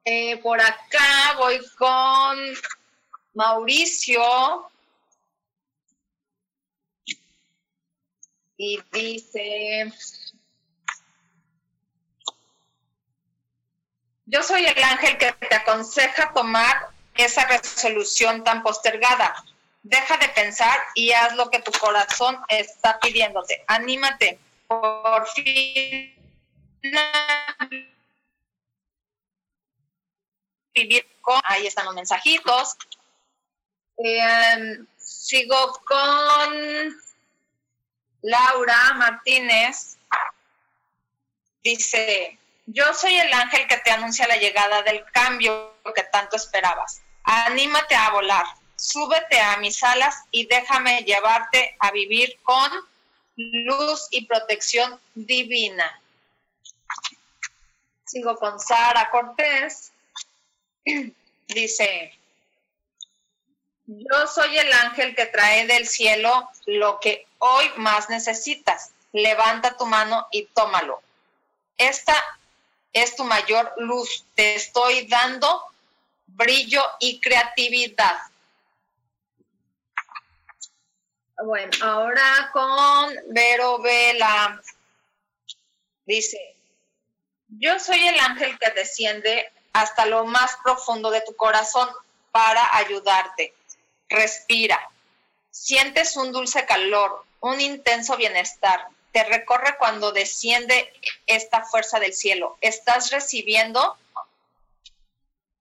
Eh, 0.06 0.38
por 0.38 0.62
acá 0.62 1.34
voy 1.38 1.60
con 1.76 2.38
Mauricio. 3.34 4.70
Y 8.58 8.80
dice, 8.92 9.92
yo 14.28 14.44
soy 14.44 14.66
el 14.66 14.84
ángel 14.84 15.18
que 15.18 15.32
te 15.32 15.56
aconseja 15.56 16.32
tomar 16.34 16.90
esa 17.16 17.46
resolución 17.48 18.44
tan 18.44 18.62
postergada. 18.62 19.44
Deja 19.84 20.18
de 20.18 20.28
pensar 20.30 20.78
y 20.96 21.12
haz 21.12 21.36
lo 21.36 21.50
que 21.50 21.62
tu 21.62 21.72
corazón 21.72 22.38
está 22.50 23.00
pidiéndote. 23.00 23.64
Anímate. 23.68 24.40
Por 24.68 25.28
fin 25.30 26.14
vivir 30.74 31.08
con, 31.22 31.40
ahí 31.46 31.66
están 31.66 31.86
los 31.86 31.96
mensajitos. 31.96 32.78
Eh, 33.98 34.78
sigo 34.98 35.74
con 35.86 37.02
Laura 38.22 38.94
Martínez. 38.96 39.98
Dice, 41.64 42.38
yo 42.68 42.94
soy 42.94 43.16
el 43.16 43.34
ángel 43.34 43.66
que 43.68 43.78
te 43.78 43.92
anuncia 43.92 44.28
la 44.28 44.36
llegada 44.36 44.84
del 44.84 45.04
cambio 45.12 45.74
que 45.96 46.04
tanto 46.04 46.36
esperabas. 46.36 47.02
Anímate 47.24 47.96
a 47.96 48.12
volar, 48.12 48.46
súbete 48.76 49.40
a 49.40 49.58
mis 49.58 49.82
alas 49.84 50.24
y 50.32 50.46
déjame 50.48 51.04
llevarte 51.04 51.76
a 51.80 51.92
vivir 51.92 52.38
con 52.44 52.70
luz 53.38 54.08
y 54.12 54.26
protección 54.26 55.00
divina. 55.16 56.02
Sigo 58.06 58.36
con 58.36 58.60
Sara 58.60 59.10
Cortés. 59.10 59.92
Dice, 61.48 62.14
yo 63.86 64.28
soy 64.28 64.58
el 64.58 64.74
ángel 64.74 65.16
que 65.16 65.28
trae 65.28 65.66
del 65.68 65.88
cielo 65.88 66.50
lo 66.66 67.00
que 67.00 67.26
hoy 67.38 67.72
más 67.78 68.10
necesitas. 68.10 68.92
Levanta 69.14 69.78
tu 69.78 69.86
mano 69.86 70.28
y 70.32 70.46
tómalo. 70.48 71.02
Esta 71.78 72.16
es 72.94 73.16
tu 73.16 73.24
mayor 73.24 73.74
luz. 73.78 74.26
Te 74.36 74.56
estoy 74.56 75.08
dando 75.08 75.64
brillo 76.28 76.84
y 77.00 77.20
creatividad. 77.20 78.18
Bueno, 81.44 81.72
ahora 81.82 82.50
con 82.52 83.16
Vero 83.30 83.80
Vela. 83.80 84.62
Dice, 86.06 86.56
yo 87.48 87.80
soy 87.80 88.08
el 88.08 88.20
ángel 88.20 88.58
que 88.58 88.72
desciende 88.72 89.52
hasta 89.74 90.06
lo 90.06 90.26
más 90.26 90.58
profundo 90.64 91.12
de 91.12 91.22
tu 91.22 91.36
corazón 91.36 91.90
para 92.32 92.76
ayudarte. 92.78 93.54
Respira. 94.10 94.80
Sientes 95.52 96.18
un 96.18 96.32
dulce 96.32 96.66
calor, 96.66 97.26
un 97.40 97.62
intenso 97.62 98.18
bienestar. 98.18 98.88
Recorre 99.24 99.78
cuando 99.78 100.12
desciende 100.12 100.94
esta 101.26 101.64
fuerza 101.64 102.00
del 102.00 102.14
cielo. 102.14 102.58
Estás 102.62 103.12
recibiendo 103.12 103.98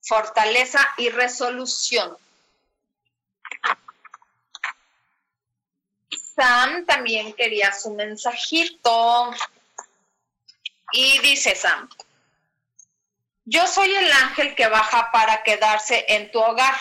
fortaleza 0.02 0.80
y 0.98 1.08
resolución. 1.10 2.16
Sam 6.36 6.84
también 6.84 7.32
quería 7.32 7.72
su 7.72 7.92
mensajito. 7.94 9.34
Y 10.92 11.18
dice 11.20 11.54
Sam, 11.56 11.88
yo 13.44 13.66
soy 13.66 13.94
el 13.94 14.12
ángel 14.12 14.54
que 14.54 14.68
baja 14.68 15.10
para 15.12 15.42
quedarse 15.42 16.04
en 16.08 16.30
tu 16.30 16.40
hogar. 16.40 16.74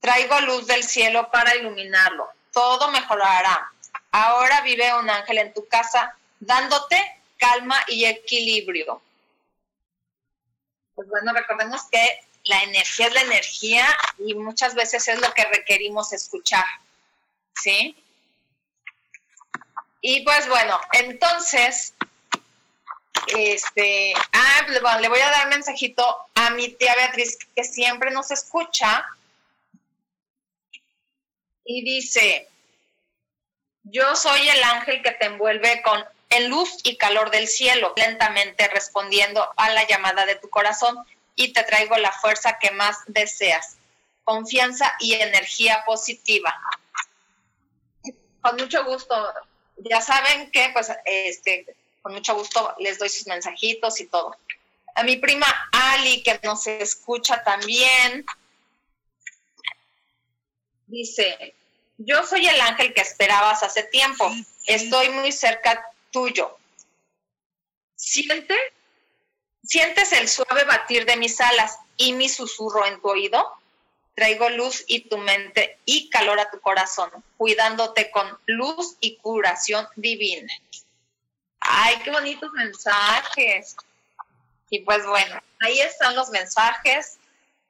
Traigo 0.00 0.40
luz 0.40 0.66
del 0.66 0.84
cielo 0.84 1.30
para 1.30 1.56
iluminarlo. 1.56 2.28
Todo 2.52 2.90
mejorará. 2.90 3.73
Ahora 4.16 4.60
vive 4.60 4.94
un 4.94 5.10
ángel 5.10 5.38
en 5.38 5.52
tu 5.52 5.66
casa 5.66 6.16
dándote 6.38 6.96
calma 7.36 7.84
y 7.88 8.04
equilibrio. 8.04 9.02
Pues 10.94 11.08
bueno, 11.08 11.32
recordemos 11.32 11.82
que 11.90 12.20
la 12.44 12.62
energía 12.62 13.08
es 13.08 13.12
la 13.12 13.22
energía 13.22 13.98
y 14.18 14.34
muchas 14.34 14.76
veces 14.76 15.08
es 15.08 15.20
lo 15.20 15.34
que 15.34 15.44
requerimos 15.46 16.12
escuchar. 16.12 16.64
¿Sí? 17.56 17.96
Y 20.00 20.20
pues 20.20 20.46
bueno, 20.48 20.80
entonces, 20.92 21.94
este, 23.36 24.14
ah, 24.32 24.66
bueno, 24.80 25.00
le 25.00 25.08
voy 25.08 25.20
a 25.22 25.30
dar 25.30 25.48
mensajito 25.48 26.28
a 26.36 26.50
mi 26.50 26.68
tía 26.68 26.94
Beatriz 26.94 27.36
que 27.56 27.64
siempre 27.64 28.12
nos 28.12 28.30
escucha 28.30 29.04
y 31.64 31.82
dice, 31.82 32.48
yo 33.84 34.16
soy 34.16 34.48
el 34.48 34.62
ángel 34.62 35.02
que 35.02 35.12
te 35.12 35.26
envuelve 35.26 35.82
con 35.82 36.04
el 36.30 36.48
luz 36.48 36.78
y 36.82 36.96
calor 36.96 37.30
del 37.30 37.46
cielo, 37.46 37.92
lentamente 37.96 38.66
respondiendo 38.68 39.46
a 39.56 39.70
la 39.70 39.86
llamada 39.86 40.26
de 40.26 40.36
tu 40.36 40.48
corazón 40.50 40.98
y 41.36 41.52
te 41.52 41.62
traigo 41.62 41.96
la 41.98 42.12
fuerza 42.12 42.58
que 42.58 42.70
más 42.70 42.98
deseas, 43.06 43.76
confianza 44.24 44.92
y 45.00 45.14
energía 45.14 45.84
positiva. 45.86 46.54
Con 48.40 48.56
mucho 48.56 48.84
gusto, 48.84 49.32
ya 49.76 50.00
saben 50.00 50.50
que, 50.50 50.70
pues, 50.72 50.90
este, 51.04 51.66
con 52.02 52.14
mucho 52.14 52.34
gusto 52.34 52.74
les 52.78 52.98
doy 52.98 53.08
sus 53.08 53.26
mensajitos 53.26 54.00
y 54.00 54.06
todo. 54.06 54.36
A 54.94 55.02
mi 55.02 55.16
prima 55.16 55.46
Ali, 55.72 56.22
que 56.22 56.40
nos 56.42 56.66
escucha 56.66 57.42
también, 57.42 58.24
dice, 60.86 61.54
yo 61.98 62.24
soy 62.26 62.46
el 62.46 62.60
ángel 62.60 62.92
que 62.94 63.00
esperabas 63.00 63.62
hace 63.62 63.84
tiempo, 63.84 64.30
estoy 64.66 65.10
muy 65.10 65.32
cerca 65.32 65.90
tuyo. 66.10 66.56
¿Siente? 67.96 68.56
¿Sientes 69.62 70.12
el 70.12 70.28
suave 70.28 70.64
batir 70.64 71.06
de 71.06 71.16
mis 71.16 71.40
alas 71.40 71.78
y 71.96 72.12
mi 72.12 72.28
susurro 72.28 72.84
en 72.86 73.00
tu 73.00 73.08
oído? 73.08 73.50
Traigo 74.14 74.48
luz 74.50 74.84
y 74.86 75.08
tu 75.08 75.18
mente 75.18 75.78
y 75.84 76.08
calor 76.10 76.38
a 76.38 76.50
tu 76.50 76.60
corazón, 76.60 77.10
cuidándote 77.36 78.10
con 78.10 78.38
luz 78.46 78.96
y 79.00 79.16
curación 79.16 79.88
divina. 79.96 80.52
Ay, 81.60 81.96
qué 82.04 82.10
bonitos 82.10 82.52
mensajes. 82.52 83.74
Y 84.70 84.80
pues 84.80 85.04
bueno, 85.06 85.40
ahí 85.60 85.80
están 85.80 86.14
los 86.14 86.28
mensajes. 86.30 87.18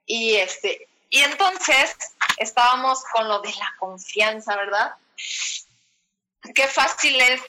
Y 0.06 0.34
este, 0.34 0.88
y 1.10 1.20
entonces 1.20 1.96
estábamos 2.38 3.02
con 3.12 3.28
lo 3.28 3.40
de 3.40 3.50
la 3.50 3.74
confianza, 3.78 4.56
¿verdad? 4.56 4.94
Qué 6.54 6.66
fácil 6.68 7.20
es 7.20 7.40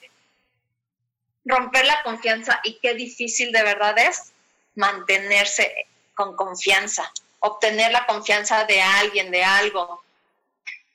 romper 1.43 1.85
la 1.85 2.01
confianza 2.03 2.59
y 2.63 2.79
qué 2.79 2.93
difícil 2.93 3.51
de 3.51 3.63
verdad 3.63 3.97
es 3.97 4.31
mantenerse 4.75 5.87
con 6.15 6.35
confianza 6.35 7.11
obtener 7.45 7.91
la 7.91 8.05
confianza 8.05 8.65
de 8.65 8.81
alguien, 8.81 9.31
de 9.31 9.43
algo. 9.43 10.03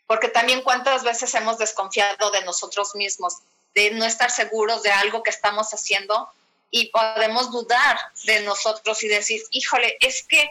Porque 0.07 0.29
también 0.29 0.63
cuántas 0.63 1.05
veces 1.05 1.33
hemos 1.35 1.59
desconfiado 1.59 2.31
de 2.33 2.43
nosotros 2.45 2.95
mismos, 2.95 3.39
de 3.75 3.93
no 3.93 4.05
estar 4.05 4.31
seguros 4.31 4.83
de 4.83 4.91
algo 4.91 5.23
que 5.23 5.31
estamos 5.31 5.73
haciendo 5.73 6.29
y 6.71 6.91
podemos 6.91 7.53
dudar 7.53 7.99
de 8.25 8.41
nosotros 8.41 9.03
y 9.05 9.09
decir, 9.09 9.41
híjole, 9.51 9.97
es 10.01 10.25
que 10.25 10.51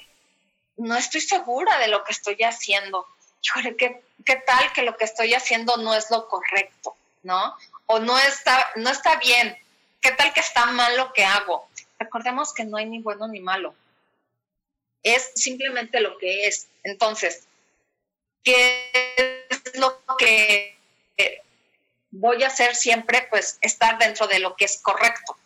no 0.80 0.96
estoy 0.96 1.22
segura 1.22 1.78
de 1.80 1.88
lo 1.88 2.04
que 2.04 2.12
estoy 2.12 2.38
haciendo. 2.44 3.08
Híjole, 3.42 3.76
¿qué, 3.76 4.02
qué 4.26 4.36
tal 4.36 4.74
que 4.74 4.84
lo 4.84 4.98
que 4.98 5.06
estoy 5.06 5.34
haciendo 5.34 5.78
no 5.78 5.94
es 5.94 6.10
lo 6.12 6.28
correcto, 6.28 6.96
¿no? 7.24 7.56
O 7.86 8.00
no 8.00 8.18
está, 8.18 8.68
no 8.76 8.90
está 8.90 9.18
bien. 9.18 9.58
¿Qué 10.02 10.12
tal 10.12 10.34
que 10.34 10.40
está 10.40 10.66
mal 10.68 10.98
lo 10.98 11.14
que 11.14 11.26
hago? 11.26 11.70
Recordemos 11.98 12.54
que 12.54 12.64
no 12.64 12.78
hay 12.78 12.86
ni 12.86 13.00
bueno 13.00 13.28
ni 13.28 13.40
malo 13.40 13.76
es 15.04 15.32
simplemente 15.36 16.00
lo 16.00 16.18
que 16.18 16.48
es. 16.48 16.68
Entonces, 16.84 17.48
¿qué 18.44 19.46
es 19.50 19.76
lo 19.76 20.02
que 20.18 20.78
voy 22.12 22.44
a 22.44 22.48
hacer 22.48 22.76
siempre? 22.76 23.28
Pues 23.30 23.58
estar 23.62 23.98
dentro 23.98 24.28
de 24.28 24.40
lo 24.40 24.56
que 24.56 24.66
es 24.66 24.80
correcto. 24.82 25.38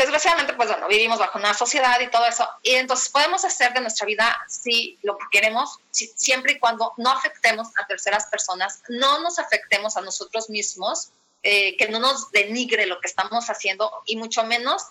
Desgraciadamente, 0.00 0.54
pues 0.54 0.68
bueno, 0.68 0.88
vivimos 0.88 1.18
bajo 1.18 1.38
una 1.38 1.54
sociedad 1.54 2.00
y 2.00 2.08
todo 2.08 2.26
eso, 2.26 2.48
y 2.62 2.72
entonces 2.72 3.08
podemos 3.10 3.44
hacer 3.44 3.72
de 3.74 3.80
nuestra 3.80 4.06
vida, 4.06 4.38
sí, 4.48 4.98
lo 5.02 5.18
que 5.18 5.26
queremos, 5.30 5.78
siempre 5.90 6.52
y 6.52 6.58
cuando 6.58 6.92
no 6.96 7.10
afectemos 7.10 7.68
a 7.80 7.86
terceras 7.86 8.26
personas, 8.26 8.82
no 8.88 9.20
nos 9.20 9.38
afectemos 9.38 9.96
a 9.96 10.00
nosotros 10.00 10.48
mismos, 10.48 11.10
eh, 11.42 11.76
que 11.76 11.88
no 11.88 12.00
nos 12.00 12.30
denigre 12.32 12.86
lo 12.86 13.00
que 13.00 13.08
estamos 13.08 13.48
haciendo 13.48 13.90
y 14.06 14.16
mucho 14.16 14.44
menos 14.44 14.82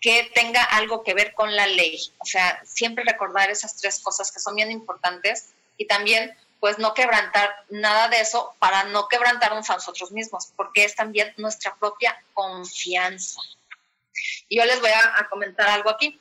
que 0.00 0.30
tenga 0.34 0.62
algo 0.62 1.02
que 1.02 1.14
ver 1.14 1.34
con 1.34 1.54
la 1.56 1.66
ley. 1.66 2.00
O 2.18 2.24
sea, 2.24 2.60
siempre 2.64 3.04
recordar 3.04 3.50
esas 3.50 3.76
tres 3.76 3.98
cosas 4.00 4.30
que 4.30 4.38
son 4.38 4.54
bien 4.54 4.70
importantes 4.70 5.50
y 5.76 5.86
también 5.86 6.36
pues 6.60 6.78
no 6.78 6.94
quebrantar 6.94 7.54
nada 7.70 8.08
de 8.08 8.20
eso 8.20 8.54
para 8.58 8.84
no 8.84 9.08
quebrantarnos 9.08 9.68
a 9.70 9.74
nosotros 9.74 10.12
mismos, 10.12 10.48
porque 10.56 10.84
es 10.84 10.94
también 10.94 11.32
nuestra 11.36 11.74
propia 11.74 12.16
confianza. 12.34 13.40
Y 14.48 14.58
yo 14.58 14.64
les 14.64 14.80
voy 14.80 14.90
a, 14.90 15.26
comentar 15.28 15.68
algo 15.68 15.90
aquí. 15.90 16.18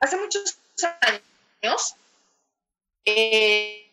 Hace 0.00 0.16
muchos 0.16 0.58
años, 1.00 1.94
eh, 3.04 3.90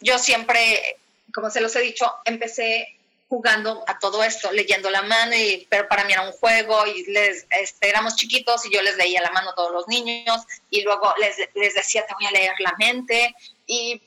yo 0.00 0.18
siempre, 0.18 0.98
como 1.32 1.50
se 1.50 1.60
los 1.60 1.74
he 1.76 1.80
dicho, 1.80 2.10
empecé 2.24 2.96
jugando 3.28 3.84
a 3.86 3.98
todo 3.98 4.22
esto, 4.22 4.52
leyendo 4.52 4.90
la 4.90 5.02
mano, 5.02 5.34
y, 5.34 5.66
pero 5.68 5.88
para 5.88 6.04
mí 6.04 6.12
era 6.12 6.22
un 6.22 6.32
juego 6.32 6.86
y 6.86 7.04
les, 7.10 7.46
este, 7.50 7.88
éramos 7.88 8.16
chiquitos 8.16 8.64
y 8.66 8.72
yo 8.72 8.80
les 8.82 8.96
leía 8.96 9.22
la 9.22 9.32
mano 9.32 9.50
a 9.50 9.54
todos 9.54 9.72
los 9.72 9.88
niños 9.88 10.40
y 10.70 10.82
luego 10.82 11.12
les, 11.18 11.36
les 11.54 11.74
decía, 11.74 12.06
te 12.06 12.14
voy 12.14 12.26
a 12.26 12.30
leer 12.30 12.52
la 12.60 12.74
mente 12.78 13.34
y 13.66 14.00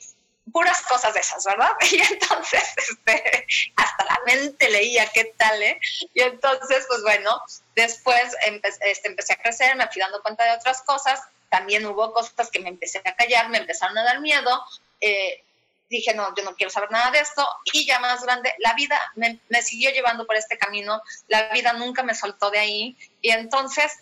puras 0.52 0.80
cosas 0.82 1.14
de 1.14 1.20
esas, 1.20 1.44
¿verdad? 1.44 1.70
Y 1.90 2.00
entonces, 2.00 2.62
este, 2.76 3.46
hasta 3.76 4.04
la 4.04 4.20
mente 4.26 4.68
leía, 4.70 5.06
¿qué 5.12 5.32
tal, 5.36 5.62
eh? 5.62 5.80
Y 6.14 6.22
entonces, 6.22 6.84
pues 6.88 7.02
bueno, 7.02 7.40
después 7.74 8.36
este, 8.80 9.08
empecé 9.08 9.34
a 9.34 9.42
crecer, 9.42 9.76
me 9.76 9.88
fui 9.88 10.00
dando 10.00 10.22
cuenta 10.22 10.44
de 10.44 10.52
otras 10.52 10.82
cosas, 10.82 11.20
también 11.48 11.86
hubo 11.86 12.12
cosas 12.12 12.50
que 12.50 12.60
me 12.60 12.68
empecé 12.68 13.00
a 13.04 13.14
callar, 13.14 13.48
me 13.48 13.58
empezaron 13.58 13.96
a 13.98 14.04
dar 14.04 14.20
miedo, 14.20 14.62
eh, 15.00 15.42
dije, 15.88 16.12
no, 16.14 16.34
yo 16.36 16.44
no 16.44 16.54
quiero 16.54 16.70
saber 16.70 16.90
nada 16.90 17.10
de 17.10 17.20
esto, 17.20 17.46
y 17.72 17.86
ya 17.86 17.98
más 17.98 18.22
grande, 18.22 18.52
la 18.58 18.74
vida 18.74 19.00
me, 19.16 19.40
me 19.48 19.62
siguió 19.62 19.90
llevando 19.90 20.26
por 20.26 20.36
este 20.36 20.58
camino, 20.58 21.02
la 21.28 21.48
vida 21.48 21.72
nunca 21.72 22.02
me 22.02 22.14
soltó 22.14 22.50
de 22.50 22.58
ahí, 22.58 22.96
y 23.22 23.30
entonces... 23.30 23.92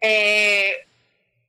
Eh, 0.00 0.84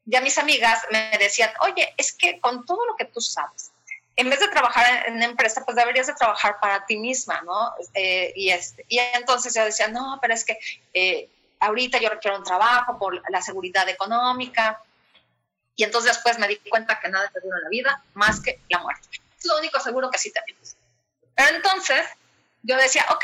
ya 0.10 0.22
mis 0.22 0.40
amigas 0.40 0.82
me 0.92 1.16
decían, 1.20 1.52
oye, 1.62 1.94
es 1.96 2.14
que 2.14 2.40
con 2.40 2.66
todo 2.66 2.84
lo 2.88 2.96
que 2.96 3.06
tú 3.06 3.22
sabes, 3.22 3.72
en 4.20 4.30
vez 4.30 4.42
de 4.42 4.50
trabajar 4.50 5.08
en 5.08 5.16
una 5.16 5.24
empresa, 5.24 5.64
pues 5.64 5.78
deberías 5.78 6.08
de 6.08 6.14
trabajar 6.14 6.60
para 6.60 6.86
ti 6.86 6.98
misma, 6.98 7.42
¿no? 7.44 7.74
Y, 7.94 8.50
este, 8.50 8.86
y 8.90 9.00
entonces 9.00 9.54
yo 9.54 9.64
decía, 9.64 9.88
no, 9.88 10.20
pero 10.22 10.34
es 10.34 10.44
que 10.44 10.60
eh, 10.94 11.30
ahorita 11.62 12.00
yo 12.00 12.10
requiero 12.10 12.38
un 12.38 12.44
trabajo 12.44 13.00
por 13.00 13.24
la 13.32 13.42
seguridad 13.42 13.88
económica. 13.88 14.84
Y 15.78 15.86
entonces 15.86 16.12
después 16.12 16.38
me 16.38 16.50
di 16.50 16.58
cuenta 16.58 17.00
que 17.00 17.08
nada 17.08 17.30
te 17.30 17.40
dura 17.40 17.60
en 17.60 17.64
la 17.64 17.70
vida 17.70 18.04
más 18.14 18.42
que 18.42 18.60
la 18.68 18.80
muerte. 18.80 19.08
Es 19.40 19.46
lo 19.46 19.58
único 19.58 19.80
seguro 19.80 20.12
que 20.12 20.18
sí 20.18 20.34
tenemos. 20.34 20.76
Pero 21.36 21.56
entonces 21.56 22.06
yo 22.64 22.76
decía, 22.76 23.06
ok, 23.12 23.24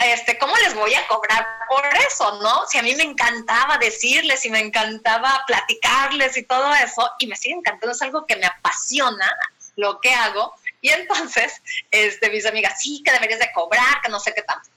este, 0.00 0.38
¿cómo 0.38 0.54
les 0.58 0.74
voy 0.74 0.94
a 0.94 1.06
cobrar 1.06 1.46
por 1.68 1.84
eso, 2.06 2.38
no? 2.40 2.66
Si 2.68 2.78
a 2.78 2.82
mí 2.82 2.94
me 2.96 3.04
encantaba 3.04 3.78
decirles 3.78 4.44
y 4.44 4.50
me 4.50 4.60
encantaba 4.60 5.42
platicarles 5.46 6.36
y 6.36 6.42
todo 6.44 6.74
eso, 6.74 7.10
y 7.18 7.26
me 7.26 7.36
sigue 7.36 7.54
encantando, 7.54 7.94
es 7.94 8.02
algo 8.02 8.26
que 8.26 8.36
me 8.36 8.46
apasiona 8.46 9.30
lo 9.76 10.00
que 10.00 10.12
hago. 10.12 10.54
Y 10.82 10.90
entonces, 10.90 11.62
este, 11.90 12.30
mis 12.30 12.44
amigas, 12.46 12.80
sí, 12.80 13.02
que 13.04 13.12
deberías 13.12 13.40
de 13.40 13.52
cobrar, 13.52 14.00
que 14.02 14.10
no 14.10 14.20
sé 14.20 14.34
qué 14.34 14.42
tanto. 14.42 14.68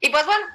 Y 0.00 0.08
pues 0.08 0.24
bueno, 0.24 0.46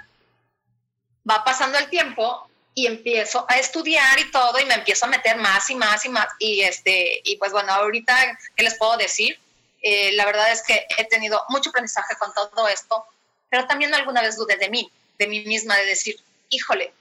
va 1.30 1.44
pasando 1.44 1.78
el 1.78 1.90
tiempo 1.90 2.48
y 2.74 2.88
empiezo 2.88 3.46
a 3.50 3.58
estudiar 3.58 4.20
y 4.20 4.32
todo, 4.32 4.60
y 4.60 4.66
me 4.66 4.76
empiezo 4.76 5.06
a 5.06 5.10
meter 5.10 5.38
más 5.38 5.70
y 5.70 5.76
más 5.76 6.06
y 6.06 6.10
más. 6.10 6.28
Y, 6.40 6.62
este, 6.62 7.22
y 7.24 7.36
pues 7.38 7.52
bueno, 7.52 7.72
ahorita, 7.72 8.38
¿qué 8.56 8.64
les 8.64 8.76
puedo 8.76 8.98
decir? 8.98 9.40
Eh, 9.84 10.12
la 10.14 10.26
verdad 10.26 10.52
es 10.52 10.64
que 10.64 10.88
he 10.98 11.06
tenido 11.06 11.44
mucho 11.50 11.70
aprendizaje 11.70 12.16
con 12.18 12.34
todo 12.34 12.68
esto 12.68 13.06
pero 13.52 13.68
también 13.68 13.94
alguna 13.94 14.22
vez 14.22 14.38
dudé 14.38 14.56
de 14.56 14.70
mí, 14.70 14.90
de 15.20 15.28
mí 15.28 15.42
misma, 15.42 15.76
de 15.76 15.86
decir, 15.86 16.16
híjole, 16.50 16.94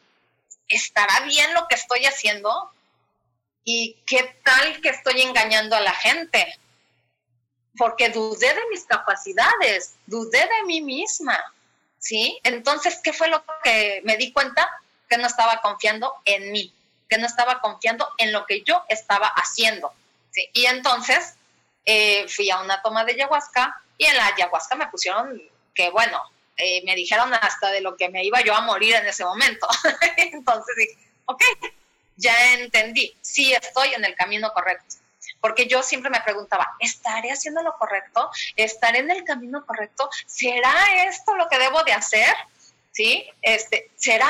¿estará 0.68 1.20
bien 1.20 1.54
lo 1.54 1.68
que 1.68 1.76
estoy 1.76 2.04
haciendo? 2.06 2.72
¿Y 3.64 3.96
qué 4.04 4.36
tal 4.44 4.80
que 4.80 4.88
estoy 4.88 5.22
engañando 5.22 5.76
a 5.76 5.80
la 5.80 5.94
gente? 5.94 6.58
Porque 7.78 8.08
dudé 8.08 8.52
de 8.52 8.66
mis 8.68 8.84
capacidades, 8.84 9.94
dudé 10.06 10.40
de 10.40 10.64
mí 10.66 10.80
misma, 10.80 11.38
¿sí? 12.00 12.40
Entonces, 12.42 12.98
¿qué 13.00 13.12
fue 13.12 13.28
lo 13.28 13.44
que 13.62 14.02
me 14.04 14.16
di 14.16 14.32
cuenta? 14.32 14.68
Que 15.08 15.18
no 15.18 15.28
estaba 15.28 15.60
confiando 15.60 16.12
en 16.24 16.50
mí, 16.50 16.74
que 17.08 17.16
no 17.16 17.26
estaba 17.26 17.60
confiando 17.60 18.12
en 18.18 18.32
lo 18.32 18.44
que 18.44 18.62
yo 18.62 18.82
estaba 18.88 19.28
haciendo, 19.28 19.92
¿sí? 20.32 20.50
Y 20.52 20.66
entonces 20.66 21.36
eh, 21.84 22.26
fui 22.26 22.50
a 22.50 22.60
una 22.60 22.82
toma 22.82 23.04
de 23.04 23.12
ayahuasca 23.12 23.80
y 23.96 24.06
en 24.06 24.16
la 24.16 24.26
ayahuasca 24.26 24.74
me 24.74 24.88
pusieron 24.88 25.40
que, 25.74 25.90
bueno, 25.90 26.20
eh, 26.62 26.82
me 26.84 26.94
dijeron 26.94 27.32
hasta 27.34 27.70
de 27.70 27.80
lo 27.80 27.96
que 27.96 28.08
me 28.08 28.24
iba 28.24 28.40
yo 28.42 28.54
a 28.54 28.60
morir 28.60 28.94
en 28.94 29.06
ese 29.06 29.24
momento. 29.24 29.66
Entonces 30.16 30.76
dije, 30.76 30.98
ok, 31.26 31.42
ya 32.16 32.54
entendí, 32.54 33.16
sí 33.20 33.52
estoy 33.52 33.94
en 33.94 34.04
el 34.04 34.14
camino 34.14 34.52
correcto. 34.52 34.96
Porque 35.40 35.66
yo 35.66 35.82
siempre 35.82 36.10
me 36.10 36.20
preguntaba, 36.20 36.74
¿estaré 36.78 37.32
haciendo 37.32 37.62
lo 37.62 37.76
correcto? 37.78 38.30
¿Estaré 38.56 38.98
en 38.98 39.10
el 39.10 39.24
camino 39.24 39.64
correcto? 39.64 40.08
¿Será 40.26 41.04
esto 41.06 41.34
lo 41.34 41.48
que 41.48 41.58
debo 41.58 41.82
de 41.82 41.92
hacer? 41.92 42.34
¿Sí? 42.92 43.26
Este, 43.40 43.90
¿Será 43.96 44.28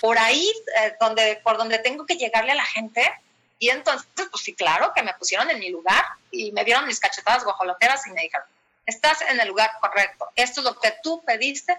por 0.00 0.18
ahí 0.18 0.50
eh, 0.78 0.94
donde, 1.00 1.40
por 1.42 1.56
donde 1.56 1.78
tengo 1.78 2.04
que 2.04 2.16
llegarle 2.16 2.52
a 2.52 2.56
la 2.56 2.64
gente? 2.66 3.10
Y 3.58 3.70
entonces, 3.70 4.08
pues 4.14 4.42
sí, 4.42 4.54
claro, 4.54 4.92
que 4.94 5.02
me 5.02 5.14
pusieron 5.14 5.48
en 5.48 5.58
mi 5.58 5.70
lugar 5.70 6.04
y 6.30 6.50
me 6.52 6.64
dieron 6.64 6.86
mis 6.86 6.98
cachetadas 6.98 7.44
guajoloteras 7.44 8.06
y 8.08 8.10
me 8.10 8.22
dijeron, 8.22 8.46
Estás 8.86 9.22
en 9.22 9.40
el 9.40 9.48
lugar 9.48 9.70
correcto. 9.80 10.28
Esto 10.34 10.60
es 10.60 10.64
lo 10.64 10.78
que 10.78 10.94
tú 11.02 11.22
pediste 11.24 11.78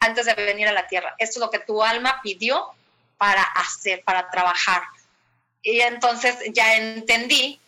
antes 0.00 0.26
de 0.26 0.34
venir 0.34 0.68
a 0.68 0.72
la 0.72 0.86
tierra. 0.86 1.14
Esto 1.18 1.38
es 1.38 1.44
lo 1.44 1.50
que 1.50 1.60
tu 1.60 1.82
alma 1.82 2.20
pidió 2.22 2.74
para 3.16 3.42
hacer, 3.42 4.02
para 4.04 4.30
trabajar. 4.30 4.82
Y 5.62 5.80
entonces 5.80 6.36
ya 6.52 6.76
entendí 6.76 7.60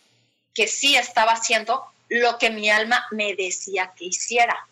que 0.55 0.67
sí 0.67 0.97
estaba 0.97 1.33
haciendo 1.33 1.87
lo 2.09 2.39
que 2.39 2.51
mi 2.51 2.71
alma 2.71 3.07
me 3.11 3.35
decía 3.35 3.93
que 3.97 4.07
hiciera. 4.07 4.67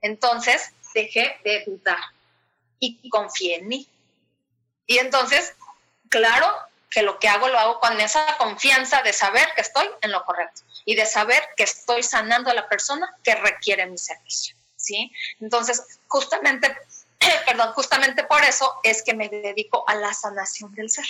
Entonces 0.00 0.72
dejé 0.94 1.36
de 1.44 1.64
dudar 1.66 1.98
y 2.78 3.08
confié 3.08 3.56
en 3.56 3.68
mí. 3.68 3.88
Y 4.86 4.98
entonces, 4.98 5.54
claro 6.08 6.46
que 6.92 7.02
lo 7.02 7.18
que 7.18 7.28
hago 7.28 7.48
lo 7.48 7.58
hago 7.58 7.80
con 7.80 7.98
esa 8.00 8.36
confianza 8.36 9.02
de 9.02 9.12
saber 9.12 9.48
que 9.54 9.62
estoy 9.62 9.88
en 10.02 10.12
lo 10.12 10.24
correcto 10.24 10.62
y 10.84 10.94
de 10.94 11.06
saber 11.06 11.42
que 11.56 11.62
estoy 11.62 12.02
sanando 12.02 12.50
a 12.50 12.54
la 12.54 12.68
persona 12.68 13.08
que 13.24 13.34
requiere 13.34 13.86
mi 13.86 13.98
servicio, 13.98 14.54
¿sí? 14.76 15.10
Entonces, 15.40 15.98
justamente, 16.06 16.76
perdón, 17.46 17.72
justamente 17.72 18.24
por 18.24 18.44
eso 18.44 18.78
es 18.82 19.02
que 19.02 19.14
me 19.14 19.28
dedico 19.28 19.88
a 19.88 19.94
la 19.94 20.12
sanación 20.12 20.74
del 20.74 20.90
ser. 20.90 21.06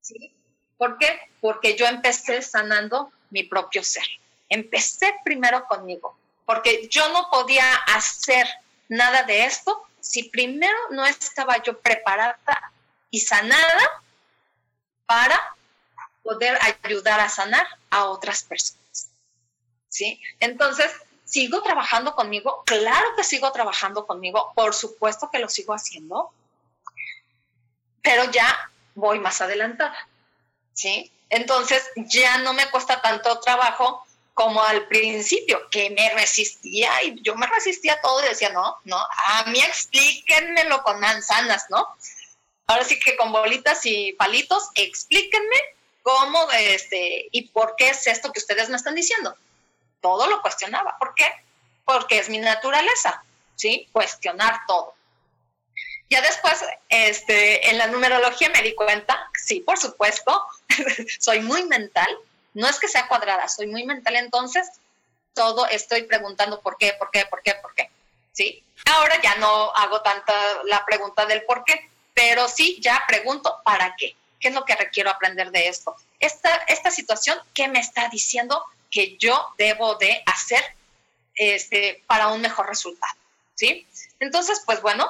¿Sí? 0.00 0.34
¿Por 0.76 0.98
qué? 0.98 1.20
Porque 1.40 1.76
yo 1.76 1.86
empecé 1.86 2.42
sanando 2.42 3.12
mi 3.30 3.44
propio 3.44 3.84
ser. 3.84 4.06
Empecé 4.48 5.14
primero 5.24 5.66
conmigo, 5.66 6.18
porque 6.44 6.88
yo 6.88 7.08
no 7.10 7.28
podía 7.30 7.72
hacer 7.94 8.48
nada 8.88 9.22
de 9.22 9.44
esto 9.44 9.84
si 10.00 10.24
primero 10.24 10.78
no 10.90 11.04
estaba 11.04 11.62
yo 11.62 11.78
preparada 11.80 12.72
y 13.10 13.20
sanada 13.20 14.02
para 15.08 15.56
poder 16.22 16.58
ayudar 16.84 17.18
a 17.20 17.30
sanar 17.30 17.66
a 17.88 18.04
otras 18.04 18.42
personas. 18.42 19.08
¿Sí? 19.88 20.20
Entonces, 20.38 20.92
¿sigo 21.24 21.62
trabajando 21.62 22.14
conmigo? 22.14 22.62
Claro 22.66 23.16
que 23.16 23.24
sigo 23.24 23.50
trabajando 23.50 24.06
conmigo, 24.06 24.52
por 24.54 24.74
supuesto 24.74 25.30
que 25.30 25.38
lo 25.38 25.48
sigo 25.48 25.72
haciendo, 25.72 26.30
pero 28.02 28.30
ya 28.30 28.70
voy 28.94 29.18
más 29.18 29.40
adelantada. 29.40 29.96
¿Sí? 30.74 31.10
Entonces, 31.30 31.82
ya 31.96 32.38
no 32.38 32.52
me 32.52 32.70
cuesta 32.70 33.00
tanto 33.00 33.40
trabajo 33.40 34.04
como 34.34 34.62
al 34.62 34.86
principio, 34.86 35.68
que 35.70 35.90
me 35.90 36.10
resistía 36.14 37.02
y 37.02 37.20
yo 37.22 37.34
me 37.34 37.46
resistía 37.46 37.94
a 37.94 38.00
todo 38.00 38.22
y 38.22 38.28
decía, 38.28 38.50
no, 38.50 38.76
no, 38.84 38.96
a 38.96 39.44
mí 39.46 39.58
explíquenmelo 39.60 40.82
con 40.84 41.00
manzanas, 41.00 41.64
¿no? 41.70 41.88
Ahora 42.68 42.84
sí 42.84 43.00
que 43.00 43.16
con 43.16 43.32
bolitas 43.32 43.84
y 43.84 44.12
palitos, 44.12 44.70
explíquenme 44.74 45.56
¿Cómo 46.08 46.50
este, 46.52 47.28
y 47.32 47.48
por 47.48 47.76
qué 47.76 47.90
es 47.90 48.06
esto 48.06 48.32
que 48.32 48.38
ustedes 48.38 48.70
me 48.70 48.76
están 48.76 48.94
diciendo? 48.94 49.36
Todo 50.00 50.26
lo 50.26 50.40
cuestionaba. 50.40 50.96
¿Por 50.98 51.14
qué? 51.14 51.30
Porque 51.84 52.18
es 52.18 52.30
mi 52.30 52.38
naturaleza, 52.38 53.22
¿sí? 53.56 53.86
Cuestionar 53.92 54.60
todo. 54.66 54.94
Ya 56.08 56.22
después, 56.22 56.64
este, 56.88 57.68
en 57.68 57.76
la 57.76 57.88
numerología 57.88 58.48
me 58.48 58.62
di 58.62 58.74
cuenta, 58.74 59.30
sí, 59.34 59.60
por 59.60 59.78
supuesto, 59.78 60.46
soy 61.20 61.40
muy 61.40 61.64
mental, 61.64 62.08
no 62.54 62.66
es 62.66 62.78
que 62.78 62.88
sea 62.88 63.06
cuadrada, 63.06 63.46
soy 63.46 63.66
muy 63.66 63.84
mental, 63.84 64.16
entonces 64.16 64.66
todo 65.34 65.66
estoy 65.66 66.04
preguntando 66.04 66.62
por 66.62 66.78
qué, 66.78 66.94
por 66.94 67.10
qué, 67.10 67.26
por 67.26 67.42
qué, 67.42 67.54
por 67.56 67.74
qué. 67.74 67.90
¿sí? 68.32 68.64
Ahora 68.86 69.20
ya 69.20 69.34
no 69.34 69.70
hago 69.74 70.00
tanta 70.00 70.32
la 70.64 70.86
pregunta 70.86 71.26
del 71.26 71.44
por 71.44 71.64
qué, 71.64 71.90
pero 72.18 72.48
sí 72.48 72.78
ya 72.80 73.04
pregunto 73.06 73.60
para 73.64 73.94
qué. 73.96 74.16
¿Qué 74.40 74.48
es 74.48 74.54
lo 74.54 74.64
que 74.64 74.74
requiero 74.74 75.08
aprender 75.08 75.52
de 75.52 75.68
esto? 75.68 75.94
Esta, 76.18 76.52
esta 76.66 76.90
situación, 76.90 77.38
¿qué 77.54 77.68
me 77.68 77.78
está 77.78 78.08
diciendo 78.08 78.60
que 78.90 79.16
yo 79.18 79.46
debo 79.56 79.94
de 79.94 80.20
hacer 80.26 80.60
este, 81.36 82.02
para 82.08 82.28
un 82.28 82.40
mejor 82.40 82.66
resultado? 82.66 83.12
¿Sí? 83.54 83.86
Entonces, 84.18 84.62
pues 84.66 84.82
bueno, 84.82 85.08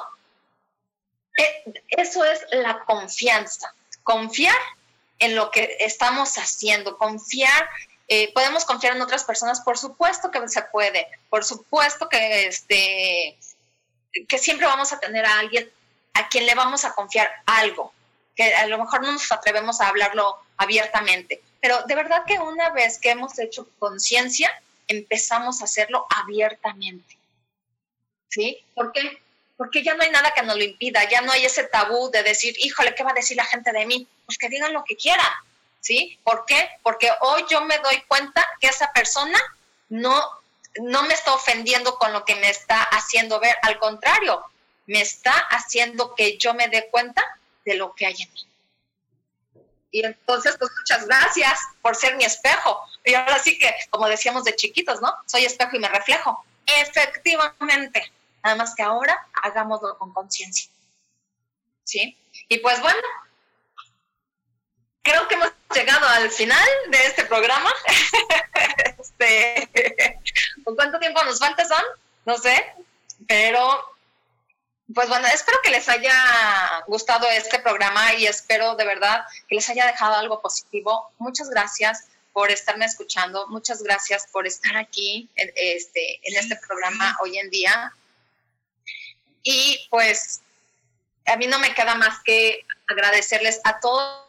eh, 1.35 1.63
eso 1.89 2.23
es 2.25 2.41
la 2.51 2.83
confianza. 2.85 3.73
Confiar 4.03 4.59
en 5.17 5.35
lo 5.35 5.49
que 5.49 5.77
estamos 5.79 6.37
haciendo, 6.37 6.95
confiar 6.95 7.67
eh, 8.07 8.31
podemos 8.33 8.65
confiar 8.65 8.95
en 8.95 9.01
otras 9.01 9.23
personas, 9.23 9.61
por 9.61 9.79
supuesto 9.79 10.29
que 10.29 10.47
se 10.47 10.61
puede, 10.63 11.07
por 11.29 11.43
supuesto 11.43 12.07
que, 12.07 12.45
este, 12.45 13.37
que 14.27 14.37
siempre 14.37 14.67
vamos 14.67 14.93
a 14.93 14.99
tener 14.99 15.25
a 15.25 15.39
alguien 15.39 15.71
a 16.13 16.27
quien 16.29 16.45
le 16.45 16.55
vamos 16.55 16.85
a 16.85 16.93
confiar 16.93 17.29
algo, 17.45 17.93
que 18.35 18.53
a 18.53 18.67
lo 18.67 18.77
mejor 18.77 19.01
no 19.01 19.11
nos 19.11 19.31
atrevemos 19.31 19.81
a 19.81 19.89
hablarlo 19.89 20.37
abiertamente, 20.57 21.41
pero 21.61 21.83
de 21.83 21.95
verdad 21.95 22.23
que 22.25 22.39
una 22.39 22.69
vez 22.69 22.99
que 22.99 23.11
hemos 23.11 23.37
hecho 23.39 23.67
conciencia, 23.79 24.49
empezamos 24.87 25.61
a 25.61 25.65
hacerlo 25.65 26.05
abiertamente. 26.09 27.17
¿Sí? 28.27 28.63
¿Por 28.75 28.91
qué? 28.91 29.21
Porque 29.57 29.83
ya 29.83 29.93
no 29.95 30.03
hay 30.03 30.11
nada 30.11 30.31
que 30.31 30.43
nos 30.43 30.55
lo 30.55 30.63
impida, 30.63 31.07
ya 31.09 31.21
no 31.21 31.31
hay 31.31 31.45
ese 31.45 31.63
tabú 31.63 32.09
de 32.11 32.23
decir, 32.23 32.55
híjole, 32.59 32.95
¿qué 32.95 33.03
va 33.03 33.11
a 33.11 33.15
decir 33.15 33.37
la 33.37 33.45
gente 33.45 33.71
de 33.71 33.85
mí? 33.85 34.07
Pues 34.25 34.37
que 34.37 34.49
digan 34.49 34.73
lo 34.73 34.83
que 34.83 34.95
quieran, 34.95 35.31
¿sí? 35.79 36.19
¿Por 36.23 36.45
qué? 36.45 36.69
Porque 36.83 37.09
hoy 37.21 37.43
yo 37.49 37.61
me 37.61 37.77
doy 37.79 38.01
cuenta 38.07 38.47
que 38.59 38.67
esa 38.67 38.91
persona 38.93 39.39
no, 39.89 40.23
no 40.81 41.03
me 41.03 41.13
está 41.13 41.33
ofendiendo 41.33 41.97
con 41.97 42.13
lo 42.13 42.23
que 42.23 42.35
me 42.35 42.49
está 42.49 42.81
haciendo 42.83 43.39
ver, 43.39 43.55
al 43.63 43.79
contrario, 43.79 44.43
me 44.89 45.01
está 45.01 45.31
haciendo 45.51 46.15
que 46.15 46.37
yo 46.39 46.55
me 46.55 46.67
dé 46.67 46.89
cuenta 46.89 47.23
de 47.63 47.75
lo 47.75 47.93
que 47.93 48.07
hay 48.07 48.15
en 48.19 48.33
mí. 48.33 48.47
Y 49.91 50.03
entonces, 50.03 50.55
pues 50.57 50.71
muchas 50.79 51.05
gracias 51.05 51.59
por 51.83 51.95
ser 51.95 52.15
mi 52.17 52.25
espejo. 52.25 52.83
Y 53.05 53.13
ahora 53.13 53.37
sí 53.37 53.59
que, 53.59 53.71
como 53.91 54.07
decíamos 54.07 54.43
de 54.45 54.55
chiquitos, 54.55 54.99
¿no? 54.99 55.13
Soy 55.27 55.45
espejo 55.45 55.75
y 55.75 55.79
me 55.79 55.89
reflejo. 55.89 56.43
Efectivamente. 56.65 58.11
Nada 58.43 58.55
más 58.55 58.73
que 58.73 58.81
ahora 58.81 59.27
hagámoslo 59.43 59.95
con 59.99 60.11
conciencia. 60.11 60.71
¿Sí? 61.83 62.17
Y 62.47 62.57
pues 62.57 62.81
bueno, 62.81 63.01
creo 65.03 65.27
que 65.27 65.35
hemos 65.35 65.51
llegado 65.75 66.07
al 66.07 66.31
final 66.31 66.67
de 66.89 67.05
este 67.05 67.25
programa. 67.25 67.71
este, 68.97 70.19
¿Con 70.63 70.75
cuánto 70.75 70.97
tiempo 70.97 71.23
nos 71.23 71.37
falta? 71.37 71.63
No 72.25 72.37
sé, 72.37 72.73
pero 73.27 73.98
pues 74.93 75.07
bueno, 75.07 75.27
espero 75.27 75.59
que 75.63 75.69
les 75.69 75.87
haya 75.87 76.83
gustado 76.87 77.27
este 77.29 77.59
programa 77.59 78.13
y 78.15 78.25
espero 78.25 78.75
de 78.75 78.85
verdad 78.85 79.23
que 79.47 79.55
les 79.55 79.69
haya 79.69 79.85
dejado 79.85 80.15
algo 80.15 80.41
positivo. 80.41 81.11
Muchas 81.19 81.49
gracias 81.49 82.05
por 82.33 82.49
estarme 82.51 82.85
escuchando, 82.85 83.47
muchas 83.47 83.83
gracias 83.83 84.27
por 84.31 84.47
estar 84.47 84.75
aquí 84.77 85.29
en 85.35 85.51
este, 85.55 86.19
en 86.23 86.37
este 86.37 86.55
programa 86.55 87.15
hoy 87.21 87.37
en 87.37 87.49
día. 87.49 87.93
Y 89.43 89.87
pues 89.89 90.41
a 91.25 91.37
mí 91.37 91.47
no 91.47 91.59
me 91.59 91.73
queda 91.73 91.95
más 91.95 92.21
que 92.23 92.65
agradecerles 92.87 93.61
a 93.65 93.79
todos 93.79 94.25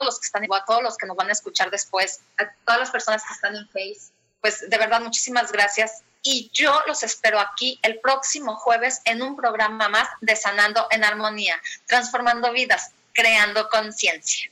los 0.00 0.18
que 0.18 0.26
están, 0.26 0.44
a 0.44 0.64
todos 0.64 0.82
los 0.82 0.96
que 0.96 1.06
nos 1.06 1.16
van 1.16 1.28
a 1.28 1.32
escuchar 1.32 1.70
después, 1.70 2.20
a 2.38 2.50
todas 2.64 2.80
las 2.80 2.90
personas 2.90 3.22
que 3.26 3.34
están 3.34 3.54
en 3.54 3.68
Face, 3.68 4.12
pues 4.42 4.68
de 4.68 4.76
verdad 4.76 5.00
muchísimas 5.00 5.50
gracias. 5.50 6.02
Y 6.22 6.50
yo 6.52 6.82
los 6.86 7.02
espero 7.02 7.40
aquí 7.40 7.80
el 7.82 7.98
próximo 7.98 8.54
jueves 8.56 9.00
en 9.06 9.22
un 9.22 9.34
programa 9.34 9.88
más 9.88 10.08
de 10.20 10.36
Sanando 10.36 10.86
en 10.90 11.02
Armonía, 11.02 11.60
transformando 11.86 12.52
vidas, 12.52 12.90
creando 13.14 13.68
conciencia. 13.70 14.51